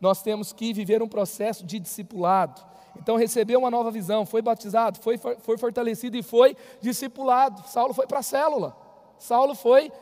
nós 0.00 0.22
temos 0.22 0.50
que 0.50 0.72
viver 0.72 1.02
um 1.02 1.08
processo 1.08 1.66
de 1.66 1.78
discipulado. 1.78 2.64
Então, 2.96 3.14
recebeu 3.14 3.58
uma 3.58 3.70
nova 3.70 3.90
visão, 3.90 4.24
foi 4.24 4.40
batizado, 4.40 4.98
foi, 5.00 5.18
foi 5.18 5.58
fortalecido 5.58 6.16
e 6.16 6.22
foi 6.22 6.56
discipulado. 6.80 7.62
Saulo 7.68 7.92
foi 7.92 8.06
para 8.06 8.20
a 8.20 8.22
célula. 8.22 8.74
Saulo 9.18 9.54
foi 9.54 9.92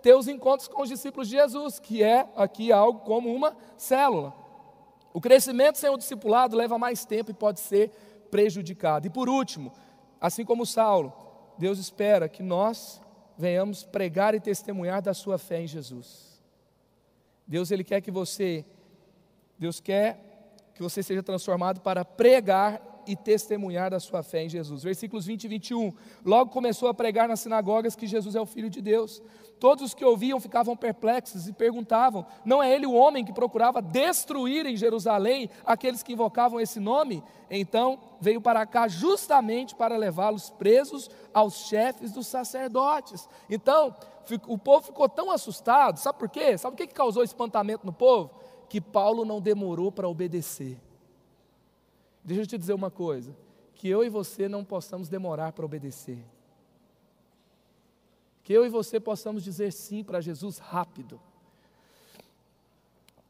ter 0.00 0.14
os 0.14 0.28
encontros 0.28 0.68
com 0.68 0.82
os 0.82 0.88
discípulos 0.88 1.28
de 1.28 1.36
Jesus, 1.36 1.78
que 1.78 2.02
é 2.02 2.28
aqui 2.36 2.72
algo 2.72 3.00
como 3.00 3.34
uma 3.34 3.56
célula. 3.76 4.34
O 5.12 5.20
crescimento 5.20 5.76
sem 5.76 5.90
o 5.90 5.96
discipulado 5.96 6.56
leva 6.56 6.78
mais 6.78 7.04
tempo 7.04 7.30
e 7.30 7.34
pode 7.34 7.60
ser 7.60 7.90
prejudicado. 8.30 9.06
E 9.06 9.10
por 9.10 9.28
último, 9.28 9.72
assim 10.20 10.44
como 10.44 10.64
Saulo, 10.64 11.12
Deus 11.58 11.78
espera 11.78 12.28
que 12.28 12.42
nós 12.42 13.00
venhamos 13.36 13.84
pregar 13.84 14.34
e 14.34 14.40
testemunhar 14.40 15.02
da 15.02 15.12
sua 15.12 15.38
fé 15.38 15.60
em 15.60 15.66
Jesus. 15.66 16.40
Deus 17.46 17.70
ele 17.70 17.84
quer 17.84 18.00
que 18.00 18.10
você 18.10 18.64
Deus 19.58 19.80
quer 19.80 20.32
que 20.74 20.82
você 20.82 21.02
seja 21.02 21.22
transformado 21.22 21.80
para 21.80 22.04
pregar 22.04 22.80
e 23.06 23.16
testemunhar 23.16 23.90
da 23.90 24.00
sua 24.00 24.22
fé 24.22 24.44
em 24.44 24.48
Jesus. 24.48 24.82
Versículos 24.82 25.26
20 25.26 25.44
e 25.44 25.48
21. 25.48 25.92
Logo 26.24 26.50
começou 26.50 26.88
a 26.88 26.94
pregar 26.94 27.28
nas 27.28 27.40
sinagogas 27.40 27.96
que 27.96 28.06
Jesus 28.06 28.34
é 28.34 28.40
o 28.40 28.46
Filho 28.46 28.70
de 28.70 28.80
Deus. 28.80 29.22
Todos 29.62 29.84
os 29.84 29.94
que 29.94 30.04
ouviam 30.04 30.40
ficavam 30.40 30.76
perplexos 30.76 31.46
e 31.46 31.52
perguntavam: 31.52 32.26
Não 32.44 32.60
é 32.60 32.74
ele 32.74 32.84
o 32.84 32.94
homem 32.94 33.24
que 33.24 33.32
procurava 33.32 33.80
destruir 33.80 34.66
em 34.66 34.76
Jerusalém 34.76 35.48
aqueles 35.64 36.02
que 36.02 36.12
invocavam 36.12 36.60
esse 36.60 36.80
nome? 36.80 37.22
Então 37.48 38.00
veio 38.20 38.40
para 38.40 38.66
cá 38.66 38.88
justamente 38.88 39.76
para 39.76 39.96
levá-los 39.96 40.50
presos 40.50 41.08
aos 41.32 41.68
chefes 41.68 42.10
dos 42.10 42.26
sacerdotes. 42.26 43.28
Então, 43.48 43.94
o 44.48 44.58
povo 44.58 44.86
ficou 44.86 45.08
tão 45.08 45.30
assustado, 45.30 45.98
sabe 45.98 46.18
por 46.18 46.28
quê? 46.28 46.58
Sabe 46.58 46.74
o 46.74 46.76
que 46.76 46.86
causou 46.88 47.22
espantamento 47.22 47.86
no 47.86 47.92
povo? 47.92 48.30
Que 48.68 48.80
Paulo 48.80 49.24
não 49.24 49.40
demorou 49.40 49.92
para 49.92 50.08
obedecer. 50.08 50.76
Deixa 52.24 52.42
eu 52.42 52.46
te 52.46 52.58
dizer 52.58 52.72
uma 52.72 52.90
coisa: 52.90 53.36
que 53.74 53.88
eu 53.88 54.04
e 54.04 54.08
você 54.08 54.48
não 54.48 54.64
possamos 54.64 55.08
demorar 55.08 55.52
para 55.52 55.64
obedecer. 55.64 56.24
Que 58.42 58.52
eu 58.52 58.64
e 58.64 58.68
você 58.68 58.98
possamos 59.00 59.42
dizer 59.42 59.72
sim 59.72 60.02
para 60.02 60.20
Jesus 60.20 60.58
rápido. 60.58 61.20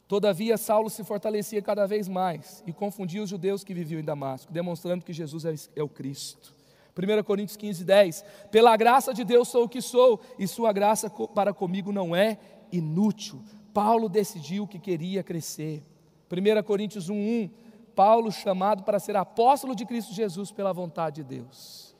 Todavia, 0.08 0.58
Saulo 0.58 0.90
se 0.90 1.02
fortalecia 1.04 1.62
cada 1.62 1.86
vez 1.86 2.06
mais 2.06 2.62
e 2.66 2.72
confundia 2.72 3.22
os 3.22 3.30
judeus 3.30 3.64
que 3.64 3.72
viviam 3.72 3.98
em 3.98 4.04
Damasco, 4.04 4.52
demonstrando 4.52 5.04
que 5.04 5.12
Jesus 5.12 5.44
é, 5.46 5.54
é 5.74 5.82
o 5.82 5.88
Cristo. 5.88 6.54
1 6.94 7.22
Coríntios 7.24 7.56
15, 7.56 7.84
10. 7.84 8.24
Pela 8.50 8.76
graça 8.76 9.14
de 9.14 9.24
Deus 9.24 9.48
sou 9.48 9.64
o 9.64 9.68
que 9.68 9.80
sou, 9.80 10.20
e 10.38 10.46
sua 10.46 10.70
graça 10.72 11.08
para 11.08 11.54
comigo 11.54 11.90
não 11.90 12.14
é 12.14 12.38
inútil. 12.70 13.42
Paulo 13.72 14.08
decidiu 14.08 14.66
que 14.66 14.78
queria 14.78 15.22
crescer. 15.22 15.82
1 16.30 16.62
Coríntios 16.62 17.08
1, 17.08 17.14
1. 17.14 17.50
Paulo 17.94 18.30
chamado 18.30 18.82
para 18.82 18.98
ser 18.98 19.16
apóstolo 19.16 19.74
de 19.74 19.84
Cristo 19.84 20.12
Jesus 20.12 20.50
pela 20.50 20.72
vontade 20.72 21.16
de 21.16 21.36
Deus. 21.36 21.94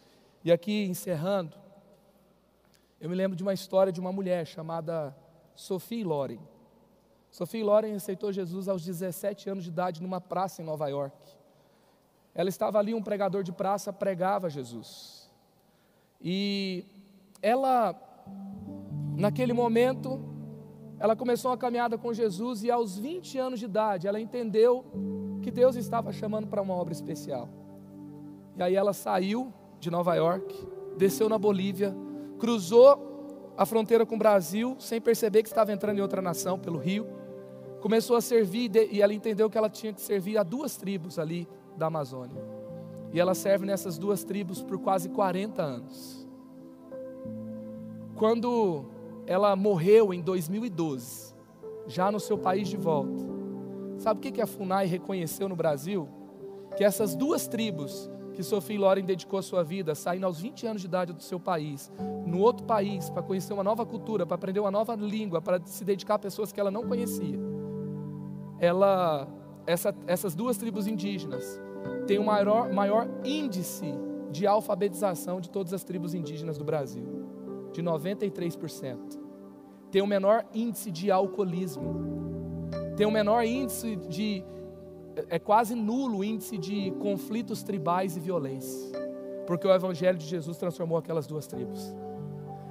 E 0.45 0.51
aqui 0.51 0.84
encerrando, 0.84 1.57
eu 3.01 3.09
me 3.09 3.16
lembro 3.16 3.36
de 3.36 3.43
uma 3.43 3.53
história 3.53 3.93
de 3.93 4.01
uma 4.01 4.12
mulher 4.12 4.47
chamada 4.47 5.16
Sophie 5.55 6.05
Loren. 6.05 6.40
Sophie 7.30 7.62
Loren 7.62 7.95
aceitou 7.95 8.32
Jesus 8.32 8.68
aos 8.68 8.84
17 8.84 9.51
anos 9.51 9.64
de 9.64 9.70
idade 9.70 10.03
numa 10.03 10.20
praça 10.20 10.61
em 10.61 10.64
Nova 10.64 10.88
York. 10.88 11.16
Ela 12.34 12.49
estava 12.49 12.78
ali, 12.78 12.95
um 12.95 13.03
pregador 13.03 13.43
de 13.43 13.53
praça 13.53 13.93
pregava 13.93 14.49
Jesus. 14.49 15.30
E 16.20 16.84
ela, 17.40 17.95
naquele 19.16 19.53
momento, 19.53 20.20
ela 20.99 21.16
começou 21.16 21.51
uma 21.51 21.59
caminhada 21.59 21.99
com 21.99 22.12
Jesus 22.14 22.62
e 22.62 22.70
aos 22.70 22.97
20 22.99 23.36
anos 23.38 23.59
de 23.59 23.64
idade 23.64 24.07
ela 24.07 24.20
entendeu 24.20 24.84
que 25.43 25.51
Deus 25.51 25.76
estava 25.76 26.12
chamando 26.12 26.47
para 26.47 26.62
uma 26.62 26.74
obra 26.74 26.93
especial. 26.93 27.49
E 28.57 28.62
aí 28.62 28.74
ela 28.74 28.93
saiu 28.93 29.53
de 29.78 29.90
Nova 29.90 30.14
York, 30.14 30.55
desceu 30.97 31.28
na 31.28 31.36
Bolívia, 31.36 31.95
cruzou 32.38 33.53
a 33.57 33.66
fronteira 33.66 34.07
com 34.07 34.14
o 34.14 34.18
Brasil 34.18 34.76
sem 34.78 35.01
perceber 35.01 35.43
que 35.43 35.49
estava 35.49 35.72
entrando 35.72 35.99
em 35.99 36.01
outra 36.01 36.22
nação 36.22 36.59
pelo 36.59 36.78
rio. 36.78 37.07
Começou 37.80 38.16
a 38.16 38.20
servir 38.20 38.70
e 38.90 39.03
ela 39.03 39.12
entendeu 39.12 39.51
que 39.51 39.59
ela 39.59 39.68
tinha 39.68 39.93
que 39.93 40.01
servir 40.01 40.38
a 40.38 40.43
duas 40.43 40.76
tribos 40.76 41.18
ali 41.18 41.49
da 41.76 41.86
Amazônia. 41.86 42.43
E 43.12 43.20
ela 43.20 43.34
serve 43.34 43.66
nessas 43.66 43.99
duas 43.99 44.24
tribos 44.24 44.62
por 44.62 44.78
quase 44.78 45.09
40 45.09 45.62
anos. 45.62 46.26
Quando 48.14 48.84
ela 49.26 49.55
morreu 49.57 50.14
em 50.14 50.20
2012, 50.20 51.34
já 51.86 52.11
no 52.11 52.20
seu 52.20 52.38
país 52.38 52.68
de 52.68 52.76
volta. 52.76 53.31
Sabe 53.99 54.18
o 54.18 54.32
que 54.32 54.40
a 54.40 54.47
FUNAI 54.47 54.86
reconheceu 54.86 55.49
no 55.49 55.57
Brasil? 55.57 56.09
Que 56.76 56.84
essas 56.84 57.14
duas 57.14 57.47
tribos 57.47 58.11
que 58.34 58.43
Sophie 58.43 58.78
Loren 58.78 59.05
dedicou 59.05 59.38
a 59.38 59.43
sua 59.43 59.62
vida, 59.62 59.95
saindo 59.95 60.24
aos 60.24 60.40
20 60.40 60.66
anos 60.66 60.80
de 60.80 60.88
idade 60.88 61.12
do 61.12 61.22
seu 61.22 61.38
país, 61.38 61.93
no 62.26 62.38
outro 62.38 62.64
país, 62.64 63.11
para 63.11 63.22
conhecer 63.22 63.53
uma 63.53 63.62
nova 63.62 63.84
cultura, 63.84 64.24
para 64.24 64.36
aprender 64.36 64.61
uma 64.61 64.70
nova 64.70 64.95
língua, 64.95 65.43
para 65.43 65.61
se 65.66 65.84
dedicar 65.84 66.14
a 66.14 66.18
pessoas 66.18 66.51
que 66.51 66.59
ela 66.59 66.70
não 66.70 66.82
conhecia. 66.88 67.38
Ela, 68.59 69.28
essa, 69.66 69.95
essas 70.07 70.34
duas 70.34 70.57
tribos 70.57 70.86
indígenas 70.86 71.61
têm 72.07 72.18
o 72.18 72.24
maior, 72.24 72.72
maior 72.72 73.09
índice 73.22 73.93
de 74.30 74.47
alfabetização 74.47 75.40
de 75.40 75.51
todas 75.51 75.74
as 75.74 75.84
tribos 75.84 76.14
indígenas 76.14 76.57
do 76.57 76.64
Brasil, 76.64 77.05
de 77.72 77.82
93% 77.82 79.22
tem 79.93 80.01
o 80.01 80.07
menor 80.07 80.47
índice 80.55 80.90
de 80.90 81.11
alcoolismo, 81.11 82.41
tem 82.97 83.07
o 83.07 83.11
menor 83.11 83.45
índice 83.45 83.97
de, 83.97 84.45
é 85.28 85.38
quase 85.38 85.74
nulo 85.74 86.18
o 86.18 86.24
índice 86.24 86.59
de 86.59 86.90
conflitos 86.93 87.62
tribais 87.62 88.16
e 88.16 88.20
violência, 88.20 88.90
porque 89.47 89.66
o 89.66 89.72
Evangelho 89.72 90.18
de 90.18 90.26
Jesus 90.26 90.57
transformou 90.59 90.99
aquelas 90.99 91.26
duas 91.26 91.47
tribos. 91.47 91.95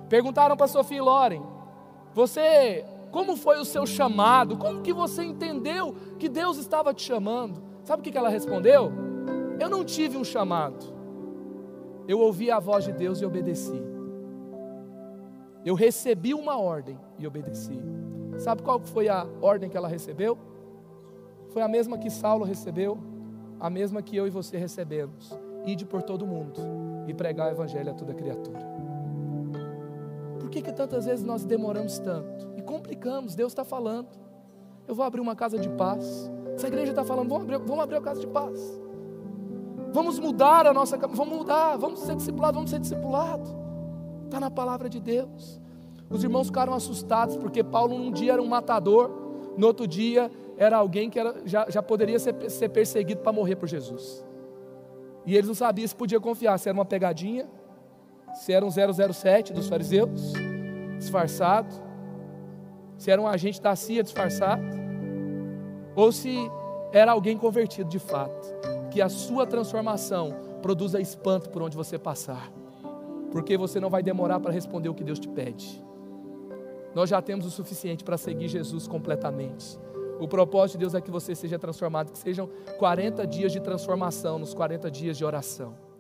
Perguntaram 0.10 0.56
para 0.58 0.68
Sofia 0.68 0.98
e 0.98 1.02
Loren, 1.02 1.42
você, 2.14 2.86
como 3.12 3.36
foi 3.36 3.60
o 3.60 3.66
seu 3.66 3.86
chamado? 3.86 4.58
Como 4.58 4.82
que 4.82 4.94
você 4.94 5.24
entendeu 5.24 5.96
que 6.20 6.28
Deus 6.28 6.58
estava 6.58 6.94
te 6.94 7.04
chamando? 7.04 7.64
Sabe 7.84 8.02
o 8.02 8.12
que 8.12 8.18
ela 8.18 8.30
respondeu? 8.30 8.92
Eu 9.60 9.70
não 9.70 9.84
tive 9.84 10.18
um 10.18 10.24
chamado, 10.24 10.86
eu 12.08 12.20
ouvi 12.20 12.52
a 12.52 12.60
voz 12.60 12.84
de 12.84 12.92
Deus 12.92 13.22
e 13.22 13.26
obedeci. 13.26 13.82
Eu 15.64 15.76
recebi 15.76 16.34
uma 16.34 16.58
ordem 16.58 17.00
e 17.20 17.28
obedeci. 17.28 17.80
Sabe 18.38 18.64
qual 18.64 18.80
foi 18.80 19.10
a 19.10 19.28
ordem 19.42 19.70
que 19.70 19.78
ela 19.78 19.88
recebeu? 19.88 20.38
Foi 21.50 21.62
a 21.62 21.68
mesma 21.68 21.98
que 21.98 22.10
Saulo 22.10 22.46
recebeu, 22.46 22.98
a 23.60 23.70
mesma 23.70 24.02
que 24.02 24.16
eu 24.16 24.26
e 24.26 24.30
você 24.30 24.58
recebemos. 24.58 25.38
Ide 25.66 25.86
por 25.86 26.02
todo 26.02 26.26
mundo 26.26 26.60
e 27.08 27.14
pregar 27.14 27.50
o 27.50 27.52
evangelho 27.52 27.92
a 27.92 27.94
toda 27.94 28.14
criatura. 28.14 28.60
Por 30.40 30.50
que, 30.50 30.62
que 30.62 30.72
tantas 30.72 31.06
vezes 31.06 31.24
nós 31.24 31.46
demoramos 31.46 32.00
tanto 32.00 32.52
e 32.58 32.62
complicamos? 32.62 33.36
Deus 33.36 33.52
está 33.52 33.64
falando. 33.64 34.10
Eu 34.88 34.96
vou 34.96 35.06
abrir 35.06 35.22
uma 35.22 35.36
casa 35.36 35.58
de 35.60 35.70
paz. 35.70 36.32
Essa 36.56 36.68
igreja 36.68 36.92
está 36.92 37.04
falando, 37.04 37.30
vamos 37.30 37.44
abrir, 37.44 37.60
vamos 37.60 37.84
abrir 37.84 37.98
a 37.98 38.02
casa 38.02 38.20
de 38.20 38.28
paz. 38.28 38.82
Vamos 39.94 40.20
mudar 40.20 40.66
a 40.66 40.74
nossa, 40.74 40.98
vamos 40.98 41.28
mudar, 41.28 41.78
vamos 41.78 42.00
ser 42.00 42.16
discipulados, 42.16 42.56
vamos 42.56 42.70
ser 42.70 42.80
discipulados. 42.80 43.54
Está 44.26 44.40
na 44.40 44.50
palavra 44.50 44.90
de 44.90 45.00
Deus. 45.00 45.60
Os 46.12 46.24
irmãos 46.24 46.48
ficaram 46.48 46.74
assustados, 46.74 47.38
porque 47.38 47.64
Paulo 47.64 47.98
num 47.98 48.12
dia 48.12 48.34
era 48.34 48.42
um 48.42 48.48
matador, 48.48 49.10
no 49.58 49.68
outro 49.68 49.88
dia 49.88 50.30
era 50.58 50.78
alguém 50.78 51.10
que 51.10 51.20
era, 51.20 51.36
já, 51.46 51.70
já 51.70 51.82
poderia 51.82 52.20
ser, 52.20 52.50
ser 52.50 52.70
perseguido 52.70 53.22
para 53.22 53.32
morrer 53.32 53.56
por 53.56 53.68
Jesus. 53.68 54.24
E 55.26 55.36
eles 55.36 55.48
não 55.48 55.56
sabiam 55.56 55.88
se 55.88 55.96
podia 55.96 56.20
confiar, 56.20 56.58
se 56.58 56.70
era 56.70 56.78
uma 56.78 56.86
pegadinha, 56.86 57.48
se 58.34 58.52
era 58.52 58.66
um 58.66 58.70
007 58.70 59.54
dos 59.54 59.68
fariseus, 59.68 60.34
disfarçado, 60.98 61.74
se 62.98 63.10
era 63.10 63.22
um 63.22 63.28
agente 63.28 63.62
da 63.62 63.76
CIA 63.76 64.04
disfarçado, 64.04 64.64
ou 65.96 66.12
se 66.12 66.38
era 66.92 67.12
alguém 67.12 67.38
convertido 67.38 67.90
de 67.90 68.00
fato. 68.00 68.48
Que 68.92 69.02
a 69.02 69.10
sua 69.10 69.48
transformação 69.48 70.36
produza 70.62 71.00
espanto 71.00 71.50
por 71.50 71.62
onde 71.62 71.76
você 71.76 71.98
passar 71.98 72.52
porque 73.32 73.58
você 73.58 73.80
não 73.80 73.90
vai 73.90 74.04
demorar 74.04 74.40
para 74.40 74.52
responder 74.52 74.90
o 74.90 74.94
que 74.94 75.04
Deus 75.04 75.18
te 75.18 75.28
pede. 75.28 75.82
Nós 76.94 77.10
já 77.10 77.22
temos 77.22 77.46
o 77.46 77.50
suficiente 77.50 78.04
para 78.04 78.18
seguir 78.18 78.48
Jesus 78.48 78.88
completamente. 78.88 79.80
O 80.20 80.28
propósito 80.28 80.78
de 80.78 80.82
Deus 80.82 80.94
é 80.94 81.02
que 81.02 81.10
você 81.10 81.34
seja 81.34 81.58
transformado, 81.58 82.12
que 82.12 82.18
sejam 82.18 82.50
40 82.78 83.26
dias 83.26 83.52
de 83.52 83.60
transformação 83.60 84.38
nos 84.38 84.54
40 84.54 84.92
dias 84.92 85.18
de 85.18 85.26
oração. 85.26 85.91